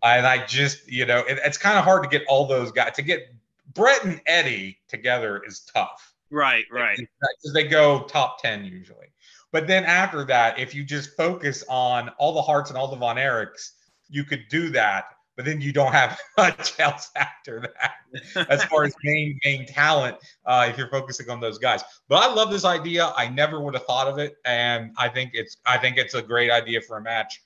And 0.02 0.26
I 0.26 0.46
just, 0.46 0.90
you 0.90 1.04
know, 1.04 1.18
it, 1.18 1.38
it's 1.44 1.58
kind 1.58 1.78
of 1.78 1.84
hard 1.84 2.02
to 2.02 2.08
get 2.08 2.26
all 2.28 2.46
those 2.46 2.72
guys 2.72 2.92
to 2.96 3.02
get 3.02 3.34
Bret 3.74 4.04
and 4.04 4.20
Eddie 4.26 4.78
together 4.88 5.42
is 5.46 5.60
tough 5.60 6.12
Right, 6.30 6.64
right. 6.70 6.96
because 6.96 7.52
they 7.52 7.64
go 7.64 8.02
top 8.04 8.40
10 8.42 8.64
usually. 8.64 9.06
But 9.52 9.66
then 9.66 9.84
after 9.84 10.24
that, 10.26 10.58
if 10.58 10.74
you 10.74 10.84
just 10.84 11.16
focus 11.16 11.64
on 11.68 12.10
all 12.18 12.32
the 12.32 12.42
Harts 12.42 12.70
and 12.70 12.78
all 12.78 12.88
the 12.88 12.96
Von 12.96 13.16
Erichs, 13.16 13.72
you 14.08 14.24
could 14.24 14.44
do 14.48 14.70
that. 14.70 15.06
But 15.36 15.44
then 15.44 15.60
you 15.60 15.72
don't 15.72 15.92
have 15.92 16.20
much 16.36 16.78
else 16.78 17.10
after 17.16 17.60
that 17.60 18.48
as 18.50 18.62
far 18.64 18.84
as 18.84 18.94
main 19.02 19.38
main 19.44 19.66
talent 19.66 20.18
uh, 20.44 20.66
if 20.68 20.76
you're 20.76 20.90
focusing 20.90 21.30
on 21.30 21.40
those 21.40 21.58
guys. 21.58 21.82
But 22.08 22.22
I 22.22 22.32
love 22.32 22.50
this 22.50 22.64
idea. 22.64 23.12
I 23.16 23.28
never 23.28 23.60
would 23.60 23.74
have 23.74 23.84
thought 23.86 24.06
of 24.06 24.18
it, 24.18 24.36
and 24.44 24.92
I 24.98 25.08
think 25.08 25.30
it's 25.32 25.56
I 25.64 25.78
think 25.78 25.96
it's 25.96 26.14
a 26.14 26.20
great 26.22 26.50
idea 26.50 26.80
for 26.82 26.98
a 26.98 27.02
match. 27.02 27.42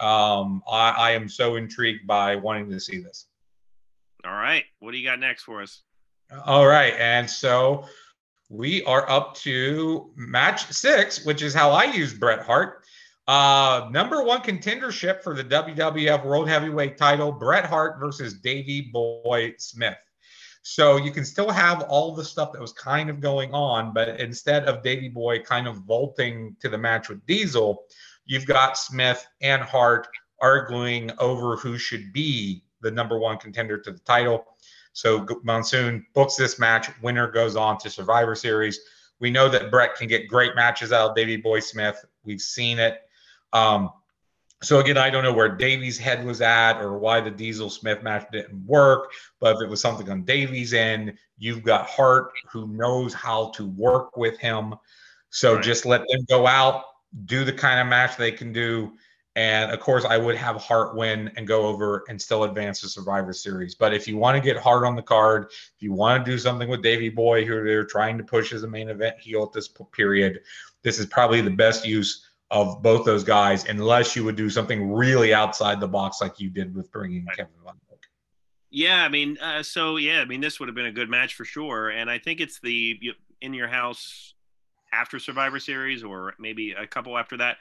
Um, 0.00 0.62
I, 0.68 0.90
I 0.90 1.10
am 1.12 1.28
so 1.28 1.56
intrigued 1.56 2.06
by 2.06 2.36
wanting 2.36 2.70
to 2.70 2.80
see 2.80 2.98
this. 2.98 3.26
All 4.24 4.32
right. 4.32 4.64
What 4.80 4.92
do 4.92 4.98
you 4.98 5.06
got 5.06 5.20
next 5.20 5.42
for 5.42 5.62
us? 5.62 5.82
All 6.46 6.66
right. 6.66 6.94
And 6.98 7.28
so 7.28 7.86
we 8.48 8.82
are 8.84 9.08
up 9.08 9.34
to 9.36 10.10
match 10.16 10.70
six, 10.72 11.24
which 11.24 11.42
is 11.42 11.54
how 11.54 11.70
I 11.70 11.84
use 11.84 12.14
Bret 12.14 12.40
Hart. 12.40 12.84
Uh, 13.26 13.88
number 13.90 14.22
one 14.22 14.40
contendership 14.40 15.22
for 15.22 15.34
the 15.34 15.44
WWF 15.44 16.24
World 16.24 16.48
Heavyweight 16.48 16.98
title, 16.98 17.32
Bret 17.32 17.64
Hart 17.64 17.98
versus 17.98 18.34
Davey 18.34 18.90
Boy 18.92 19.54
Smith. 19.58 19.96
So 20.62 20.96
you 20.96 21.10
can 21.10 21.24
still 21.24 21.50
have 21.50 21.82
all 21.82 22.14
the 22.14 22.24
stuff 22.24 22.52
that 22.52 22.60
was 22.60 22.72
kind 22.72 23.10
of 23.10 23.20
going 23.20 23.52
on, 23.52 23.92
but 23.92 24.20
instead 24.20 24.64
of 24.64 24.82
Davey 24.82 25.08
Boy 25.08 25.40
kind 25.40 25.66
of 25.66 25.76
vaulting 25.78 26.56
to 26.60 26.68
the 26.68 26.78
match 26.78 27.08
with 27.08 27.24
Diesel, 27.26 27.84
you've 28.26 28.46
got 28.46 28.78
Smith 28.78 29.26
and 29.40 29.62
Hart 29.62 30.08
arguing 30.40 31.10
over 31.18 31.56
who 31.56 31.78
should 31.78 32.12
be 32.12 32.64
the 32.80 32.90
number 32.90 33.18
one 33.18 33.38
contender 33.38 33.78
to 33.78 33.92
the 33.92 33.98
title. 34.00 34.44
So 34.92 35.26
Monsoon 35.42 36.06
books 36.14 36.36
this 36.36 36.58
match. 36.58 36.88
Winner 37.02 37.30
goes 37.30 37.56
on 37.56 37.78
to 37.78 37.90
Survivor 37.90 38.34
Series. 38.34 38.80
We 39.20 39.30
know 39.30 39.48
that 39.48 39.70
Bret 39.70 39.96
can 39.96 40.06
get 40.06 40.28
great 40.28 40.54
matches 40.54 40.92
out 40.92 41.10
of 41.10 41.16
Davey 41.16 41.36
Boy 41.36 41.60
Smith. 41.60 42.04
We've 42.24 42.40
seen 42.40 42.78
it. 42.78 43.00
Um, 43.52 43.90
so 44.62 44.80
again, 44.80 44.96
I 44.96 45.10
don't 45.10 45.24
know 45.24 45.32
where 45.32 45.48
Davey's 45.48 45.98
head 45.98 46.24
was 46.24 46.40
at 46.40 46.80
or 46.80 46.98
why 46.98 47.20
the 47.20 47.30
Diesel 47.30 47.70
Smith 47.70 48.02
match 48.02 48.26
didn't 48.32 48.64
work. 48.66 49.10
But 49.40 49.56
if 49.56 49.62
it 49.62 49.68
was 49.68 49.80
something 49.80 50.08
on 50.10 50.22
Davey's 50.24 50.72
end, 50.72 51.14
you've 51.38 51.62
got 51.62 51.86
Hart 51.86 52.32
who 52.50 52.68
knows 52.68 53.12
how 53.12 53.50
to 53.56 53.66
work 53.66 54.16
with 54.16 54.38
him. 54.38 54.74
So 55.30 55.54
right. 55.54 55.64
just 55.64 55.84
let 55.84 56.02
them 56.08 56.24
go 56.28 56.46
out, 56.46 56.84
do 57.24 57.44
the 57.44 57.52
kind 57.52 57.80
of 57.80 57.86
match 57.86 58.16
they 58.16 58.32
can 58.32 58.52
do. 58.52 58.92
And 59.36 59.72
of 59.72 59.80
course, 59.80 60.04
I 60.04 60.16
would 60.16 60.36
have 60.36 60.56
Hart 60.56 60.94
win 60.94 61.30
and 61.36 61.46
go 61.46 61.66
over 61.66 62.04
and 62.08 62.20
still 62.20 62.44
advance 62.44 62.80
the 62.80 62.88
Survivor 62.88 63.32
Series. 63.32 63.74
But 63.74 63.92
if 63.92 64.06
you 64.06 64.16
want 64.16 64.36
to 64.36 64.40
get 64.40 64.56
Hart 64.56 64.84
on 64.84 64.94
the 64.94 65.02
card, 65.02 65.46
if 65.50 65.80
you 65.80 65.92
want 65.92 66.24
to 66.24 66.30
do 66.30 66.38
something 66.38 66.68
with 66.68 66.82
Davey 66.82 67.08
Boy, 67.08 67.44
who 67.44 67.64
they're 67.64 67.84
trying 67.84 68.16
to 68.18 68.24
push 68.24 68.52
as 68.52 68.62
a 68.62 68.68
main 68.68 68.88
event 68.88 69.18
heel 69.18 69.42
at 69.42 69.52
this 69.52 69.68
period, 69.92 70.40
this 70.82 71.00
is 71.00 71.06
probably 71.06 71.40
the 71.40 71.50
best 71.50 71.84
use 71.84 72.28
of 72.50 72.80
both 72.82 73.04
those 73.04 73.24
guys, 73.24 73.64
unless 73.64 74.14
you 74.14 74.22
would 74.22 74.36
do 74.36 74.48
something 74.48 74.92
really 74.92 75.34
outside 75.34 75.80
the 75.80 75.88
box 75.88 76.20
like 76.20 76.38
you 76.38 76.48
did 76.48 76.72
with 76.72 76.92
bringing. 76.92 77.26
Kevin 77.34 77.52
Von 77.64 77.74
Yeah, 78.70 79.02
I 79.02 79.08
mean, 79.08 79.36
uh, 79.38 79.64
so 79.64 79.96
yeah, 79.96 80.20
I 80.20 80.26
mean, 80.26 80.40
this 80.40 80.60
would 80.60 80.68
have 80.68 80.76
been 80.76 80.86
a 80.86 80.92
good 80.92 81.10
match 81.10 81.34
for 81.34 81.44
sure. 81.44 81.90
And 81.90 82.08
I 82.08 82.18
think 82.18 82.40
it's 82.40 82.60
the 82.60 83.00
in 83.40 83.54
your 83.54 83.66
house 83.66 84.33
after 84.94 85.18
Survivor 85.18 85.58
Series, 85.58 86.04
or 86.04 86.34
maybe 86.38 86.72
a 86.72 86.86
couple 86.86 87.18
after 87.18 87.36
that 87.38 87.56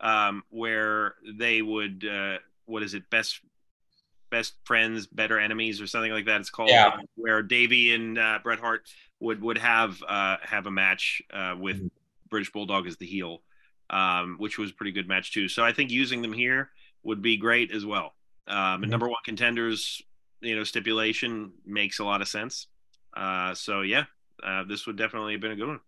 um, 0.00 0.42
where 0.50 1.14
they 1.34 1.62
would 1.62 2.04
uh, 2.04 2.38
what 2.66 2.82
is 2.82 2.94
it 2.94 3.08
best 3.10 3.40
best 4.30 4.54
friends 4.64 5.06
better 5.06 5.38
enemies 5.38 5.80
or 5.80 5.86
something 5.86 6.12
like 6.12 6.26
that 6.26 6.40
it's 6.40 6.50
called 6.50 6.68
yeah. 6.68 6.96
where 7.14 7.42
davey 7.42 7.94
and 7.94 8.18
uh, 8.18 8.38
bret 8.42 8.58
hart 8.58 8.86
would 9.20 9.40
would 9.40 9.58
have 9.58 10.02
uh, 10.06 10.36
have 10.42 10.66
a 10.66 10.70
match 10.70 11.22
uh, 11.32 11.54
with 11.58 11.76
mm-hmm. 11.76 11.86
british 12.28 12.52
bulldog 12.52 12.86
as 12.86 12.96
the 12.98 13.06
heel 13.06 13.42
um, 13.90 14.36
which 14.38 14.58
was 14.58 14.70
a 14.70 14.74
pretty 14.74 14.92
good 14.92 15.08
match 15.08 15.32
too 15.32 15.48
so 15.48 15.64
i 15.64 15.72
think 15.72 15.90
using 15.90 16.20
them 16.20 16.32
here 16.32 16.70
would 17.02 17.22
be 17.22 17.36
great 17.36 17.72
as 17.72 17.86
well 17.86 18.12
um, 18.46 18.56
mm-hmm. 18.56 18.82
and 18.84 18.90
number 18.90 19.08
one 19.08 19.16
contenders 19.24 20.02
you 20.40 20.54
know 20.54 20.64
stipulation 20.64 21.50
makes 21.64 21.98
a 21.98 22.04
lot 22.04 22.20
of 22.20 22.28
sense 22.28 22.66
uh, 23.16 23.54
so 23.54 23.80
yeah 23.80 24.04
uh, 24.44 24.62
this 24.64 24.86
would 24.86 24.96
definitely 24.96 25.32
have 25.32 25.40
been 25.40 25.52
a 25.52 25.56
good 25.56 25.68
one 25.68 25.80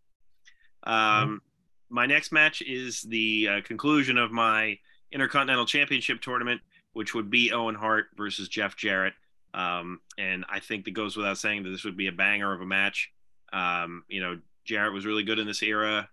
mm-hmm. 0.86 0.92
um, 0.92 1.42
my 1.88 2.06
next 2.06 2.32
match 2.32 2.62
is 2.62 3.02
the 3.02 3.48
uh, 3.48 3.60
conclusion 3.62 4.16
of 4.16 4.30
my 4.30 4.78
Intercontinental 5.12 5.66
Championship 5.66 6.20
tournament, 6.20 6.60
which 6.92 7.14
would 7.14 7.30
be 7.30 7.52
Owen 7.52 7.74
Hart 7.74 8.06
versus 8.16 8.48
Jeff 8.48 8.76
Jarrett. 8.76 9.14
Um, 9.52 10.00
and 10.16 10.44
I 10.48 10.60
think 10.60 10.84
that 10.84 10.92
goes 10.92 11.16
without 11.16 11.38
saying 11.38 11.64
that 11.64 11.70
this 11.70 11.84
would 11.84 11.96
be 11.96 12.06
a 12.06 12.12
banger 12.12 12.52
of 12.52 12.60
a 12.60 12.66
match. 12.66 13.10
Um, 13.52 14.04
you 14.08 14.20
know, 14.20 14.38
Jarrett 14.64 14.92
was 14.92 15.04
really 15.04 15.24
good 15.24 15.40
in 15.40 15.46
this 15.46 15.62
era. 15.62 16.08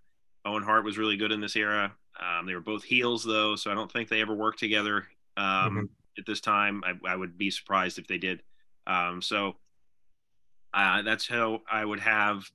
Owen 0.46 0.64
Hart 0.64 0.84
was 0.84 0.98
really 0.98 1.18
good 1.18 1.32
in 1.32 1.42
this 1.42 1.56
era. 1.56 1.94
Um, 2.20 2.48
they 2.48 2.56
were 2.56 2.62
both 2.62 2.84
heels, 2.84 3.24
though, 3.24 3.56
so 3.56 3.70
I 3.70 3.76
don't 3.76 3.92
think 3.92 4.10
they 4.10 4.22
ever 4.22 4.34
worked 4.34 4.60
together 4.60 5.06
um, 5.36 5.46
mm-hmm. 5.46 5.86
at 6.18 6.26
this 6.26 6.42
time. 6.42 6.84
I, 6.84 7.12
I, 7.12 7.16
would 7.16 7.38
be 7.38 7.52
surprised 7.52 8.00
if 8.00 8.08
they 8.08 8.18
did. 8.18 8.42
Um, 8.88 9.22
so 9.22 9.58
uh, 10.74 11.04
that's 11.04 11.28
how 11.28 11.62
I 11.72 11.86
would 11.86 12.00
have 12.00 12.50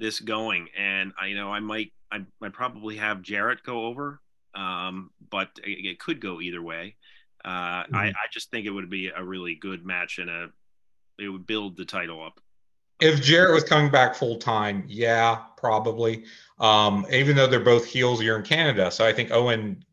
this 0.00 0.18
going. 0.20 0.68
And 0.76 1.12
I, 1.20 1.26
you 1.26 1.36
know, 1.36 1.52
I 1.52 1.60
might 1.60 1.92
I'd, 2.10 2.26
I'd 2.42 2.52
probably 2.52 2.96
have 2.96 3.22
Jarrett 3.22 3.62
go 3.62 3.86
over, 3.86 4.20
um, 4.54 5.10
but 5.30 5.50
it, 5.64 5.86
it, 5.86 6.00
could 6.00 6.20
go 6.20 6.40
either 6.40 6.60
way. 6.60 6.96
Uh, 7.44 7.84
mm-hmm. 7.84 7.94
I, 7.94 8.08
I 8.08 8.26
just 8.32 8.50
think 8.50 8.66
it 8.66 8.70
would 8.70 8.90
be 8.90 9.08
a 9.08 9.22
really 9.22 9.54
good 9.54 9.84
match 9.84 10.18
and 10.18 10.28
a 10.28 10.48
it 11.18 11.28
would 11.28 11.46
build 11.46 11.76
the 11.76 11.84
title 11.84 12.24
up. 12.24 12.40
If 13.00 13.22
Jarrett 13.22 13.54
was 13.54 13.64
coming 13.64 13.90
back 13.90 14.14
full 14.14 14.36
time, 14.36 14.84
yeah, 14.86 15.36
probably. 15.56 16.24
Um, 16.58 17.06
even 17.10 17.36
though 17.36 17.46
they're 17.46 17.60
both 17.60 17.86
heels 17.86 18.20
here 18.20 18.36
in 18.36 18.42
Canada, 18.42 18.90
so 18.90 19.06
I 19.06 19.12
think 19.12 19.30
Owen 19.30 19.84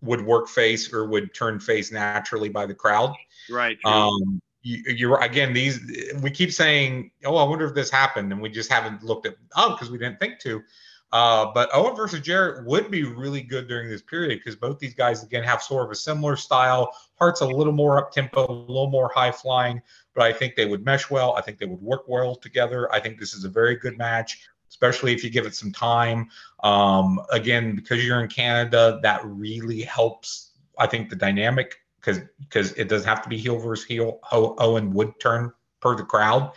would 0.00 0.24
work 0.24 0.48
face 0.48 0.92
or 0.92 1.06
would 1.06 1.34
turn 1.34 1.60
face 1.60 1.92
naturally 1.92 2.48
by 2.48 2.66
the 2.66 2.74
crowd. 2.74 3.14
Right. 3.50 3.78
Um, 3.84 4.40
you, 4.68 4.82
you're 4.94 5.20
again 5.20 5.52
these 5.52 5.80
we 6.22 6.30
keep 6.30 6.52
saying, 6.52 7.10
oh, 7.24 7.36
I 7.36 7.48
wonder 7.48 7.66
if 7.66 7.74
this 7.74 7.90
happened, 7.90 8.32
and 8.32 8.40
we 8.40 8.50
just 8.50 8.70
haven't 8.70 9.02
looked 9.02 9.26
at 9.26 9.36
oh 9.56 9.70
because 9.70 9.90
we 9.90 9.98
didn't 9.98 10.20
think 10.20 10.38
to. 10.40 10.62
Uh, 11.10 11.50
but 11.54 11.70
Owen 11.72 11.96
versus 11.96 12.20
Jarrett 12.20 12.66
would 12.66 12.90
be 12.90 13.02
really 13.02 13.40
good 13.40 13.66
during 13.66 13.88
this 13.88 14.02
period 14.02 14.40
because 14.40 14.56
both 14.56 14.78
these 14.78 14.92
guys 14.92 15.22
again 15.22 15.42
have 15.42 15.62
sort 15.62 15.86
of 15.86 15.90
a 15.90 15.94
similar 15.94 16.36
style. 16.36 16.92
Hart's 17.18 17.40
a 17.40 17.46
little 17.46 17.72
more 17.72 17.96
up 17.96 18.12
tempo, 18.12 18.46
a 18.46 18.52
little 18.52 18.90
more 18.90 19.10
high 19.14 19.32
flying, 19.32 19.80
but 20.14 20.24
I 20.24 20.34
think 20.34 20.54
they 20.54 20.66
would 20.66 20.84
mesh 20.84 21.08
well. 21.08 21.34
I 21.34 21.40
think 21.40 21.58
they 21.58 21.64
would 21.64 21.80
work 21.80 22.06
well 22.08 22.36
together. 22.36 22.92
I 22.92 23.00
think 23.00 23.18
this 23.18 23.32
is 23.32 23.44
a 23.44 23.48
very 23.48 23.76
good 23.76 23.96
match, 23.96 24.46
especially 24.68 25.14
if 25.14 25.24
you 25.24 25.30
give 25.30 25.46
it 25.46 25.54
some 25.54 25.72
time. 25.72 26.28
Um, 26.62 27.22
again, 27.32 27.74
because 27.74 28.04
you're 28.04 28.22
in 28.22 28.28
Canada, 28.28 29.00
that 29.02 29.22
really 29.24 29.80
helps. 29.80 30.50
I 30.78 30.86
think 30.86 31.08
the 31.08 31.16
dynamic 31.16 31.76
because 32.00 32.20
because 32.40 32.72
it 32.72 32.88
doesn't 32.88 33.08
have 33.08 33.22
to 33.22 33.28
be 33.28 33.36
heel 33.36 33.58
versus 33.58 33.86
heel. 33.86 34.20
Owen 34.32 34.92
would 34.92 35.18
turn 35.20 35.52
per 35.80 35.96
the 35.96 36.04
crowd. 36.04 36.52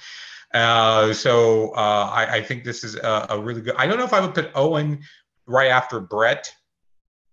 Uh, 0.54 1.14
so 1.14 1.72
uh, 1.76 2.10
I, 2.14 2.28
I, 2.34 2.42
think 2.42 2.66
this 2.66 2.84
is 2.84 2.96
a, 2.96 3.28
a, 3.30 3.40
really 3.40 3.62
good. 3.62 3.76
I 3.78 3.88
don't 3.88 3.98
know 3.98 4.04
if 4.04 4.12
I 4.12 4.20
would 4.20 4.36
put 4.36 4.52
Owen 4.54 5.02
right 5.46 5.70
after 5.70 6.02
Bret, 6.02 6.54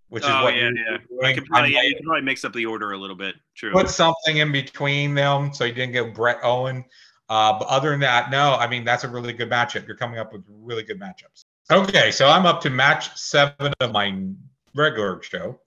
which 0.08 0.22
is 0.22 0.30
oh, 0.32 0.44
what 0.44 0.54
yeah, 0.54 0.70
yeah. 0.72 1.26
I 1.26 1.32
could 1.32 1.44
probably, 1.46 1.74
yeah, 1.74 1.82
you 1.82 1.96
can 1.96 2.04
probably 2.04 2.22
mix 2.22 2.44
up 2.44 2.52
the 2.52 2.66
order 2.66 2.92
a 2.92 2.96
little 2.96 3.16
bit. 3.16 3.34
True. 3.56 3.72
Put 3.72 3.88
something 3.88 4.36
in 4.36 4.52
between 4.52 5.14
them 5.14 5.52
so 5.52 5.64
you 5.64 5.72
didn't 5.72 5.94
get 5.94 6.14
Bret 6.14 6.38
Owen. 6.44 6.84
Uh, 7.28 7.58
but 7.58 7.66
other 7.66 7.90
than 7.90 8.00
that, 8.00 8.30
no, 8.30 8.54
I 8.54 8.68
mean 8.68 8.84
that's 8.84 9.02
a 9.02 9.08
really 9.08 9.32
good 9.32 9.50
matchup. 9.50 9.86
You're 9.86 9.96
coming 9.96 10.18
up 10.18 10.32
with 10.32 10.44
really 10.48 10.84
good 10.84 11.00
matchups. 11.00 11.44
Okay, 11.70 12.10
so 12.10 12.28
I'm 12.28 12.46
up 12.46 12.60
to 12.62 12.70
match 12.70 13.14
seven 13.16 13.72
of 13.80 13.92
my 13.92 14.26
regular 14.74 15.20
show. 15.22 15.60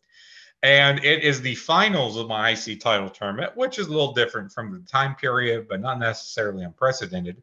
And 0.63 1.03
it 1.03 1.23
is 1.23 1.41
the 1.41 1.55
finals 1.55 2.17
of 2.17 2.27
my 2.27 2.51
IC 2.51 2.79
title 2.79 3.09
tournament, 3.09 3.53
which 3.55 3.79
is 3.79 3.87
a 3.87 3.89
little 3.89 4.13
different 4.13 4.51
from 4.51 4.71
the 4.71 4.79
time 4.87 5.15
period, 5.15 5.67
but 5.67 5.81
not 5.81 5.97
necessarily 5.97 6.63
unprecedented. 6.63 7.41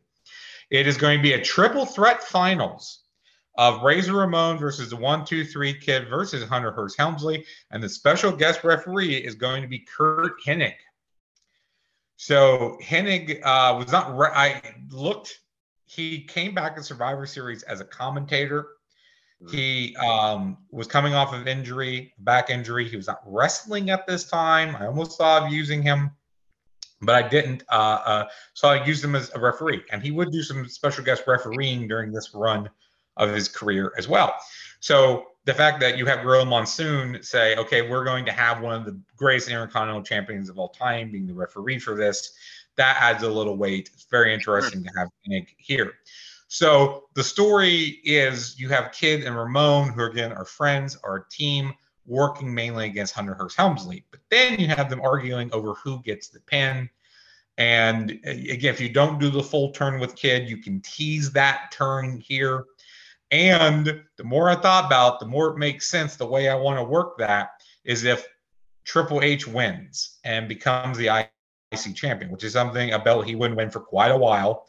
It 0.70 0.86
is 0.86 0.96
going 0.96 1.18
to 1.18 1.22
be 1.22 1.32
a 1.32 1.42
triple 1.42 1.84
threat 1.84 2.22
finals 2.22 3.00
of 3.56 3.82
Razor 3.82 4.14
Ramon 4.14 4.56
versus 4.56 4.90
the 4.90 4.96
one, 4.96 5.24
two, 5.24 5.44
three 5.44 5.74
kid 5.74 6.08
versus 6.08 6.48
Hunter 6.48 6.70
Hearst 6.70 6.96
Helmsley. 6.96 7.44
And 7.72 7.82
the 7.82 7.88
special 7.88 8.30
guest 8.30 8.62
referee 8.62 9.16
is 9.16 9.34
going 9.34 9.62
to 9.62 9.68
be 9.68 9.80
Curt 9.80 10.40
Hennig. 10.44 10.76
So 12.16 12.78
Hennig 12.82 13.40
uh, 13.42 13.76
was 13.76 13.90
not, 13.90 14.16
re- 14.16 14.30
I 14.32 14.62
looked, 14.90 15.40
he 15.86 16.22
came 16.22 16.54
back 16.54 16.76
in 16.76 16.84
Survivor 16.84 17.26
Series 17.26 17.64
as 17.64 17.80
a 17.80 17.84
commentator 17.84 18.68
he 19.50 19.94
um, 19.96 20.58
was 20.70 20.86
coming 20.86 21.14
off 21.14 21.32
of 21.32 21.46
injury, 21.46 22.12
back 22.18 22.50
injury. 22.50 22.88
He 22.88 22.96
was 22.96 23.06
not 23.06 23.22
wrestling 23.24 23.90
at 23.90 24.06
this 24.06 24.24
time. 24.24 24.74
I 24.76 24.86
almost 24.86 25.16
thought 25.16 25.44
of 25.44 25.52
using 25.52 25.80
him, 25.80 26.10
but 27.02 27.14
I 27.14 27.28
didn't. 27.28 27.62
Uh, 27.70 28.00
uh, 28.04 28.28
so 28.54 28.68
I 28.68 28.84
used 28.84 29.04
him 29.04 29.14
as 29.14 29.30
a 29.34 29.38
referee, 29.38 29.84
and 29.92 30.02
he 30.02 30.10
would 30.10 30.32
do 30.32 30.42
some 30.42 30.66
special 30.68 31.04
guest 31.04 31.22
refereeing 31.26 31.86
during 31.86 32.10
this 32.10 32.34
run 32.34 32.68
of 33.16 33.30
his 33.30 33.48
career 33.48 33.92
as 33.96 34.08
well. 34.08 34.34
So 34.80 35.28
the 35.44 35.54
fact 35.54 35.80
that 35.80 35.96
you 35.96 36.06
have 36.06 36.22
Gorilla 36.22 36.44
Monsoon 36.44 37.22
say, 37.22 37.56
okay, 37.56 37.88
we're 37.88 38.04
going 38.04 38.24
to 38.26 38.32
have 38.32 38.60
one 38.60 38.74
of 38.74 38.84
the 38.84 39.00
greatest 39.16 39.48
intercontinental 39.48 40.02
champions 40.02 40.48
of 40.48 40.58
all 40.58 40.68
time 40.68 41.10
being 41.10 41.26
the 41.26 41.34
referee 41.34 41.78
for 41.78 41.94
this, 41.94 42.32
that 42.76 42.96
adds 43.00 43.22
a 43.22 43.28
little 43.28 43.56
weight. 43.56 43.90
It's 43.92 44.06
very 44.10 44.34
interesting 44.34 44.84
to 44.84 44.90
have 44.96 45.08
Nick 45.26 45.54
here. 45.58 45.94
So 46.48 47.04
the 47.14 47.22
story 47.22 48.00
is 48.04 48.58
you 48.58 48.70
have 48.70 48.92
Kid 48.92 49.22
and 49.24 49.36
Ramon, 49.36 49.90
who 49.90 50.04
again 50.04 50.32
are 50.32 50.46
friends, 50.46 50.96
are 51.04 51.16
a 51.16 51.28
team 51.30 51.74
working 52.06 52.52
mainly 52.52 52.86
against 52.86 53.14
Hunter 53.14 53.34
Hearst 53.34 53.56
Helmsley. 53.56 54.06
But 54.10 54.20
then 54.30 54.58
you 54.58 54.66
have 54.68 54.88
them 54.88 55.02
arguing 55.02 55.52
over 55.52 55.74
who 55.74 56.02
gets 56.02 56.28
the 56.28 56.40
pin. 56.40 56.88
And 57.58 58.18
uh, 58.26 58.30
again, 58.30 58.72
if 58.72 58.80
you 58.80 58.88
don't 58.88 59.20
do 59.20 59.28
the 59.28 59.42
full 59.42 59.72
turn 59.72 60.00
with 60.00 60.16
Kid, 60.16 60.48
you 60.48 60.56
can 60.56 60.80
tease 60.80 61.30
that 61.32 61.70
turn 61.70 62.18
here. 62.18 62.64
And 63.30 64.02
the 64.16 64.24
more 64.24 64.48
I 64.48 64.56
thought 64.56 64.86
about, 64.86 65.14
it, 65.14 65.20
the 65.20 65.26
more 65.26 65.50
it 65.50 65.58
makes 65.58 65.90
sense. 65.90 66.16
The 66.16 66.26
way 66.26 66.48
I 66.48 66.54
want 66.54 66.78
to 66.78 66.84
work 66.84 67.18
that 67.18 67.50
is 67.84 68.04
if 68.04 68.26
Triple 68.84 69.20
H 69.22 69.46
wins 69.46 70.18
and 70.24 70.48
becomes 70.48 70.96
the 70.96 71.08
IC 71.72 71.94
champion, 71.94 72.30
which 72.30 72.44
is 72.44 72.54
something 72.54 72.92
a 72.92 72.98
belt 72.98 73.26
he 73.26 73.34
wouldn't 73.34 73.58
win 73.58 73.70
for 73.70 73.80
quite 73.80 74.12
a 74.12 74.16
while. 74.16 74.66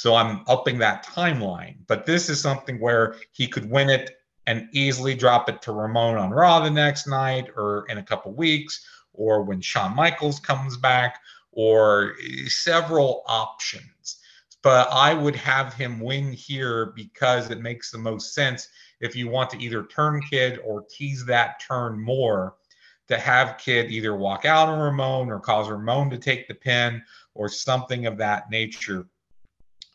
So 0.00 0.14
I'm 0.14 0.40
upping 0.46 0.78
that 0.78 1.04
timeline. 1.04 1.76
But 1.86 2.06
this 2.06 2.30
is 2.30 2.40
something 2.40 2.80
where 2.80 3.16
he 3.32 3.46
could 3.46 3.70
win 3.70 3.90
it 3.90 4.16
and 4.46 4.66
easily 4.72 5.14
drop 5.14 5.50
it 5.50 5.60
to 5.60 5.72
Ramon 5.72 6.16
on 6.16 6.30
Raw 6.30 6.60
the 6.60 6.70
next 6.70 7.06
night 7.06 7.48
or 7.54 7.84
in 7.90 7.98
a 7.98 8.02
couple 8.02 8.32
weeks 8.32 8.82
or 9.12 9.42
when 9.42 9.60
Shawn 9.60 9.94
Michaels 9.94 10.40
comes 10.40 10.78
back 10.78 11.20
or 11.52 12.14
several 12.46 13.24
options. 13.26 14.22
But 14.62 14.88
I 14.90 15.12
would 15.12 15.36
have 15.36 15.74
him 15.74 16.00
win 16.00 16.32
here 16.32 16.94
because 16.96 17.50
it 17.50 17.60
makes 17.60 17.90
the 17.90 17.98
most 17.98 18.32
sense 18.32 18.68
if 19.00 19.14
you 19.14 19.28
want 19.28 19.50
to 19.50 19.62
either 19.62 19.84
turn 19.84 20.22
Kid 20.22 20.60
or 20.64 20.86
tease 20.88 21.26
that 21.26 21.60
turn 21.60 22.00
more 22.00 22.54
to 23.08 23.18
have 23.18 23.58
Kid 23.58 23.90
either 23.90 24.16
walk 24.16 24.46
out 24.46 24.70
on 24.70 24.78
Ramon 24.78 25.28
or 25.28 25.40
cause 25.40 25.68
Ramon 25.68 26.08
to 26.08 26.16
take 26.16 26.48
the 26.48 26.54
pin 26.54 27.02
or 27.34 27.50
something 27.50 28.06
of 28.06 28.16
that 28.16 28.48
nature 28.48 29.06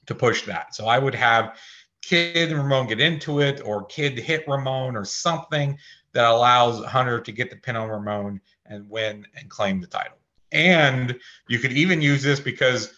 to 0.07 0.15
push 0.15 0.43
that. 0.43 0.75
So 0.75 0.87
I 0.87 0.99
would 0.99 1.15
have 1.15 1.57
Kid 2.01 2.51
and 2.51 2.61
Ramon 2.61 2.87
get 2.87 2.99
into 2.99 3.41
it, 3.41 3.61
or 3.65 3.85
Kid 3.85 4.17
hit 4.17 4.47
Ramon, 4.47 4.95
or 4.95 5.05
something 5.05 5.77
that 6.13 6.25
allows 6.25 6.83
Hunter 6.85 7.19
to 7.19 7.31
get 7.31 7.49
the 7.49 7.55
pin 7.55 7.75
on 7.75 7.89
Ramon 7.89 8.39
and 8.67 8.89
win 8.89 9.25
and 9.35 9.49
claim 9.49 9.81
the 9.81 9.87
title. 9.87 10.17
And 10.51 11.17
you 11.49 11.59
could 11.59 11.73
even 11.73 12.01
use 12.01 12.23
this 12.23 12.39
because 12.39 12.93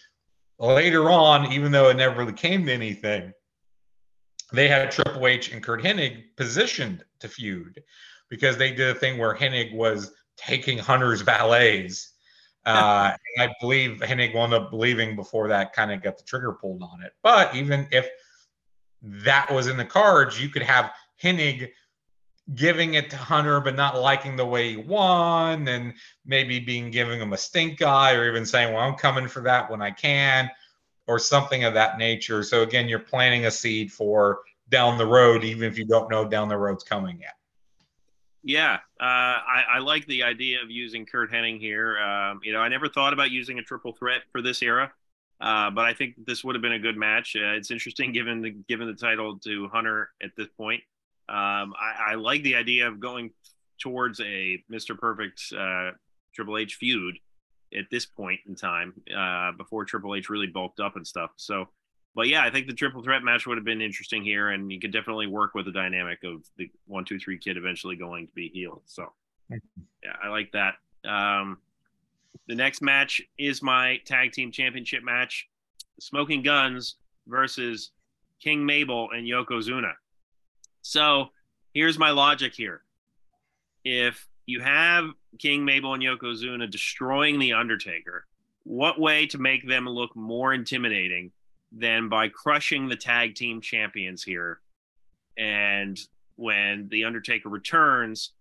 later 0.60 1.10
on, 1.10 1.52
even 1.52 1.72
though 1.72 1.90
it 1.90 1.98
never 1.98 2.18
really 2.18 2.34
came 2.34 2.66
to 2.66 2.74
anything, 2.74 3.32
they 4.54 4.68
had 4.68 4.92
Triple 4.92 5.28
H 5.28 5.52
and 5.52 5.64
Curt 5.64 5.82
Hennig 5.82 6.36
positioned 6.36 7.04
to 7.20 7.28
feud 7.28 7.84
because 8.30 8.58
they 8.58 8.72
did 8.72 8.96
a 8.96 9.00
thing 9.00 9.18
where 9.18 9.36
Hennig 9.36 9.74
was 9.74 10.14
taking 10.38 10.78
Hunter's 10.78 11.22
valets. 11.22 12.14
Uh, 12.68 13.16
I 13.40 13.50
believe 13.62 14.02
Hennig 14.02 14.36
wound 14.36 14.54
up 14.54 14.74
leaving 14.74 15.16
before 15.16 15.48
that 15.48 15.72
kind 15.72 15.90
of 15.90 16.04
got 16.04 16.18
the 16.18 16.24
trigger 16.26 16.52
pulled 16.52 16.84
on 16.84 17.02
it. 17.02 17.14
But 17.24 17.56
even 17.56 17.88
if 17.92 18.10
that 19.02 19.50
was 19.50 19.68
in 19.68 19.78
the 19.78 19.86
cards, 19.86 20.42
you 20.42 20.50
could 20.50 20.64
have 20.64 20.92
Hennig 21.24 21.70
giving 22.56 22.96
it 22.96 23.10
to 23.12 23.16
Hunter, 23.18 23.62
but 23.62 23.76
not 23.76 24.00
liking 24.02 24.36
the 24.36 24.46
way 24.46 24.72
he 24.72 24.76
won, 24.76 25.66
and 25.70 25.94
maybe 26.26 26.60
being 26.60 26.92
giving 26.92 27.22
him 27.22 27.32
a 27.32 27.38
stink 27.38 27.82
eye, 27.82 28.14
or 28.14 28.28
even 28.28 28.46
saying, 28.46 28.74
"Well, 28.74 28.84
I'm 28.84 28.96
coming 28.96 29.30
for 29.30 29.42
that 29.44 29.72
when 29.72 29.82
I 29.82 29.92
can," 29.92 30.52
or 31.08 31.20
something 31.20 31.64
of 31.64 31.74
that 31.76 31.98
nature. 31.98 32.44
So 32.44 32.64
again, 32.64 32.90
you're 32.90 33.00
planting 33.00 33.46
a 33.46 33.52
seed 33.52 33.94
for 33.94 34.42
down 34.68 34.98
the 34.98 35.06
road, 35.06 35.46
even 35.46 35.70
if 35.70 35.78
you 35.78 35.86
don't 35.86 36.12
know 36.12 36.28
down 36.28 36.50
the 36.50 36.58
road's 36.58 36.84
coming 36.84 37.22
yet. 37.22 37.37
Yeah, 38.48 38.76
uh, 39.02 39.04
I, 39.04 39.64
I, 39.74 39.80
like 39.80 40.06
the 40.06 40.24
idea 40.24 40.62
of 40.64 40.72
using 40.72 41.06
Curt 41.06 41.30
Hennig 41.30 41.60
here. 41.60 41.98
Um, 42.00 42.40
you 42.42 42.54
know, 42.54 42.60
I 42.60 42.70
never 42.70 42.88
thought 42.88 43.12
about 43.12 43.30
using 43.30 43.60
a 43.60 43.62
triple 43.62 43.92
threat 43.92 44.22
for 44.32 44.42
this 44.42 44.64
era, 44.64 44.94
uh, 45.42 45.70
but 45.70 45.84
I 45.84 45.94
think 45.94 46.16
this 46.26 46.46
would 46.46 46.56
have 46.56 46.62
been 46.62 46.72
a 46.72 46.80
good 46.80 46.96
match. 46.96 47.36
Uh, 47.36 47.58
it's 47.58 47.72
interesting 47.72 48.12
given 48.14 48.42
the 48.42 48.52
given 48.70 48.88
the 48.88 48.94
title 48.94 49.38
to 49.40 49.68
Hunter 49.68 50.12
at 50.24 50.32
this 50.38 50.48
point. 50.56 50.82
Um, 51.28 51.74
I, 51.78 52.12
I, 52.12 52.16
like 52.16 52.42
the 52.44 52.56
idea 52.56 52.88
of 52.88 53.02
going 53.02 53.32
towards 53.82 54.22
a 54.22 54.64
Mr. 54.72 54.98
Perfect 54.98 55.42
uh, 55.52 55.92
Triple 56.34 56.58
H 56.58 56.76
feud 56.76 57.18
at 57.78 57.90
this 57.92 58.06
point 58.06 58.40
in 58.48 58.56
time 58.56 58.94
uh, 59.14 59.52
before 59.58 59.84
Triple 59.84 60.16
H 60.16 60.30
really 60.30 60.48
bulked 60.48 60.80
up 60.80 60.96
and 60.96 61.06
stuff. 61.06 61.32
So, 61.36 61.68
but 62.18 62.28
yeah, 62.28 62.44
I 62.44 62.50
think 62.50 62.66
the 62.66 62.74
triple 62.74 63.04
threat 63.04 63.22
match 63.22 63.46
would 63.46 63.60
have 63.60 63.64
been 63.64 63.80
interesting 63.80 64.24
here, 64.24 64.50
and 64.50 64.72
you 64.72 64.80
could 64.80 64.92
definitely 64.92 65.28
work 65.28 65.54
with 65.54 65.66
the 65.66 65.72
dynamic 65.72 66.24
of 66.24 66.42
the 66.58 66.68
one, 66.88 67.06
two, 67.06 67.20
three 67.20 67.38
kid 67.38 67.58
eventually 67.58 67.96
going 67.96 68.26
to 68.26 68.34
be 68.34 68.50
healed. 68.50 68.82
So, 68.88 69.14
yeah, 69.52 70.16
I 70.24 70.30
like 70.30 70.52
that. 70.54 70.78
Um, 71.08 71.60
the 72.48 72.56
next 72.56 72.82
match 72.82 73.22
is 73.38 73.62
my 73.62 73.98
tag 74.04 74.32
team 74.32 74.52
championship 74.52 75.04
match: 75.04 75.48
Smoking 76.00 76.42
Guns 76.42 76.96
versus 77.28 77.92
King 78.42 78.66
Mabel 78.66 79.10
and 79.16 79.28
Yokozuna. 79.28 79.92
So 80.82 81.28
here's 81.76 82.00
my 82.00 82.10
logic 82.10 82.56
here. 82.56 82.82
If 83.86 84.28
you 84.48 84.60
have 84.62 85.12
King 85.38 85.64
Mabel 85.64 85.94
and 85.94 86.02
Yokozuna 86.02 86.68
destroying 86.68 87.38
the 87.38 87.54
Undertaker, 87.54 88.26
what 88.64 89.00
way 89.00 89.28
to 89.28 89.38
make 89.38 89.68
them 89.68 89.88
look 89.88 90.16
more 90.16 90.52
intimidating 90.52 91.32
than 91.72 92.10
by 92.10 92.30
crushing 92.30 92.88
the 92.88 92.96
tag 92.96 93.36
team 93.36 93.62
champions 93.62 94.24
here? 94.24 94.60
And 95.38 96.00
when 96.36 96.88
the 96.90 97.04
Undertaker 97.04 97.50
returns, 97.50 98.34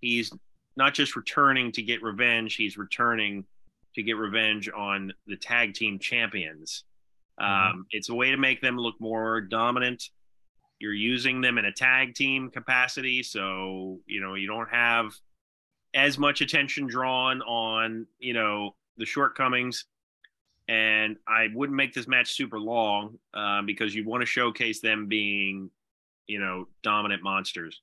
he's 0.00 0.32
not 0.76 0.94
just 0.94 1.16
returning 1.16 1.72
to 1.72 1.82
get 1.82 2.02
revenge, 2.02 2.54
he's 2.54 2.76
returning 2.76 3.44
to 3.94 4.02
get 4.02 4.16
revenge 4.16 4.68
on 4.74 5.12
the 5.26 5.36
tag 5.36 5.74
team 5.74 5.98
champions. 5.98 6.84
Mm-hmm. 7.40 7.78
Um, 7.78 7.86
it's 7.90 8.08
a 8.08 8.14
way 8.14 8.30
to 8.30 8.36
make 8.36 8.60
them 8.60 8.76
look 8.76 8.94
more 9.00 9.40
dominant 9.40 10.10
you're 10.80 10.94
using 10.94 11.40
them 11.40 11.58
in 11.58 11.66
a 11.66 11.72
tag 11.72 12.14
team 12.14 12.50
capacity 12.50 13.22
so 13.22 14.00
you 14.06 14.20
know 14.20 14.34
you 14.34 14.48
don't 14.48 14.68
have 14.70 15.12
as 15.94 16.18
much 16.18 16.40
attention 16.40 16.86
drawn 16.86 17.42
on 17.42 18.06
you 18.18 18.32
know 18.32 18.74
the 18.96 19.06
shortcomings 19.06 19.84
and 20.70 21.16
i 21.26 21.48
wouldn't 21.54 21.76
make 21.76 21.92
this 21.92 22.08
match 22.08 22.32
super 22.32 22.58
long 22.58 23.18
uh, 23.34 23.60
because 23.62 23.94
you 23.94 24.06
want 24.06 24.22
to 24.22 24.26
showcase 24.26 24.80
them 24.80 25.06
being 25.06 25.70
you 26.26 26.38
know 26.38 26.66
dominant 26.82 27.22
monsters 27.22 27.80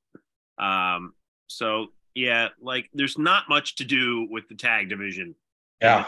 um, 0.57 1.13
so 1.47 1.87
yeah 2.15 2.47
like 2.61 2.89
there's 2.93 3.17
not 3.17 3.43
much 3.47 3.75
to 3.75 3.85
do 3.85 4.27
with 4.31 4.47
the 4.49 4.55
tag 4.55 4.89
division 4.89 5.35
yeah 5.81 6.05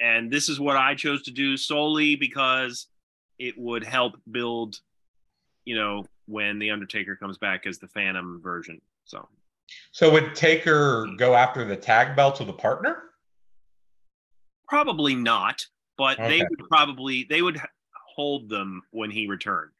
and 0.00 0.30
this 0.30 0.48
is 0.48 0.58
what 0.58 0.76
i 0.76 0.94
chose 0.94 1.22
to 1.22 1.30
do 1.30 1.56
solely 1.56 2.16
because 2.16 2.86
it 3.38 3.54
would 3.58 3.84
help 3.84 4.14
build 4.30 4.80
you 5.66 5.76
know 5.76 6.04
when 6.30 6.58
the 6.58 6.70
Undertaker 6.70 7.16
comes 7.16 7.36
back 7.36 7.66
as 7.66 7.78
the 7.78 7.88
Phantom 7.88 8.40
version. 8.42 8.80
So, 9.04 9.28
so 9.92 10.10
would 10.10 10.34
Taker 10.34 11.08
go 11.16 11.34
after 11.34 11.64
the 11.64 11.76
tag 11.76 12.16
belt 12.16 12.36
to 12.36 12.44
the 12.44 12.52
partner? 12.52 13.02
Probably 14.68 15.16
not, 15.16 15.66
but 16.00 16.18
okay. 16.18 16.38
they 16.38 16.46
would 16.48 16.66
probably 16.70 17.26
they 17.28 17.42
would 17.42 17.60
hold 18.16 18.48
them 18.48 18.80
when 18.90 19.10
he 19.10 19.26
returned. 19.26 19.70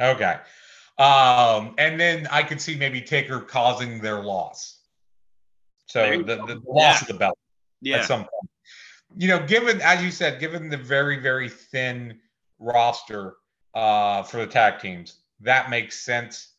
Okay. 0.00 0.38
Um, 0.98 1.74
and 1.78 1.98
then 1.98 2.28
I 2.30 2.44
could 2.44 2.60
see 2.60 2.76
maybe 2.76 3.00
Taker 3.00 3.40
causing 3.40 4.00
their 4.00 4.22
loss. 4.22 4.78
So 5.86 6.22
the, 6.22 6.36
the, 6.36 6.36
the 6.36 6.62
loss 6.64 6.78
yeah. 6.78 7.00
of 7.00 7.06
the 7.08 7.14
belt 7.14 7.38
yeah. 7.80 7.96
at 7.96 8.04
some 8.04 8.20
point. 8.20 8.50
You 9.16 9.26
know, 9.26 9.44
given 9.44 9.80
as 9.80 10.00
you 10.00 10.12
said, 10.12 10.38
given 10.38 10.68
the 10.68 10.76
very, 10.76 11.18
very 11.18 11.48
thin 11.48 12.20
roster 12.60 13.34
uh, 13.74 14.22
for 14.22 14.36
the 14.36 14.46
tag 14.46 14.78
teams, 14.78 15.22
that 15.40 15.70
makes 15.70 15.98
sense. 15.98 16.52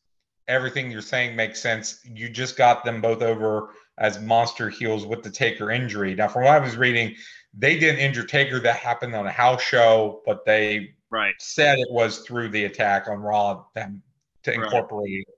Everything 0.49 0.91
you're 0.91 1.01
saying 1.01 1.37
makes 1.37 1.61
sense. 1.61 2.01
You 2.03 2.27
just 2.27 2.57
got 2.57 2.83
them 2.83 2.99
both 2.99 3.21
over 3.21 3.69
as 3.97 4.19
monster 4.19 4.69
heels 4.69 5.05
with 5.05 5.23
the 5.23 5.31
Taker 5.31 5.71
injury. 5.71 6.15
Now, 6.15 6.27
from 6.27 6.43
what 6.43 6.53
I 6.53 6.59
was 6.59 6.75
reading, 6.75 7.15
they 7.57 7.77
didn't 7.77 7.99
injure 7.99 8.25
Taker. 8.25 8.59
That 8.59 8.77
happened 8.77 9.15
on 9.15 9.25
a 9.25 9.31
house 9.31 9.61
show, 9.61 10.21
but 10.25 10.45
they 10.45 10.95
right. 11.09 11.35
said 11.39 11.79
it 11.79 11.91
was 11.91 12.19
through 12.19 12.49
the 12.49 12.65
attack 12.65 13.07
on 13.07 13.19
Raw 13.19 13.65
them 13.73 14.01
to 14.43 14.53
incorporate 14.53 15.25
right. 15.27 15.35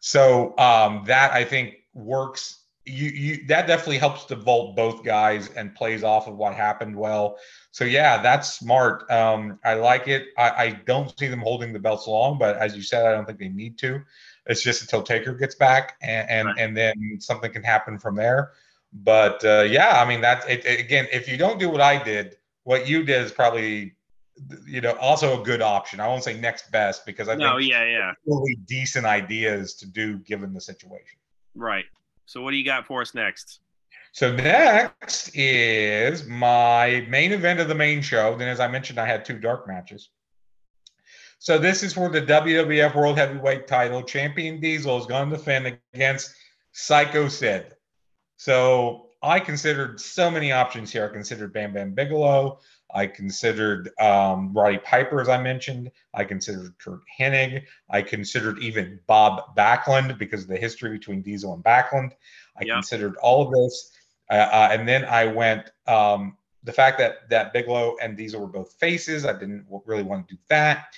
So 0.00 0.56
um, 0.58 1.04
that 1.06 1.32
I 1.32 1.44
think 1.44 1.76
works. 1.94 2.62
You, 2.84 3.10
you 3.10 3.46
that 3.48 3.66
definitely 3.66 3.98
helps 3.98 4.24
to 4.26 4.36
vault 4.36 4.74
both 4.74 5.04
guys 5.04 5.50
and 5.50 5.74
plays 5.74 6.02
off 6.02 6.26
of 6.26 6.36
what 6.36 6.54
happened 6.54 6.96
well. 6.96 7.36
So 7.70 7.84
yeah, 7.84 8.22
that's 8.22 8.54
smart. 8.54 9.10
Um, 9.10 9.58
I 9.62 9.74
like 9.74 10.08
it. 10.08 10.28
I, 10.38 10.48
I, 10.48 10.70
don't 10.86 11.12
see 11.18 11.26
them 11.26 11.40
holding 11.40 11.74
the 11.74 11.78
belts 11.78 12.06
long, 12.06 12.38
but 12.38 12.56
as 12.56 12.74
you 12.74 12.82
said, 12.82 13.06
I 13.06 13.12
don't 13.12 13.26
think 13.26 13.40
they 13.40 13.50
need 13.50 13.76
to. 13.80 14.00
It's 14.46 14.62
just 14.62 14.80
until 14.80 15.02
Taker 15.02 15.34
gets 15.34 15.54
back, 15.54 15.98
and 16.00 16.30
and, 16.30 16.46
right. 16.46 16.58
and 16.58 16.74
then 16.74 17.18
something 17.18 17.52
can 17.52 17.62
happen 17.62 17.98
from 17.98 18.14
there. 18.14 18.52
But 18.92 19.44
uh, 19.44 19.66
yeah, 19.68 20.00
I 20.02 20.08
mean 20.08 20.20
that's 20.20 20.46
it, 20.46 20.64
it, 20.64 20.80
again, 20.80 21.06
if 21.12 21.28
you 21.28 21.36
don't 21.36 21.58
do 21.58 21.68
what 21.68 21.80
I 21.80 22.02
did, 22.02 22.36
what 22.64 22.88
you 22.88 23.02
did 23.02 23.22
is 23.22 23.32
probably 23.32 23.94
you 24.66 24.80
know 24.80 24.92
also 24.92 25.40
a 25.40 25.44
good 25.44 25.60
option. 25.62 26.00
I 26.00 26.06
won't 26.06 26.24
say 26.24 26.38
next 26.38 26.70
best 26.70 27.04
because 27.04 27.28
I 27.28 27.34
no, 27.34 27.58
think 27.58 27.70
yeah, 27.70 27.84
yeah, 27.84 28.12
really 28.26 28.56
decent 28.66 29.04
ideas 29.04 29.74
to 29.74 29.86
do 29.86 30.18
given 30.18 30.54
the 30.54 30.60
situation. 30.60 31.18
Right. 31.54 31.84
So 32.26 32.42
what 32.42 32.50
do 32.50 32.56
you 32.56 32.64
got 32.64 32.86
for 32.86 33.00
us 33.00 33.14
next? 33.14 33.60
So 34.12 34.34
next 34.34 35.30
is 35.34 36.26
my 36.26 37.06
main 37.08 37.32
event 37.32 37.60
of 37.60 37.68
the 37.68 37.74
main 37.74 38.00
show. 38.02 38.36
Then, 38.36 38.48
as 38.48 38.60
I 38.60 38.68
mentioned, 38.68 38.98
I 38.98 39.06
had 39.06 39.24
two 39.24 39.38
dark 39.38 39.68
matches. 39.68 40.10
So 41.38 41.56
this 41.56 41.82
is 41.82 41.92
for 41.92 42.08
the 42.08 42.22
WWF 42.22 42.94
World 42.94 43.16
Heavyweight 43.16 43.66
Title. 43.66 44.02
Champion 44.02 44.60
Diesel 44.60 44.98
is 44.98 45.06
going 45.06 45.30
to 45.30 45.36
defend 45.36 45.78
against 45.94 46.34
Psycho 46.72 47.28
Sid. 47.28 47.74
So 48.38 49.08
I 49.22 49.40
considered 49.40 50.00
so 50.00 50.30
many 50.30 50.52
options 50.52 50.92
here. 50.92 51.04
I 51.04 51.12
considered 51.12 51.52
Bam 51.52 51.74
Bam 51.74 51.92
Bigelow. 51.92 52.60
I 52.94 53.06
considered 53.06 53.90
um, 54.00 54.54
Roddy 54.54 54.78
Piper, 54.78 55.20
as 55.20 55.28
I 55.28 55.42
mentioned. 55.42 55.90
I 56.14 56.24
considered 56.24 56.72
Curt 56.78 57.00
Hennig. 57.20 57.64
I 57.90 58.00
considered 58.00 58.60
even 58.60 59.00
Bob 59.06 59.54
Backlund 59.56 60.18
because 60.18 60.42
of 60.42 60.48
the 60.48 60.56
history 60.56 60.90
between 60.90 61.20
Diesel 61.20 61.52
and 61.52 61.62
Backlund. 61.62 62.12
I 62.56 62.64
yep. 62.64 62.76
considered 62.76 63.16
all 63.16 63.42
of 63.42 63.52
this. 63.52 63.92
Uh, 64.30 64.34
uh, 64.34 64.68
and 64.70 64.88
then 64.88 65.04
I 65.04 65.26
went 65.26 65.70
um, 65.86 66.36
the 66.62 66.72
fact 66.72 66.98
that 66.98 67.28
that 67.30 67.52
Bigelow 67.52 67.96
and 68.00 68.16
Diesel 68.16 68.40
were 68.40 68.46
both 68.46 68.72
faces. 68.74 69.26
I 69.26 69.32
didn't 69.32 69.66
really 69.84 70.02
want 70.04 70.28
to 70.28 70.34
do 70.34 70.40
that, 70.48 70.94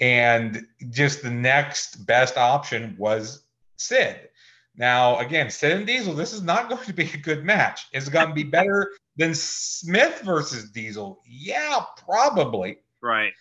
and 0.00 0.66
just 0.90 1.22
the 1.22 1.30
next 1.30 2.06
best 2.06 2.36
option 2.36 2.94
was 2.98 3.42
Sid. 3.76 4.28
Now, 4.76 5.18
again, 5.18 5.50
Sid 5.50 5.72
and 5.72 5.86
Diesel, 5.86 6.14
this 6.14 6.32
is 6.32 6.42
not 6.42 6.68
going 6.70 6.84
to 6.84 6.92
be 6.92 7.10
a 7.12 7.18
good 7.18 7.44
match. 7.44 7.86
Is 7.92 8.08
it 8.08 8.12
going 8.12 8.28
to 8.28 8.34
be 8.34 8.44
better 8.44 8.92
than 9.16 9.34
Smith 9.34 10.22
versus 10.24 10.70
Diesel? 10.70 11.20
Yeah, 11.26 11.82
probably. 12.04 12.78
Right. 13.00 13.32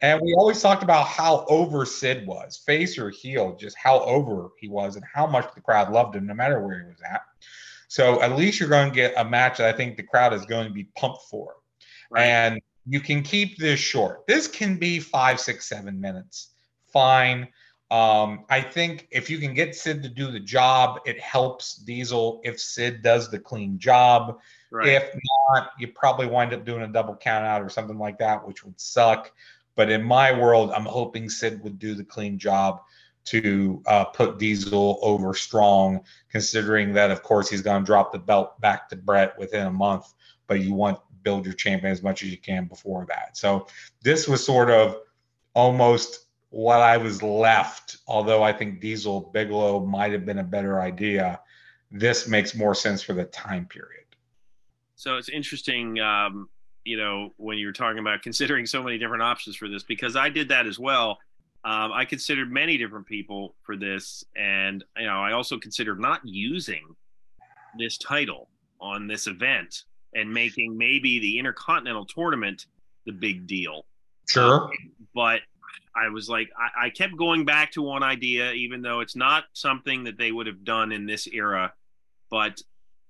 And 0.00 0.20
we 0.20 0.34
always 0.34 0.60
talked 0.60 0.82
about 0.82 1.06
how 1.06 1.46
over 1.48 1.86
Sid 1.86 2.26
was, 2.26 2.60
face 2.66 2.98
or 2.98 3.10
heel, 3.10 3.54
just 3.54 3.76
how 3.78 4.00
over 4.00 4.50
he 4.58 4.68
was 4.68 4.96
and 4.96 5.04
how 5.12 5.26
much 5.26 5.54
the 5.54 5.60
crowd 5.60 5.92
loved 5.92 6.16
him 6.16 6.26
no 6.26 6.34
matter 6.34 6.60
where 6.60 6.80
he 6.80 6.86
was 6.86 7.00
at. 7.08 7.22
So 7.86 8.20
at 8.20 8.36
least 8.36 8.58
you're 8.58 8.68
going 8.68 8.90
to 8.90 8.94
get 8.94 9.14
a 9.16 9.24
match 9.24 9.58
that 9.58 9.72
I 9.72 9.76
think 9.76 9.96
the 9.96 10.02
crowd 10.02 10.32
is 10.32 10.44
going 10.44 10.66
to 10.66 10.72
be 10.72 10.88
pumped 10.96 11.22
for. 11.30 11.54
Right. 12.10 12.24
And 12.24 12.60
you 12.84 12.98
can 12.98 13.22
keep 13.22 13.58
this 13.58 13.78
short. 13.78 14.26
This 14.26 14.48
can 14.48 14.76
be 14.76 14.98
five, 14.98 15.38
six, 15.38 15.68
seven 15.68 16.00
minutes 16.00 16.52
fine. 16.92 17.48
Um, 17.92 18.46
I 18.48 18.62
think 18.62 19.06
if 19.10 19.28
you 19.28 19.38
can 19.38 19.52
get 19.52 19.76
Sid 19.76 20.02
to 20.02 20.08
do 20.08 20.30
the 20.30 20.40
job, 20.40 21.00
it 21.04 21.20
helps 21.20 21.74
Diesel 21.76 22.40
if 22.42 22.58
Sid 22.58 23.02
does 23.02 23.30
the 23.30 23.38
clean 23.38 23.78
job. 23.78 24.38
Right. 24.70 24.88
If 24.88 25.14
not, 25.50 25.72
you 25.78 25.88
probably 25.88 26.26
wind 26.26 26.54
up 26.54 26.64
doing 26.64 26.80
a 26.80 26.88
double 26.88 27.14
count 27.14 27.44
out 27.44 27.60
or 27.60 27.68
something 27.68 27.98
like 27.98 28.16
that, 28.18 28.48
which 28.48 28.64
would 28.64 28.80
suck. 28.80 29.30
But 29.74 29.90
in 29.90 30.02
my 30.02 30.32
world, 30.32 30.72
I'm 30.74 30.86
hoping 30.86 31.28
Sid 31.28 31.62
would 31.62 31.78
do 31.78 31.94
the 31.94 32.02
clean 32.02 32.38
job 32.38 32.80
to 33.24 33.82
uh, 33.86 34.06
put 34.06 34.38
Diesel 34.38 34.98
over 35.02 35.34
strong, 35.34 36.00
considering 36.30 36.94
that, 36.94 37.10
of 37.10 37.22
course, 37.22 37.50
he's 37.50 37.60
going 37.60 37.82
to 37.82 37.86
drop 37.86 38.10
the 38.10 38.18
belt 38.18 38.58
back 38.62 38.88
to 38.88 38.96
Bret 38.96 39.38
within 39.38 39.66
a 39.66 39.70
month. 39.70 40.14
But 40.46 40.60
you 40.60 40.72
want 40.72 40.98
build 41.22 41.44
your 41.44 41.54
champion 41.54 41.92
as 41.92 42.02
much 42.02 42.22
as 42.22 42.30
you 42.30 42.38
can 42.38 42.64
before 42.64 43.04
that. 43.10 43.36
So 43.36 43.66
this 44.02 44.26
was 44.26 44.44
sort 44.44 44.70
of 44.70 44.96
almost 45.54 46.20
what 46.52 46.80
I 46.80 46.98
was 46.98 47.22
left, 47.22 47.96
although 48.06 48.42
I 48.42 48.52
think 48.52 48.78
Diesel 48.78 49.30
Bigelow 49.32 49.86
might 49.86 50.12
have 50.12 50.26
been 50.26 50.38
a 50.38 50.44
better 50.44 50.82
idea. 50.82 51.40
This 51.90 52.28
makes 52.28 52.54
more 52.54 52.74
sense 52.74 53.02
for 53.02 53.14
the 53.14 53.24
time 53.24 53.64
period. 53.64 54.04
So 54.94 55.16
it's 55.16 55.30
interesting, 55.30 55.98
um, 56.00 56.50
you 56.84 56.98
know, 56.98 57.30
when 57.38 57.56
you're 57.56 57.72
talking 57.72 58.00
about 58.00 58.20
considering 58.20 58.66
so 58.66 58.82
many 58.82 58.98
different 58.98 59.22
options 59.22 59.56
for 59.56 59.66
this, 59.66 59.82
because 59.82 60.14
I 60.14 60.28
did 60.28 60.46
that 60.50 60.66
as 60.66 60.78
well. 60.78 61.18
Um, 61.64 61.90
I 61.90 62.04
considered 62.04 62.52
many 62.52 62.76
different 62.76 63.06
people 63.06 63.54
for 63.62 63.74
this, 63.74 64.22
and 64.36 64.84
you 64.98 65.06
know, 65.06 65.22
I 65.22 65.32
also 65.32 65.58
considered 65.58 66.00
not 66.00 66.20
using 66.22 66.82
this 67.78 67.96
title 67.96 68.50
on 68.78 69.06
this 69.06 69.26
event 69.26 69.84
and 70.14 70.30
making 70.30 70.76
maybe 70.76 71.18
the 71.18 71.38
Intercontinental 71.38 72.04
Tournament 72.04 72.66
the 73.06 73.12
big 73.12 73.46
deal. 73.46 73.86
Sure. 74.28 74.64
Um, 74.64 74.70
but 75.14 75.40
I 75.94 76.08
was 76.08 76.28
like, 76.28 76.50
I, 76.56 76.86
I, 76.86 76.90
kept 76.90 77.16
going 77.16 77.44
back 77.44 77.72
to 77.72 77.82
one 77.82 78.02
idea, 78.02 78.52
even 78.52 78.80
though 78.80 79.00
it's 79.00 79.16
not 79.16 79.44
something 79.52 80.04
that 80.04 80.16
they 80.16 80.32
would 80.32 80.46
have 80.46 80.64
done 80.64 80.90
in 80.90 81.06
this 81.06 81.26
era. 81.26 81.72
But 82.30 82.62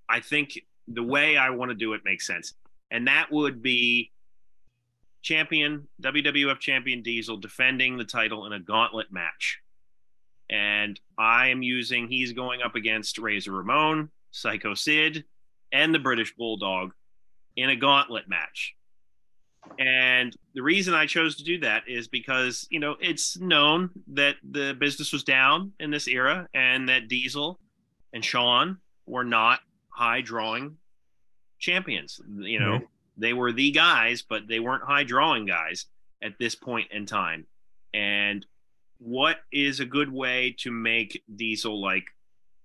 I 0.09 0.21
think 0.21 0.59
the 0.89 1.03
way 1.03 1.37
I 1.37 1.51
want 1.51 1.71
to 1.71 1.77
do 1.77 1.93
it 1.93 2.03
makes 2.05 2.27
sense. 2.27 2.55
And 2.91 3.07
that 3.07 3.31
would 3.31 3.63
be 3.63 4.11
champion, 5.23 5.87
WWF 6.03 6.59
champion 6.59 7.03
Diesel 7.03 7.37
defending 7.37 7.97
the 7.97 8.05
title 8.05 8.47
in 8.47 8.53
a 8.53 8.61
gauntlet 8.61 9.13
match. 9.13 9.61
And 10.51 11.01
I 11.17 11.49
am 11.49 11.63
using, 11.63 12.09
he's 12.09 12.33
going 12.33 12.63
up 12.63 12.75
against 12.75 13.19
Razor 13.19 13.53
Ramon, 13.53 14.11
Psycho 14.33 14.75
Sid, 14.75 15.25
and 15.73 15.95
the 15.95 15.99
British 15.99 16.35
Bulldog 16.35 16.93
in 17.57 17.71
a 17.71 17.77
gauntlet 17.77 18.29
match. 18.29 18.75
And 19.79 20.35
the 20.55 20.63
reason 20.63 20.95
I 20.95 21.07
chose 21.07 21.37
to 21.37 21.45
do 21.45 21.59
that 21.61 21.85
is 21.87 22.09
because, 22.09 22.67
you 22.71 22.81
know, 22.81 22.97
it's 23.01 23.39
known 23.39 23.91
that 24.09 24.37
the 24.49 24.75
business 24.79 25.13
was 25.13 25.25
down 25.25 25.73
in 25.81 25.91
this 25.91 26.09
era 26.09 26.49
and 26.55 26.89
that 26.89 27.09
Diesel 27.09 27.59
and 28.13 28.25
Shawn 28.25 28.79
were 29.07 29.25
not 29.25 29.61
high 29.89 30.21
drawing 30.21 30.77
champions. 31.59 32.21
You 32.39 32.61
know, 32.61 32.73
mm-hmm. 32.73 32.85
they 33.17 33.33
were 33.33 33.53
the 33.53 33.71
guys, 33.71 34.23
but 34.23 34.49
they 34.49 34.61
weren't 34.61 34.85
high 34.85 35.05
drawing 35.05 35.47
guys 35.47 35.87
at 36.23 36.39
this 36.39 36.55
point 36.55 36.89
in 36.91 37.07
time. 37.07 37.47
And 37.95 38.45
what 38.99 39.39
is 39.53 39.81
a 39.81 39.85
good 39.85 40.13
way 40.13 40.55
to 40.59 40.71
make 40.71 41.23
Diesel 41.35 41.81
like 41.81 42.05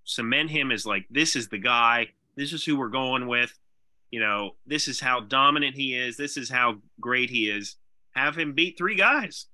cement 0.04 0.50
him 0.50 0.72
as 0.72 0.86
like, 0.86 1.06
this 1.10 1.36
is 1.36 1.48
the 1.48 1.58
guy, 1.58 2.08
this 2.36 2.54
is 2.54 2.64
who 2.64 2.78
we're 2.78 2.90
going 2.90 3.28
with 3.28 3.58
you 4.12 4.20
know, 4.20 4.52
this 4.66 4.88
is 4.88 5.00
how 5.00 5.20
dominant 5.20 5.76
he 5.76 5.96
is. 5.96 6.18
This 6.18 6.38
is 6.38 6.50
how 6.50 6.78
great 7.00 7.30
he 7.30 7.50
is. 7.50 7.76
Have 8.12 8.38
him 8.38 8.54
beat 8.54 8.78
three 8.78 8.96
guys. 8.96 9.48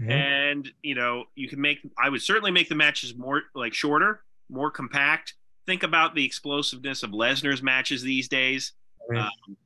Mm-hmm. 0.00 0.10
And, 0.10 0.70
you 0.82 0.94
know, 0.94 1.24
you 1.34 1.48
can 1.48 1.60
make, 1.60 1.78
I 1.98 2.08
would 2.08 2.22
certainly 2.22 2.50
make 2.50 2.68
the 2.68 2.74
matches 2.74 3.16
more 3.16 3.42
like 3.54 3.74
shorter, 3.74 4.22
more 4.48 4.70
compact. 4.70 5.34
Think 5.66 5.82
about 5.82 6.14
the 6.14 6.24
explosiveness 6.24 7.02
of 7.02 7.10
Lesnar's 7.10 7.62
matches 7.62 8.02
these 8.02 8.28
days. 8.28 8.72
Mm-hmm. 9.10 9.20
Um, 9.20 9.56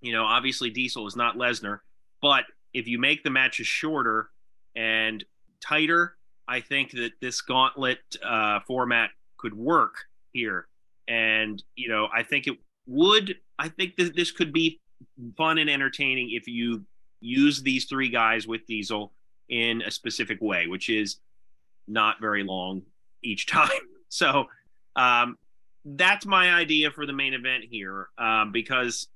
you 0.00 0.12
know, 0.12 0.24
obviously 0.24 0.70
Diesel 0.70 1.06
is 1.06 1.14
not 1.14 1.36
Lesnar, 1.36 1.80
but 2.20 2.44
if 2.72 2.88
you 2.88 2.98
make 2.98 3.22
the 3.22 3.30
matches 3.30 3.66
shorter 3.66 4.30
and 4.74 5.24
tighter, 5.60 6.16
I 6.48 6.60
think 6.60 6.92
that 6.92 7.12
this 7.20 7.40
gauntlet 7.40 7.98
uh, 8.24 8.60
format 8.66 9.10
could 9.36 9.54
work 9.54 9.94
here. 10.32 10.66
And, 11.06 11.62
you 11.76 11.88
know, 11.88 12.08
I 12.14 12.22
think 12.22 12.46
it 12.46 12.56
would 12.90 13.36
I 13.58 13.68
think 13.68 13.96
that 13.96 14.16
this 14.16 14.32
could 14.32 14.52
be 14.52 14.80
fun 15.36 15.58
and 15.58 15.70
entertaining 15.70 16.30
if 16.32 16.48
you 16.48 16.84
use 17.20 17.62
these 17.62 17.84
three 17.84 18.08
guys 18.08 18.46
with 18.46 18.66
Diesel 18.66 19.12
in 19.48 19.82
a 19.82 19.90
specific 19.90 20.38
way, 20.40 20.66
which 20.66 20.88
is 20.88 21.16
not 21.86 22.20
very 22.20 22.42
long 22.42 22.82
each 23.22 23.46
time. 23.58 23.68
So 24.08 24.46
um, 24.96 25.38
that's 25.84 26.26
my 26.26 26.52
idea 26.52 26.90
for 26.90 27.06
the 27.06 27.12
main 27.12 27.32
event 27.32 27.64
here 27.70 28.08
um, 28.18 28.50
because 28.50 29.06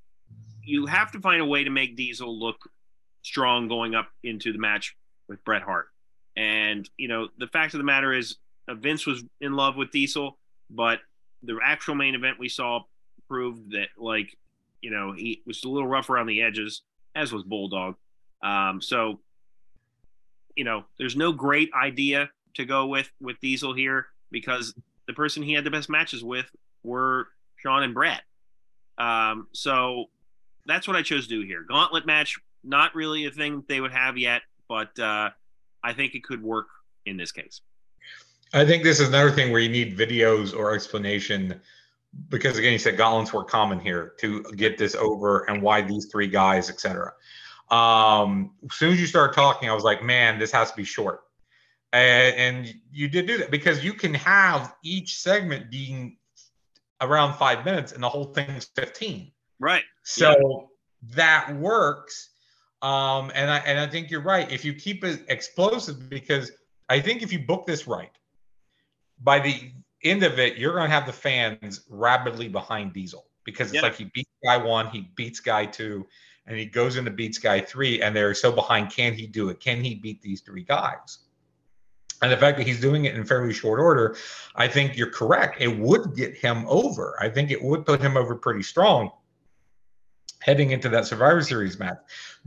you 0.62 0.86
have 0.86 1.10
to 1.12 1.20
find 1.20 1.42
a 1.42 1.46
way 1.46 1.64
to 1.64 1.70
make 1.70 1.96
Diesel 1.96 2.38
look 2.38 2.70
strong 3.22 3.68
going 3.68 3.94
up 3.94 4.08
into 4.22 4.52
the 4.52 4.58
match 4.58 4.96
with 5.28 5.42
Bret 5.44 5.62
Hart. 5.62 5.88
And, 6.36 6.88
you 6.96 7.08
know, 7.08 7.28
the 7.38 7.48
fact 7.48 7.74
of 7.74 7.78
the 7.78 7.84
matter 7.84 8.12
is 8.12 8.36
uh, 8.68 8.74
Vince 8.74 9.06
was 9.06 9.24
in 9.40 9.54
love 9.54 9.76
with 9.76 9.90
Diesel, 9.90 10.38
but 10.70 11.00
the 11.42 11.58
actual 11.62 11.94
main 11.94 12.14
event 12.14 12.38
we 12.38 12.48
saw 12.48 12.80
proved 13.28 13.72
that 13.72 13.88
like 13.98 14.36
you 14.80 14.90
know 14.90 15.12
he 15.12 15.42
was 15.46 15.62
a 15.64 15.68
little 15.68 15.88
rough 15.88 16.10
around 16.10 16.26
the 16.26 16.42
edges, 16.42 16.82
as 17.14 17.32
was 17.32 17.42
Bulldog. 17.42 17.96
Um, 18.42 18.80
so 18.80 19.20
you 20.56 20.64
know, 20.64 20.84
there's 20.98 21.16
no 21.16 21.32
great 21.32 21.70
idea 21.74 22.30
to 22.54 22.64
go 22.64 22.86
with 22.86 23.10
with 23.20 23.40
Diesel 23.40 23.74
here 23.74 24.06
because 24.30 24.74
the 25.06 25.12
person 25.12 25.42
he 25.42 25.52
had 25.52 25.64
the 25.64 25.70
best 25.70 25.88
matches 25.88 26.22
with 26.22 26.46
were 26.82 27.28
Shawn 27.56 27.82
and 27.82 27.94
Bret. 27.94 28.22
Um, 28.98 29.48
so 29.52 30.06
that's 30.66 30.86
what 30.86 30.96
I 30.96 31.02
chose 31.02 31.26
to 31.26 31.40
do 31.40 31.46
here. 31.46 31.64
Gauntlet 31.68 32.06
match, 32.06 32.38
not 32.62 32.94
really 32.94 33.26
a 33.26 33.30
thing 33.30 33.64
they 33.68 33.80
would 33.80 33.92
have 33.92 34.16
yet, 34.16 34.42
but 34.68 34.96
uh, 34.98 35.30
I 35.82 35.92
think 35.92 36.14
it 36.14 36.24
could 36.24 36.42
work 36.42 36.68
in 37.06 37.16
this 37.16 37.32
case. 37.32 37.60
I 38.52 38.64
think 38.64 38.84
this 38.84 39.00
is 39.00 39.08
another 39.08 39.32
thing 39.32 39.50
where 39.50 39.60
you 39.60 39.68
need 39.68 39.98
videos 39.98 40.56
or 40.56 40.74
explanation 40.74 41.60
because 42.28 42.58
again, 42.58 42.72
you 42.72 42.78
said 42.78 42.96
gauntlets 42.96 43.32
were 43.32 43.44
common 43.44 43.80
here 43.80 44.14
to 44.20 44.42
get 44.56 44.78
this 44.78 44.94
over 44.94 45.44
and 45.44 45.62
why 45.62 45.82
these 45.82 46.06
three 46.06 46.28
guys, 46.28 46.70
etc. 46.70 47.12
Um, 47.70 48.52
as 48.70 48.76
soon 48.76 48.92
as 48.92 49.00
you 49.00 49.06
start 49.06 49.34
talking, 49.34 49.68
I 49.68 49.74
was 49.74 49.84
like, 49.84 50.02
man, 50.02 50.38
this 50.38 50.52
has 50.52 50.70
to 50.70 50.76
be 50.76 50.84
short. 50.84 51.20
And, 51.92 52.36
and 52.36 52.74
you 52.90 53.08
did 53.08 53.26
do 53.26 53.38
that 53.38 53.50
because 53.50 53.84
you 53.84 53.94
can 53.94 54.14
have 54.14 54.74
each 54.82 55.18
segment 55.18 55.70
being 55.70 56.16
around 57.00 57.34
five 57.34 57.64
minutes 57.64 57.92
and 57.92 58.02
the 58.02 58.08
whole 58.08 58.24
thing's 58.24 58.64
15. 58.76 59.30
Right. 59.60 59.84
So 60.02 60.30
yeah. 60.30 61.14
that 61.14 61.56
works. 61.56 62.30
Um, 62.82 63.32
and 63.34 63.50
I 63.50 63.58
and 63.58 63.80
I 63.80 63.86
think 63.86 64.10
you're 64.10 64.20
right. 64.20 64.50
If 64.52 64.64
you 64.64 64.74
keep 64.74 65.04
it 65.04 65.22
explosive, 65.28 66.10
because 66.10 66.52
I 66.90 67.00
think 67.00 67.22
if 67.22 67.32
you 67.32 67.38
book 67.38 67.64
this 67.66 67.86
right, 67.86 68.10
by 69.22 69.38
the 69.38 69.72
end 70.04 70.22
of 70.22 70.38
it, 70.38 70.56
you're 70.56 70.74
going 70.74 70.88
to 70.88 70.94
have 70.94 71.06
the 71.06 71.12
fans 71.12 71.82
rapidly 71.88 72.48
behind 72.48 72.92
Diesel 72.92 73.26
because 73.44 73.72
it's 73.72 73.82
like 73.82 73.96
he 73.96 74.10
beats 74.14 74.30
guy 74.44 74.56
one, 74.56 74.88
he 74.88 75.10
beats 75.14 75.40
guy 75.40 75.66
two, 75.66 76.06
and 76.46 76.56
he 76.58 76.66
goes 76.66 76.96
into 76.96 77.10
beats 77.10 77.38
guy 77.38 77.60
three, 77.60 78.02
and 78.02 78.14
they're 78.14 78.34
so 78.34 78.52
behind. 78.52 78.90
Can 78.90 79.14
he 79.14 79.26
do 79.26 79.48
it? 79.48 79.60
Can 79.60 79.82
he 79.82 79.94
beat 79.94 80.22
these 80.22 80.40
three 80.40 80.64
guys? 80.64 81.18
And 82.22 82.30
the 82.32 82.36
fact 82.36 82.56
that 82.58 82.66
he's 82.66 82.80
doing 82.80 83.04
it 83.04 83.14
in 83.14 83.24
fairly 83.24 83.52
short 83.52 83.80
order, 83.80 84.16
I 84.54 84.68
think 84.68 84.96
you're 84.96 85.10
correct. 85.10 85.60
It 85.60 85.78
would 85.78 86.14
get 86.14 86.36
him 86.36 86.64
over. 86.68 87.16
I 87.20 87.28
think 87.28 87.50
it 87.50 87.62
would 87.62 87.84
put 87.84 88.00
him 88.00 88.16
over 88.16 88.34
pretty 88.34 88.62
strong 88.62 89.10
heading 90.44 90.72
into 90.72 90.90
that 90.90 91.06
Survivor 91.06 91.42
Series 91.42 91.78
match. 91.78 91.98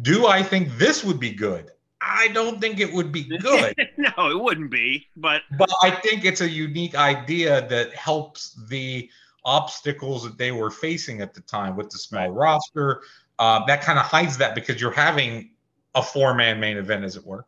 Do 0.01 0.27
I 0.27 0.43
think 0.43 0.77
this 0.77 1.03
would 1.03 1.19
be 1.19 1.31
good? 1.31 1.71
I 2.01 2.27
don't 2.29 2.61
think 2.61 2.79
it 2.79 2.91
would 2.93 3.11
be 3.11 3.23
good. 3.39 3.75
no, 3.97 4.29
it 4.29 4.39
wouldn't 4.39 4.71
be. 4.71 5.07
But 5.15 5.41
but 5.57 5.69
I 5.81 5.91
think 5.91 6.25
it's 6.25 6.41
a 6.41 6.49
unique 6.49 6.95
idea 6.95 7.67
that 7.67 7.93
helps 7.93 8.53
the 8.69 9.09
obstacles 9.45 10.23
that 10.23 10.37
they 10.37 10.51
were 10.51 10.69
facing 10.69 11.21
at 11.21 11.33
the 11.33 11.41
time 11.41 11.75
with 11.75 11.89
the 11.89 11.97
small 11.97 12.29
roster. 12.29 13.01
Uh, 13.39 13.65
that 13.65 13.81
kind 13.81 13.97
of 13.97 14.05
hides 14.05 14.37
that 14.37 14.55
because 14.55 14.81
you're 14.81 14.91
having 14.91 15.51
a 15.95 16.03
four-man 16.03 16.59
main 16.59 16.77
event, 16.77 17.03
as 17.03 17.15
it 17.15 17.25
were. 17.25 17.45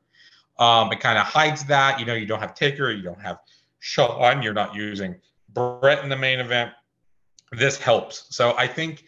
Um, 0.57 0.91
it 0.91 0.99
kind 0.99 1.17
of 1.17 1.25
hides 1.25 1.65
that. 1.65 1.99
You 1.99 2.05
know, 2.05 2.13
you 2.13 2.25
don't 2.25 2.39
have 2.39 2.55
Taker, 2.55 2.91
you 2.91 3.03
don't 3.03 3.21
have 3.21 3.39
Shawn, 3.79 4.41
you're 4.41 4.53
not 4.53 4.75
using 4.75 5.15
Bret 5.49 6.03
in 6.03 6.09
the 6.09 6.17
main 6.17 6.39
event. 6.39 6.71
This 7.51 7.77
helps. 7.77 8.25
So 8.29 8.55
I 8.57 8.67
think, 8.67 9.05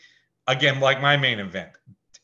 again, 0.47 0.79
like 0.79 1.01
my 1.01 1.17
main 1.17 1.39
event, 1.39 1.71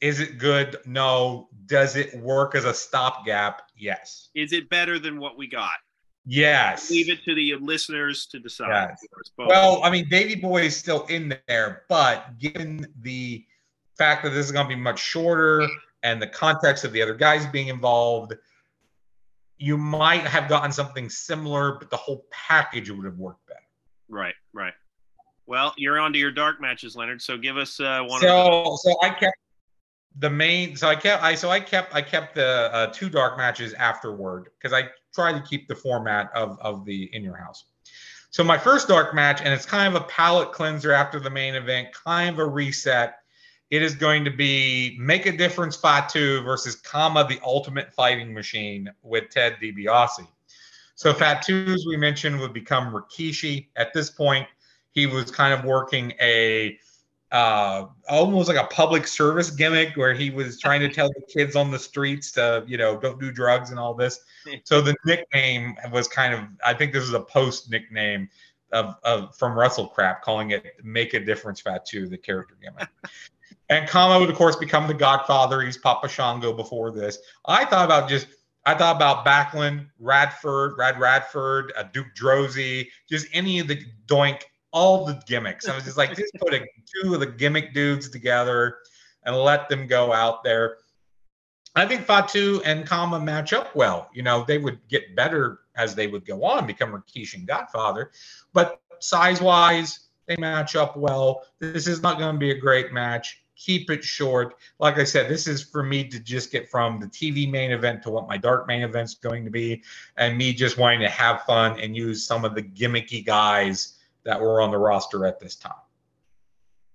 is 0.02 0.20
it 0.20 0.38
good? 0.38 0.78
No. 0.86 1.50
Does 1.68 1.96
it 1.96 2.18
work 2.20 2.56
as 2.56 2.66
a 2.66 2.74
stopgap? 2.74 3.64
Yes. 3.78 4.30
Is 4.36 4.54
it 4.54 4.70
better 4.70 5.00
than 5.00 5.20
what 5.20 5.38
we 5.38 5.48
got? 5.48 5.78
Yes. 6.26 6.90
Leave 6.90 7.10
it 7.10 7.24
to 7.24 7.34
the 7.34 7.56
listeners 7.56 8.26
to 8.28 8.40
decide. 8.40 8.90
Yes. 8.90 9.32
Well, 9.38 9.82
I 9.84 9.90
mean, 9.90 10.10
Davey 10.10 10.36
Boy 10.36 10.64
is 10.64 10.76
still 10.76 11.06
in 11.06 11.38
there, 11.48 11.84
but 11.88 12.38
given 12.38 12.86
the 13.02 13.46
fact 13.98 14.24
that 14.24 14.32
this 14.32 14.46
is 14.46 14.52
going 14.52 14.66
to 14.66 14.76
be 14.76 14.80
much 14.80 15.00
shorter 15.00 15.68
and 16.04 16.22
the 16.22 16.28
context 16.28 16.84
of 16.84 16.92
the 16.92 17.02
other 17.02 17.16
guys 17.16 17.46
being 17.48 17.70
involved, 17.70 18.34
you 19.58 19.78
might 19.78 20.22
have 20.22 20.50
gotten 20.50 20.72
something 20.72 21.10
similar, 21.10 21.78
but 21.80 21.90
the 21.90 21.98
whole 21.98 22.26
package 22.30 22.90
would 22.92 23.06
have 23.06 23.18
worked 23.18 23.48
better. 23.48 23.60
Right, 24.10 24.36
right. 24.54 24.74
Well, 25.48 25.74
you're 25.78 25.98
on 25.98 26.12
to 26.12 26.20
your 26.20 26.32
dark 26.32 26.60
matches, 26.60 26.96
Leonard. 26.96 27.22
So 27.22 27.38
give 27.38 27.58
us 27.58 27.80
uh, 27.80 28.04
one. 28.04 28.22
So, 28.22 28.78
so 28.82 28.96
I 29.02 29.10
kept 29.10 29.38
the 30.20 30.30
main. 30.30 30.76
So 30.76 30.88
I 30.88 30.96
kept. 30.96 31.24
I 31.24 31.36
so 31.36 31.50
I 31.50 31.60
kept. 31.60 31.94
I 31.94 32.02
kept 32.02 32.36
the 32.36 32.70
uh, 32.74 32.88
two 32.88 33.10
dark 33.10 33.38
matches 33.38 33.74
afterward 33.74 34.50
because 34.58 34.74
I 34.74 34.90
try 35.14 35.32
to 35.32 35.42
keep 35.42 35.68
the 35.68 35.76
format 35.76 36.30
of 36.36 36.60
of 36.60 36.86
the 36.86 37.10
in 37.16 37.24
your 37.24 37.38
house. 37.38 37.66
So 38.30 38.44
my 38.44 38.58
first 38.58 38.88
dark 38.88 39.16
match, 39.16 39.42
and 39.42 39.54
it's 39.54 39.66
kind 39.66 39.96
of 39.96 40.02
a 40.02 40.06
palate 40.06 40.52
cleanser 40.52 40.92
after 40.92 41.20
the 41.20 41.30
main 41.30 41.56
event, 41.56 41.90
kind 41.94 42.30
of 42.30 42.40
a 42.40 42.46
reset. 42.46 43.16
It 43.70 43.82
is 43.82 43.96
going 43.96 44.24
to 44.24 44.32
be 44.32 44.96
Make 45.00 45.26
a 45.26 45.32
Difference 45.32 45.76
Fatu 45.76 46.42
versus 46.42 46.76
Kama, 46.76 47.26
the 47.28 47.40
Ultimate 47.44 47.94
Fighting 47.94 48.34
Machine 48.34 48.90
with 49.02 49.30
Ted 49.30 49.58
DiBiase. 49.62 50.26
So 50.96 51.14
Fatu, 51.14 51.66
as 51.68 51.86
we 51.86 51.98
mentioned, 51.98 52.40
would 52.40 52.54
become 52.54 52.94
Rikishi. 52.94 53.68
At 53.76 53.94
this 53.94 54.10
point, 54.10 54.48
he 54.92 55.06
was 55.06 55.30
kind 55.30 55.54
of 55.54 55.66
working 55.66 56.14
a 56.22 56.80
uh, 57.32 57.86
almost 58.08 58.48
like 58.48 58.58
a 58.58 58.68
public 58.68 59.06
service 59.06 59.52
gimmick 59.52 59.96
where 59.98 60.14
he 60.14 60.30
was 60.30 60.60
trying 60.60 60.80
to 60.80 60.90
tell 60.90 61.10
the 61.10 61.22
kids 61.28 61.56
on 61.56 61.72
the 61.72 61.80
streets 61.80 62.32
to, 62.32 62.64
you 62.68 62.78
know, 62.78 62.98
don't 62.98 63.20
do 63.20 63.32
drugs 63.32 63.72
and 63.72 63.80
all 63.80 63.94
this. 63.94 64.20
So 64.64 64.80
the 64.80 64.96
nickname 65.06 65.76
was 65.92 66.08
kind 66.08 66.34
of, 66.34 66.40
I 66.66 66.74
think 66.74 66.94
this 66.94 67.04
is 67.04 67.12
a 67.12 67.20
post 67.20 67.70
nickname 67.70 68.30
of, 68.72 68.96
of 69.04 69.36
from 69.36 69.58
WrestleCrap, 69.58 70.22
calling 70.22 70.52
it 70.52 70.64
"Make 70.84 71.14
a 71.14 71.20
Difference" 71.20 71.60
Fatu, 71.60 72.08
the 72.08 72.18
character 72.18 72.56
gimmick. 72.62 72.88
and 73.70 73.90
Kama 73.90 74.20
would 74.20 74.30
of 74.30 74.36
course 74.36 74.56
become 74.56 74.88
the 74.88 74.94
Godfather. 74.94 75.62
He's 75.62 75.78
Papa 75.78 76.08
Shango 76.08 76.54
before 76.54 76.92
this. 76.92 77.20
I 77.46 77.66
thought 77.66 77.84
about 77.84 78.10
just 78.10 78.28
I 78.66 78.74
thought 78.74 78.96
about 78.98 79.26
Backlund, 79.26 79.88
Radford, 80.00 80.78
Rad 80.78 81.00
Radford, 81.00 81.72
uh, 81.78 81.84
Duke 81.94 82.08
Droese, 82.20 82.88
just 83.10 83.28
any 83.34 83.60
of 83.60 83.68
the 83.68 83.82
Doink 84.08 84.44
all 84.72 85.06
the 85.06 85.22
gimmicks. 85.26 85.68
I 85.68 85.76
was 85.76 85.84
just 85.84 85.98
like, 85.98 86.16
just 86.16 86.34
put 86.36 86.54
a, 86.54 86.66
two 87.02 87.14
of 87.14 87.20
the 87.20 87.26
gimmick 87.26 87.74
dudes 87.74 88.10
together 88.10 88.78
and 89.24 89.36
let 89.36 89.70
them 89.70 89.88
go 89.88 90.14
out 90.14 90.44
there. 90.44 90.78
I 91.76 91.86
think 91.86 92.06
Fatu 92.06 92.62
and 92.66 92.86
Kama 92.88 93.20
match 93.20 93.54
up 93.54 93.76
well. 93.76 94.10
You 94.14 94.24
know, 94.24 94.44
they 94.48 94.58
would 94.58 94.80
get 94.88 95.16
better 95.16 95.60
as 95.76 95.94
they 95.94 96.08
would 96.08 96.26
go 96.26 96.44
on, 96.44 96.66
become 96.66 96.92
Rikishi 96.92 97.36
and 97.36 97.48
Godfather. 97.48 98.12
But 98.52 98.82
size 99.00 99.42
wise, 99.42 100.08
they 100.26 100.38
match 100.38 100.76
up 100.76 100.98
well. 100.98 101.44
This 101.60 101.88
is 101.88 102.02
not 102.02 102.18
going 102.18 102.34
to 102.34 102.40
be 102.40 102.52
a 102.52 102.60
great 102.60 102.92
match. 102.92 103.44
Keep 103.56 103.90
it 103.92 104.04
short. 104.04 104.56
Like 104.80 104.98
I 104.98 105.04
said, 105.04 105.30
this 105.30 105.48
is 105.48 105.64
for 105.64 105.84
me 105.84 106.04
to 106.06 106.20
just 106.20 106.52
get 106.52 106.70
from 106.70 107.00
the 107.00 107.08
TV 107.08 107.50
main 107.50 107.72
event 107.72 108.04
to 108.04 108.10
what 108.10 108.28
my 108.28 108.38
dark 108.38 108.68
main 108.68 108.82
event's 108.82 109.16
going 109.16 109.46
to 109.46 109.52
be, 109.52 109.84
and 110.18 110.38
me 110.38 110.54
just 110.54 110.78
wanting 110.78 111.00
to 111.02 111.10
have 111.10 111.44
fun 111.44 111.80
and 111.80 111.96
use 111.96 112.26
some 112.26 112.44
of 112.46 112.56
the 112.56 112.62
gimmicky 112.62 113.26
guys 113.26 113.97
that 114.28 114.40
were 114.40 114.62
on 114.62 114.72
the 114.72 114.78
roster 114.78 115.26
at 115.26 115.40
this 115.40 115.56
time. 115.56 115.74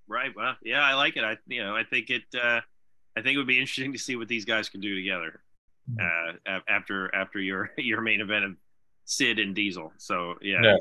Right. 0.07 0.31
Well, 0.37 0.55
yeah, 0.63 0.83
I 0.83 0.95
like 0.95 1.17
it. 1.17 1.25
I 1.25 1.39
you 1.47 1.65
know 1.65 1.75
I 1.75 1.83
think 1.83 2.11
it 2.11 2.23
uh, 2.35 2.61
I 3.17 3.23
think 3.23 3.35
it 3.35 3.39
would 3.39 3.47
be 3.47 3.59
interesting 3.59 3.93
to 3.93 3.99
see 3.99 4.15
what 4.17 4.29
these 4.29 4.45
guys 4.45 4.69
can 4.69 4.81
do 4.81 4.95
together 4.95 5.41
mm-hmm. 5.91 6.37
uh, 6.47 6.61
after 6.69 7.13
after 7.15 7.41
your 7.41 7.71
your 7.79 8.03
main 8.03 8.21
event 8.21 8.45
of 8.45 8.53
Sid 9.07 9.39
and 9.39 9.55
Diesel. 9.55 9.93
So 9.97 10.35
yeah. 10.43 10.61
yeah. 10.63 10.77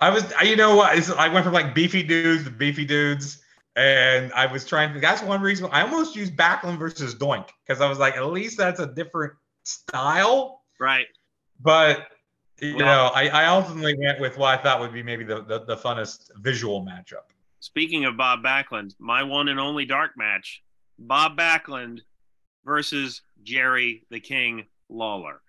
I 0.00 0.08
was 0.08 0.32
I, 0.32 0.44
you 0.44 0.56
know 0.56 0.74
what 0.74 1.10
I 1.18 1.28
went 1.28 1.44
from 1.44 1.52
like 1.52 1.74
beefy 1.74 2.02
dudes 2.02 2.44
to 2.44 2.50
beefy 2.50 2.84
dudes. 2.84 3.42
And 3.76 4.32
I 4.32 4.46
was 4.46 4.64
trying 4.64 4.92
to. 4.94 4.98
That's 4.98 5.22
one 5.22 5.40
reason 5.40 5.68
I 5.70 5.82
almost 5.82 6.16
used 6.16 6.34
Backlund 6.34 6.78
versus 6.78 7.14
Doink 7.14 7.48
because 7.64 7.80
I 7.80 7.88
was 7.88 7.98
like, 7.98 8.16
at 8.16 8.26
least 8.26 8.58
that's 8.58 8.80
a 8.80 8.88
different 8.88 9.34
style. 9.62 10.62
Right. 10.80 11.06
But 11.60 12.08
you 12.60 12.76
well, 12.76 12.86
know, 12.86 13.10
I, 13.14 13.28
I 13.28 13.46
ultimately 13.46 13.96
went 13.98 14.20
with 14.20 14.36
what 14.36 14.58
I 14.58 14.62
thought 14.62 14.80
would 14.80 14.92
be 14.92 15.02
maybe 15.02 15.24
the, 15.24 15.42
the, 15.42 15.60
the 15.60 15.76
funnest 15.76 16.30
visual 16.36 16.84
matchup. 16.84 17.30
Speaking 17.60 18.04
of 18.04 18.16
Bob 18.16 18.42
Backlund, 18.42 18.94
my 18.98 19.22
one 19.22 19.48
and 19.48 19.60
only 19.60 19.84
dark 19.84 20.12
match, 20.16 20.62
Bob 20.98 21.36
Backlund 21.36 22.00
versus 22.64 23.22
Jerry 23.42 24.06
the 24.10 24.20
King 24.20 24.66
Lawler. 24.88 25.40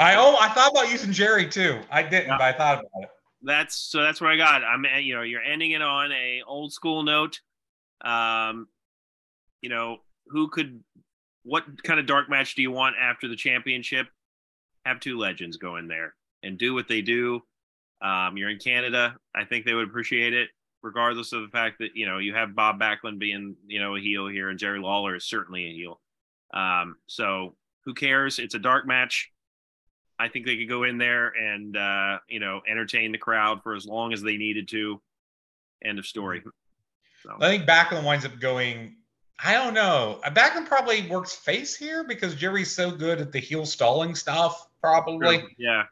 I 0.00 0.14
oh 0.16 0.36
I 0.40 0.48
thought 0.50 0.70
about 0.70 0.90
using 0.90 1.12
Jerry 1.12 1.48
too. 1.48 1.80
I 1.90 2.02
didn't, 2.02 2.28
yeah. 2.28 2.38
but 2.38 2.44
I 2.44 2.52
thought 2.52 2.78
about 2.78 3.02
it. 3.02 3.08
That's 3.42 3.76
so 3.76 4.02
that's 4.02 4.20
where 4.20 4.30
I 4.30 4.36
got. 4.36 4.62
It. 4.62 4.66
I'm 4.66 4.84
you 5.02 5.14
know 5.14 5.22
you're 5.22 5.42
ending 5.42 5.72
it 5.72 5.82
on 5.82 6.12
a 6.12 6.42
old 6.46 6.72
school 6.72 7.02
note. 7.02 7.40
Um, 8.02 8.68
you 9.60 9.68
know 9.70 9.98
who 10.28 10.48
could, 10.48 10.82
what 11.42 11.82
kind 11.82 11.98
of 11.98 12.06
dark 12.06 12.28
match 12.28 12.54
do 12.54 12.62
you 12.62 12.70
want 12.70 12.96
after 13.00 13.28
the 13.28 13.36
championship? 13.36 14.06
Have 14.84 15.00
two 15.00 15.18
legends 15.18 15.56
go 15.56 15.76
in 15.76 15.88
there 15.88 16.14
and 16.42 16.58
do 16.58 16.74
what 16.74 16.88
they 16.88 17.02
do. 17.02 17.42
Um, 18.00 18.36
you're 18.36 18.50
in 18.50 18.58
Canada. 18.58 19.16
I 19.34 19.44
think 19.44 19.64
they 19.64 19.74
would 19.74 19.88
appreciate 19.88 20.32
it, 20.34 20.48
regardless 20.82 21.32
of 21.32 21.42
the 21.42 21.48
fact 21.48 21.78
that 21.80 21.90
you 21.94 22.06
know 22.06 22.18
you 22.18 22.34
have 22.34 22.54
Bob 22.54 22.80
Backlund 22.80 23.18
being 23.18 23.56
you 23.66 23.80
know 23.80 23.96
a 23.96 24.00
heel 24.00 24.28
here, 24.28 24.50
and 24.50 24.58
Jerry 24.58 24.78
Lawler 24.78 25.16
is 25.16 25.24
certainly 25.24 25.66
a 25.66 25.72
heel. 25.72 26.00
Um, 26.54 26.96
so 27.06 27.54
who 27.84 27.94
cares? 27.94 28.38
It's 28.38 28.54
a 28.54 28.58
dark 28.58 28.86
match. 28.86 29.30
I 30.18 30.28
think 30.28 30.46
they 30.46 30.56
could 30.56 30.68
go 30.68 30.82
in 30.82 30.98
there 30.98 31.28
and 31.28 31.76
uh, 31.76 32.18
you 32.28 32.40
know 32.40 32.60
entertain 32.68 33.12
the 33.12 33.18
crowd 33.18 33.62
for 33.62 33.74
as 33.74 33.86
long 33.86 34.12
as 34.12 34.22
they 34.22 34.36
needed 34.36 34.68
to. 34.68 35.00
End 35.84 35.98
of 35.98 36.06
story. 36.06 36.42
So. 37.22 37.36
I 37.40 37.48
think 37.48 37.64
Backlund 37.66 38.04
winds 38.04 38.24
up 38.24 38.38
going. 38.40 38.96
I 39.42 39.52
don't 39.52 39.74
know. 39.74 40.20
Backlund 40.26 40.66
probably 40.66 41.06
works 41.08 41.34
face 41.34 41.76
here 41.76 42.02
because 42.02 42.34
Jerry's 42.34 42.74
so 42.74 42.90
good 42.90 43.20
at 43.20 43.30
the 43.30 43.38
heel 43.38 43.64
stalling 43.64 44.16
stuff. 44.16 44.68
Probably. 44.80 45.44
Yeah. 45.56 45.84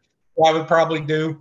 I 0.44 0.52
would 0.52 0.66
probably 0.66 1.00
do. 1.00 1.40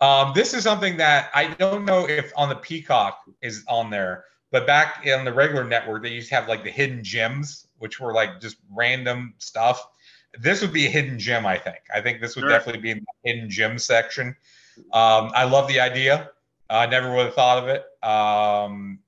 Um, 0.00 0.32
this 0.34 0.52
is 0.54 0.62
something 0.62 0.98
that 0.98 1.30
I 1.34 1.48
don't 1.48 1.84
know 1.84 2.08
if 2.08 2.32
on 2.36 2.48
the 2.48 2.56
Peacock 2.56 3.20
is 3.40 3.64
on 3.66 3.90
there, 3.90 4.24
but 4.50 4.66
back 4.66 5.06
in 5.06 5.24
the 5.24 5.32
regular 5.32 5.64
network, 5.64 6.02
they 6.02 6.10
used 6.10 6.28
to 6.28 6.34
have 6.34 6.48
like 6.48 6.62
the 6.62 6.70
hidden 6.70 7.02
gems, 7.02 7.66
which 7.78 7.98
were 7.98 8.12
like 8.12 8.40
just 8.40 8.56
random 8.74 9.34
stuff. 9.38 9.88
This 10.38 10.60
would 10.60 10.72
be 10.72 10.86
a 10.86 10.90
hidden 10.90 11.18
gem, 11.18 11.46
I 11.46 11.56
think. 11.56 11.78
I 11.94 12.02
think 12.02 12.20
this 12.20 12.36
would 12.36 12.42
sure. 12.42 12.50
definitely 12.50 12.82
be 12.82 12.90
in 12.90 12.98
the 12.98 13.32
hidden 13.32 13.50
gem 13.50 13.78
section. 13.78 14.36
Um, 14.92 15.32
I 15.34 15.44
love 15.44 15.66
the 15.68 15.80
idea. 15.80 16.30
I 16.68 16.86
never 16.86 17.14
would 17.14 17.26
have 17.26 17.34
thought 17.34 17.62
of 17.62 17.68
it. 17.68 17.84
Um, 18.06 18.98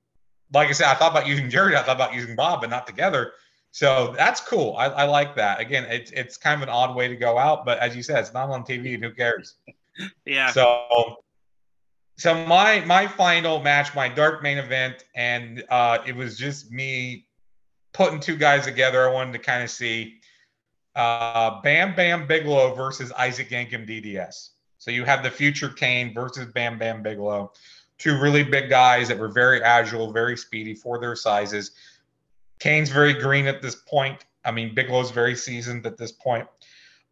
like 0.51 0.69
I 0.69 0.71
said, 0.71 0.87
I 0.87 0.95
thought 0.95 1.11
about 1.11 1.27
using 1.27 1.49
Jerry. 1.49 1.75
I 1.75 1.83
thought 1.83 1.97
about 1.97 2.15
using 2.15 2.35
Bob, 2.35 2.61
but 2.61 2.69
not 2.69 2.87
together. 2.87 3.33
So 3.71 4.13
that's 4.17 4.41
cool. 4.41 4.75
I, 4.77 4.87
I, 4.87 5.03
like 5.05 5.35
that. 5.35 5.59
Again, 5.59 5.85
it's 5.89 6.11
it's 6.11 6.37
kind 6.37 6.61
of 6.61 6.67
an 6.67 6.73
odd 6.73 6.95
way 6.95 7.07
to 7.07 7.15
go 7.15 7.37
out, 7.37 7.65
but 7.65 7.77
as 7.79 7.95
you 7.95 8.01
said, 8.01 8.19
it's 8.19 8.33
not 8.33 8.49
on 8.49 8.63
TV, 8.63 8.95
and 8.95 9.03
who 9.03 9.11
cares? 9.11 9.55
yeah. 10.25 10.51
So, 10.51 11.17
so 12.17 12.45
my 12.47 12.83
my 12.85 13.05
final 13.05 13.59
match, 13.61 13.93
my 13.93 14.09
dark 14.09 14.41
main 14.41 14.57
event, 14.57 15.05
and 15.15 15.63
uh, 15.69 15.99
it 16.05 16.15
was 16.15 16.37
just 16.37 16.71
me 16.71 17.27
putting 17.93 18.19
two 18.19 18.35
guys 18.35 18.65
together. 18.65 19.07
I 19.07 19.13
wanted 19.13 19.33
to 19.33 19.39
kind 19.39 19.63
of 19.63 19.69
see 19.69 20.19
uh, 20.95 21.61
Bam 21.61 21.95
Bam 21.95 22.27
Bigelow 22.27 22.73
versus 22.73 23.11
Isaac 23.13 23.49
Yankem 23.49 23.87
DDS. 23.87 24.49
So 24.79 24.91
you 24.91 25.05
have 25.05 25.23
the 25.23 25.29
future 25.29 25.69
Kane 25.69 26.13
versus 26.13 26.47
Bam 26.47 26.79
Bam 26.79 27.03
Bigelow, 27.03 27.51
two 27.97 28.19
really 28.19 28.43
big 28.43 28.69
guys 28.69 29.09
that 29.09 29.19
were 29.19 29.27
very 29.27 29.61
agile, 29.61 30.11
very 30.11 30.37
speedy 30.37 30.73
for 30.73 30.99
their 30.99 31.15
sizes. 31.15 31.71
Kane's 32.59 32.89
very 32.89 33.13
green 33.13 33.47
at 33.47 33.61
this 33.61 33.75
point. 33.75 34.25
I 34.45 34.51
mean, 34.51 34.73
Bigelow's 34.75 35.11
very 35.11 35.35
seasoned 35.35 35.85
at 35.85 35.97
this 35.97 36.11
point. 36.11 36.47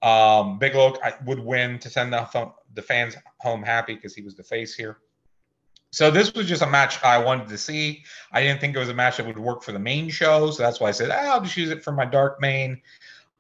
Um, 0.02 0.60
Bigelow 0.60 0.98
would 1.26 1.40
win 1.40 1.80
to 1.80 1.90
send 1.90 2.14
the, 2.14 2.52
the 2.74 2.82
fans 2.82 3.16
home 3.40 3.64
happy 3.64 3.96
because 3.96 4.14
he 4.14 4.22
was 4.22 4.36
the 4.36 4.44
face 4.44 4.76
here. 4.76 4.98
So 5.92 6.12
this 6.12 6.34
was 6.34 6.48
just 6.48 6.62
a 6.62 6.68
match 6.68 7.02
I 7.04 7.18
wanted 7.18 7.48
to 7.48 7.58
see. 7.58 8.04
I 8.32 8.44
didn't 8.44 8.60
think 8.60 8.76
it 8.76 8.80
was 8.80 8.90
a 8.90 8.94
match 8.94 9.18
that 9.18 9.26
would 9.26 9.40
work 9.40 9.64
for 9.64 9.72
the 9.72 9.80
main 9.80 10.10
show, 10.10 10.52
so 10.52 10.62
that's 10.62 10.80
why 10.80 10.90
I 10.90 10.92
said 10.92 11.10
ah, 11.12 11.34
I'll 11.34 11.42
just 11.42 11.58
use 11.58 11.70
it 11.70 11.84
for 11.84 11.92
my 11.92 12.06
dark 12.06 12.42
main 12.42 12.82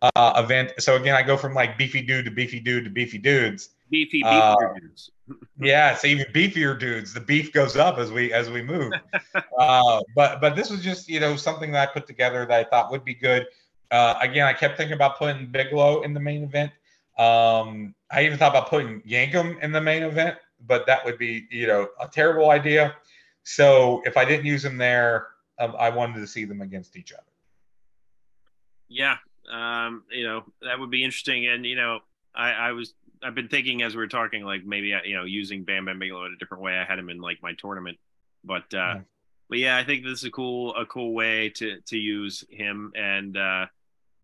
uh, 0.01 0.33
event. 0.43 0.73
So 0.79 0.95
again, 0.95 1.15
I 1.15 1.23
go 1.23 1.37
from 1.37 1.53
like 1.53 1.77
beefy 1.77 2.01
dude 2.01 2.25
to 2.25 2.31
beefy 2.31 2.59
dude 2.59 2.85
to 2.85 2.89
beefy 2.89 3.17
dudes. 3.17 3.69
Beefy, 3.89 4.21
beefy 4.21 4.25
uh, 4.25 4.55
dudes. 4.79 5.11
yeah, 5.59 5.93
it's 5.93 6.03
even 6.03 6.25
beefier 6.33 6.77
dudes. 6.77 7.13
The 7.13 7.21
beef 7.21 7.53
goes 7.53 7.77
up 7.77 7.97
as 7.97 8.11
we 8.11 8.33
as 8.33 8.49
we 8.49 8.61
move. 8.61 8.91
uh, 9.59 10.01
but 10.15 10.41
but 10.41 10.55
this 10.55 10.69
was 10.69 10.83
just 10.83 11.07
you 11.07 11.19
know 11.19 11.35
something 11.35 11.71
that 11.71 11.89
I 11.89 11.91
put 11.91 12.07
together 12.07 12.45
that 12.45 12.59
I 12.59 12.63
thought 12.69 12.91
would 12.91 13.05
be 13.05 13.13
good. 13.13 13.47
Uh, 13.91 14.15
again, 14.21 14.45
I 14.45 14.53
kept 14.53 14.77
thinking 14.77 14.95
about 14.95 15.17
putting 15.17 15.47
Bigelow 15.47 16.01
in 16.01 16.13
the 16.13 16.19
main 16.19 16.43
event. 16.43 16.71
Um, 17.17 17.95
I 18.11 18.25
even 18.25 18.37
thought 18.37 18.51
about 18.51 18.69
putting 18.69 19.01
Yankem 19.01 19.61
in 19.61 19.71
the 19.71 19.81
main 19.81 20.03
event, 20.03 20.37
but 20.67 20.85
that 20.87 21.03
would 21.05 21.17
be 21.17 21.47
you 21.49 21.67
know 21.67 21.89
a 22.01 22.07
terrible 22.07 22.49
idea. 22.49 22.95
So 23.43 24.01
if 24.05 24.17
I 24.17 24.25
didn't 24.25 24.45
use 24.45 24.63
them 24.63 24.77
there, 24.77 25.27
um, 25.59 25.75
I 25.79 25.89
wanted 25.89 26.19
to 26.19 26.27
see 26.27 26.43
them 26.43 26.61
against 26.61 26.97
each 26.97 27.13
other. 27.13 27.23
Yeah, 28.89 29.15
um, 29.51 30.03
you 30.11 30.23
know 30.23 30.43
that 30.61 30.77
would 30.77 30.91
be 30.91 31.03
interesting, 31.03 31.47
and 31.47 31.65
you 31.65 31.75
know 31.75 31.99
I, 32.35 32.51
I 32.51 32.71
was 32.73 32.93
I've 33.23 33.35
been 33.35 33.47
thinking 33.47 33.81
as 33.81 33.95
we 33.95 34.03
are 34.03 34.07
talking, 34.07 34.43
like 34.43 34.65
maybe 34.65 34.93
you 35.05 35.15
know 35.15 35.25
using 35.25 35.63
Bam 35.63 35.85
Bam 35.85 35.99
Bigelow 35.99 36.25
in 36.25 36.33
a 36.33 36.37
different 36.37 36.63
way. 36.63 36.77
I 36.77 36.83
had 36.83 36.99
him 36.99 37.09
in 37.09 37.19
like 37.19 37.37
my 37.41 37.53
tournament, 37.57 37.97
but 38.43 38.73
uh, 38.73 38.77
yeah. 38.77 38.99
but 39.49 39.59
yeah, 39.59 39.77
I 39.77 39.83
think 39.83 40.03
this 40.03 40.19
is 40.19 40.23
a 40.25 40.31
cool 40.31 40.75
a 40.75 40.85
cool 40.85 41.13
way 41.13 41.49
to 41.55 41.79
to 41.87 41.97
use 41.97 42.43
him, 42.49 42.91
and 42.95 43.37
uh, 43.37 43.65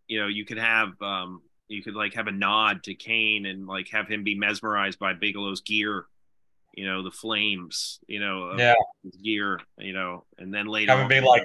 you 0.08 0.20
know 0.20 0.28
you 0.28 0.46
could 0.46 0.58
have 0.58 0.90
um, 1.02 1.42
you 1.68 1.84
could 1.84 1.96
like 1.96 2.14
have 2.14 2.28
a 2.28 2.32
nod 2.32 2.84
to 2.84 2.94
Kane 2.94 3.46
and 3.46 3.68
like 3.68 3.90
have 3.90 4.08
him 4.08 4.24
be 4.24 4.36
mesmerized 4.36 5.00
by 5.00 5.14
Bigelow's 5.14 5.62
gear, 5.62 6.06
you 6.74 6.86
know, 6.86 7.04
the 7.04 7.12
flames, 7.12 8.00
you 8.08 8.20
know, 8.20 8.56
Yeah. 8.58 8.76
his 9.04 9.16
gear, 9.18 9.60
you 9.78 9.94
know, 9.94 10.26
and 10.38 10.54
then 10.54 10.68
later 10.68 10.92
Have 10.92 11.02
him 11.02 11.08
be 11.08 11.20
like, 11.20 11.44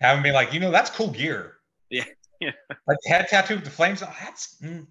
have 0.00 0.16
him 0.16 0.22
be 0.22 0.32
like, 0.32 0.52
you 0.52 0.60
know, 0.60 0.70
that's 0.70 0.90
cool 0.90 1.10
gear. 1.10 1.56
Yeah, 1.88 2.04
yeah. 2.40 2.52
Like 2.86 2.98
head 3.06 3.28
tattoo 3.28 3.56
with 3.56 3.64
the 3.64 3.70
flames. 3.70 4.02
Oh, 4.02 4.14
that's 4.20 4.56
mm, 4.62 4.86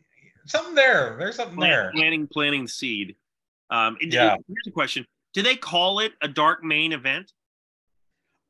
something 0.49 0.75
there. 0.75 1.15
There's 1.19 1.35
something 1.35 1.59
there. 1.59 1.91
planting 1.95 2.27
planting 2.27 2.67
seed. 2.67 3.15
Um, 3.69 3.97
it- 4.01 4.13
Yeah. 4.13 4.35
Here's 4.47 4.67
a 4.67 4.71
question: 4.71 5.05
Do 5.33 5.41
they 5.41 5.55
call 5.55 5.99
it 5.99 6.13
a 6.21 6.27
dark 6.27 6.63
main 6.63 6.91
event? 6.91 7.31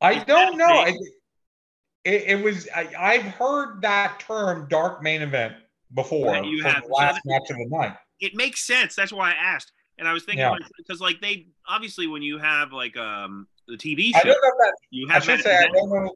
I 0.02 0.14
Is 0.14 0.24
don't 0.24 0.58
know. 0.58 0.66
I, 0.66 0.94
it, 2.06 2.24
it 2.28 2.44
was. 2.44 2.68
I, 2.74 2.90
I've 2.98 3.24
heard 3.24 3.82
that 3.82 4.20
term 4.22 4.68
"dark 4.70 5.04
main 5.04 5.22
event" 5.22 5.56
before 5.94 6.36
Yeah, 6.36 6.44
you 6.44 6.64
have. 6.64 6.84
the 6.84 6.90
last 6.94 7.22
match 7.26 7.50
of 7.50 7.58
the 7.58 7.66
night. 7.70 7.96
It 8.22 8.36
makes 8.36 8.62
sense. 8.66 8.96
That's 8.96 9.12
why 9.12 9.32
I 9.32 9.34
asked. 9.34 9.72
And 9.98 10.08
I 10.08 10.14
was 10.14 10.24
thinking 10.24 10.40
Yeah. 10.40 10.56
because 10.78 11.02
like 11.02 11.20
they 11.20 11.48
obviously 11.68 12.08
when 12.08 12.22
you 12.22 12.38
have 12.38 12.72
like 12.72 12.96
um 12.96 13.48
the 13.68 13.76
TV 13.76 14.12
I 14.16 14.20
show, 14.20 14.28
don't 14.30 14.42
know 14.42 14.50
if 14.50 14.58
that. 14.60 14.74
you 14.92 15.08
I 15.10 15.14
have 15.14 15.24
should 15.26 15.40
that 15.40 15.44
say 15.44 15.58
I 15.58 15.68
don't 15.68 15.90
know. 15.90 16.16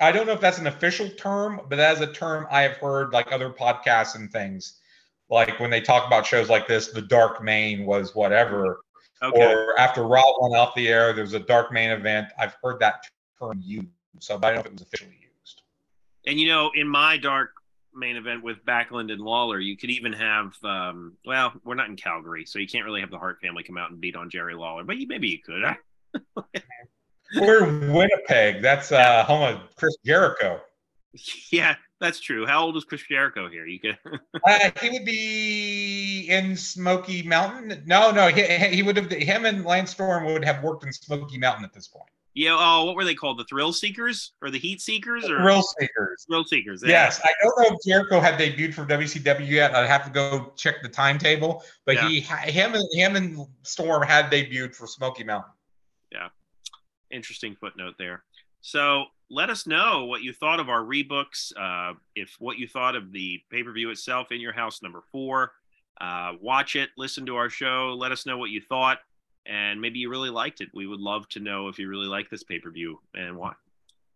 I 0.00 0.10
don't 0.12 0.26
know 0.26 0.32
if 0.32 0.40
that's 0.40 0.56
an 0.58 0.66
official 0.66 1.10
term, 1.10 1.60
but 1.68 1.76
that 1.76 1.94
is 1.96 2.00
a 2.00 2.10
term 2.10 2.46
I 2.50 2.62
have 2.62 2.78
heard 2.78 3.12
like 3.12 3.30
other 3.30 3.50
podcasts 3.50 4.14
and 4.14 4.32
things. 4.32 4.79
Like 5.30 5.60
when 5.60 5.70
they 5.70 5.80
talk 5.80 6.06
about 6.06 6.26
shows 6.26 6.48
like 6.48 6.66
this, 6.66 6.88
the 6.88 7.02
dark 7.02 7.42
main 7.42 7.86
was 7.86 8.14
whatever. 8.14 8.80
Okay. 9.22 9.54
Or 9.54 9.78
after 9.78 10.02
Raw 10.02 10.24
went 10.40 10.56
off 10.56 10.74
the 10.74 10.88
air, 10.88 11.12
there's 11.12 11.34
a 11.34 11.40
dark 11.40 11.72
main 11.72 11.90
event. 11.90 12.28
I've 12.38 12.56
heard 12.62 12.80
that 12.80 13.04
term 13.38 13.60
used, 13.62 13.86
so 14.18 14.36
I 14.36 14.38
don't 14.40 14.54
know 14.54 14.60
if 14.60 14.66
it 14.66 14.72
was 14.72 14.82
officially 14.82 15.18
used. 15.20 15.62
And 16.26 16.38
you 16.38 16.48
know, 16.48 16.70
in 16.74 16.88
my 16.88 17.16
dark 17.16 17.52
main 17.94 18.16
event 18.16 18.42
with 18.42 18.64
Backlund 18.64 19.12
and 19.12 19.20
Lawler, 19.20 19.58
you 19.60 19.76
could 19.76 19.90
even 19.90 20.12
have 20.12 20.52
um 20.64 21.16
well, 21.24 21.52
we're 21.64 21.74
not 21.74 21.88
in 21.88 21.96
Calgary, 21.96 22.44
so 22.44 22.58
you 22.58 22.66
can't 22.66 22.84
really 22.84 23.00
have 23.00 23.10
the 23.10 23.18
Hart 23.18 23.38
family 23.40 23.62
come 23.62 23.76
out 23.76 23.90
and 23.90 24.00
beat 24.00 24.16
on 24.16 24.30
Jerry 24.30 24.54
Lawler, 24.54 24.84
but 24.84 24.96
you, 24.96 25.06
maybe 25.06 25.28
you 25.28 25.38
could. 25.38 25.62
We're 27.36 27.64
in 27.68 27.92
Winnipeg. 27.92 28.60
That's 28.60 28.90
uh, 28.90 29.22
home 29.24 29.42
of 29.42 29.76
Chris 29.76 29.96
Jericho. 30.04 30.60
yeah, 31.52 31.76
that's 32.00 32.20
true. 32.20 32.46
How 32.46 32.62
old 32.64 32.76
is 32.76 32.84
Chris 32.84 33.02
Jericho 33.08 33.48
here? 33.48 33.66
You 33.66 33.78
could 33.80 33.98
Uh, 34.48 34.70
he 34.80 34.90
would 34.90 35.04
be 35.04 36.26
in 36.28 36.56
Smoky 36.56 37.22
Mountain. 37.22 37.82
No, 37.86 38.10
no, 38.10 38.28
he, 38.28 38.42
he 38.74 38.82
would 38.82 38.96
have. 38.96 39.10
Him 39.10 39.44
and 39.44 39.64
Lance 39.64 39.90
Storm 39.90 40.24
would 40.24 40.44
have 40.44 40.62
worked 40.62 40.84
in 40.84 40.92
Smoky 40.92 41.38
Mountain 41.38 41.64
at 41.64 41.72
this 41.72 41.88
point. 41.88 42.08
Yeah, 42.32 42.56
oh, 42.58 42.84
what 42.84 42.94
were 42.94 43.04
they 43.04 43.14
called? 43.14 43.38
The 43.38 43.44
Thrill 43.44 43.72
Seekers 43.72 44.32
or 44.40 44.50
the 44.50 44.58
Heat 44.58 44.80
Seekers 44.80 45.28
or 45.28 45.44
Real 45.44 45.62
Seekers. 45.62 46.24
Thrill 46.28 46.44
Seekers? 46.44 46.80
yeah. 46.84 46.90
Yes, 46.90 47.20
I 47.24 47.32
don't 47.42 47.58
know 47.60 47.76
if 47.76 47.84
Jericho 47.84 48.20
had 48.20 48.38
debuted 48.38 48.72
for 48.72 48.86
WCW 48.86 49.48
yet. 49.48 49.74
I'd 49.74 49.88
have 49.88 50.04
to 50.04 50.10
go 50.10 50.52
check 50.56 50.76
the 50.82 50.88
timetable. 50.88 51.64
But 51.86 51.96
Yeah. 51.96 52.08
he, 52.08 52.20
him, 52.20 52.74
and 52.74 52.84
him 52.92 53.16
and 53.16 53.46
Storm 53.64 54.04
had 54.04 54.30
debuted 54.30 54.76
for 54.76 54.86
Smoky 54.86 55.24
Mountain. 55.24 55.50
Yeah. 56.12 56.28
Interesting 57.10 57.56
footnote 57.56 57.96
there. 57.98 58.22
So 58.60 59.06
let 59.30 59.48
us 59.48 59.66
know 59.66 60.04
what 60.04 60.22
you 60.22 60.32
thought 60.32 60.60
of 60.60 60.68
our 60.68 60.82
rebooks. 60.82 61.52
Uh, 61.56 61.94
if 62.16 62.36
what 62.40 62.58
you 62.58 62.66
thought 62.66 62.96
of 62.96 63.12
the 63.12 63.40
pay 63.50 63.62
per 63.62 63.72
view 63.72 63.90
itself 63.90 64.32
in 64.32 64.40
your 64.40 64.52
house 64.52 64.82
number 64.82 65.02
four. 65.12 65.52
Uh, 66.00 66.32
watch 66.40 66.76
it, 66.76 66.90
listen 66.96 67.26
to 67.26 67.36
our 67.36 67.50
show, 67.50 67.94
let 67.96 68.10
us 68.10 68.24
know 68.24 68.38
what 68.38 68.48
you 68.48 68.60
thought, 68.60 68.98
and 69.44 69.78
maybe 69.80 69.98
you 69.98 70.08
really 70.08 70.30
liked 70.30 70.62
it. 70.62 70.70
We 70.72 70.86
would 70.86 71.00
love 71.00 71.28
to 71.30 71.40
know 71.40 71.68
if 71.68 71.78
you 71.78 71.88
really 71.88 72.06
like 72.06 72.30
this 72.30 72.42
pay 72.42 72.58
per 72.58 72.70
view 72.70 73.00
and 73.14 73.36
why. 73.36 73.52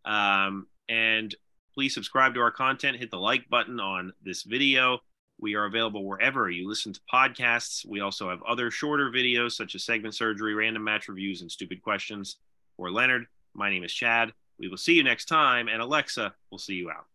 Um, 0.05 0.67
and 0.89 1.35
please 1.75 1.95
subscribe 1.95 2.35
to 2.35 2.41
our 2.41 2.51
content. 2.51 2.99
Hit 2.99 3.11
the 3.11 3.19
like 3.19 3.49
button 3.49 3.81
on 3.81 4.13
this 4.25 4.43
video. 4.43 4.99
We 5.39 5.55
are 5.57 5.67
available 5.67 6.05
wherever 6.05 6.49
you 6.49 6.69
listen 6.69 6.93
to 6.93 7.01
podcasts. 7.13 7.85
We 7.87 8.01
also 8.01 8.31
have 8.31 8.43
other 8.45 8.71
shorter 8.71 9.11
videos 9.11 9.53
such 9.53 9.75
as 9.75 9.85
segment 9.85 10.15
surgery, 10.15 10.55
random 10.55 10.85
match 10.85 11.09
reviews, 11.09 11.43
and 11.43 11.51
stupid 11.51 11.83
questions. 11.83 12.37
For 12.77 12.91
Leonard, 12.91 13.27
my 13.53 13.69
name 13.69 13.85
is 13.85 13.93
Chad. 13.93 14.33
We 14.59 14.69
will 14.69 14.77
see 14.77 14.95
you 14.95 15.03
next 15.03 15.27
time, 15.27 15.69
and 15.69 15.83
Alexa 15.83 16.35
we'll 16.51 16.59
see 16.59 16.75
you 16.75 16.91
out. 16.91 17.07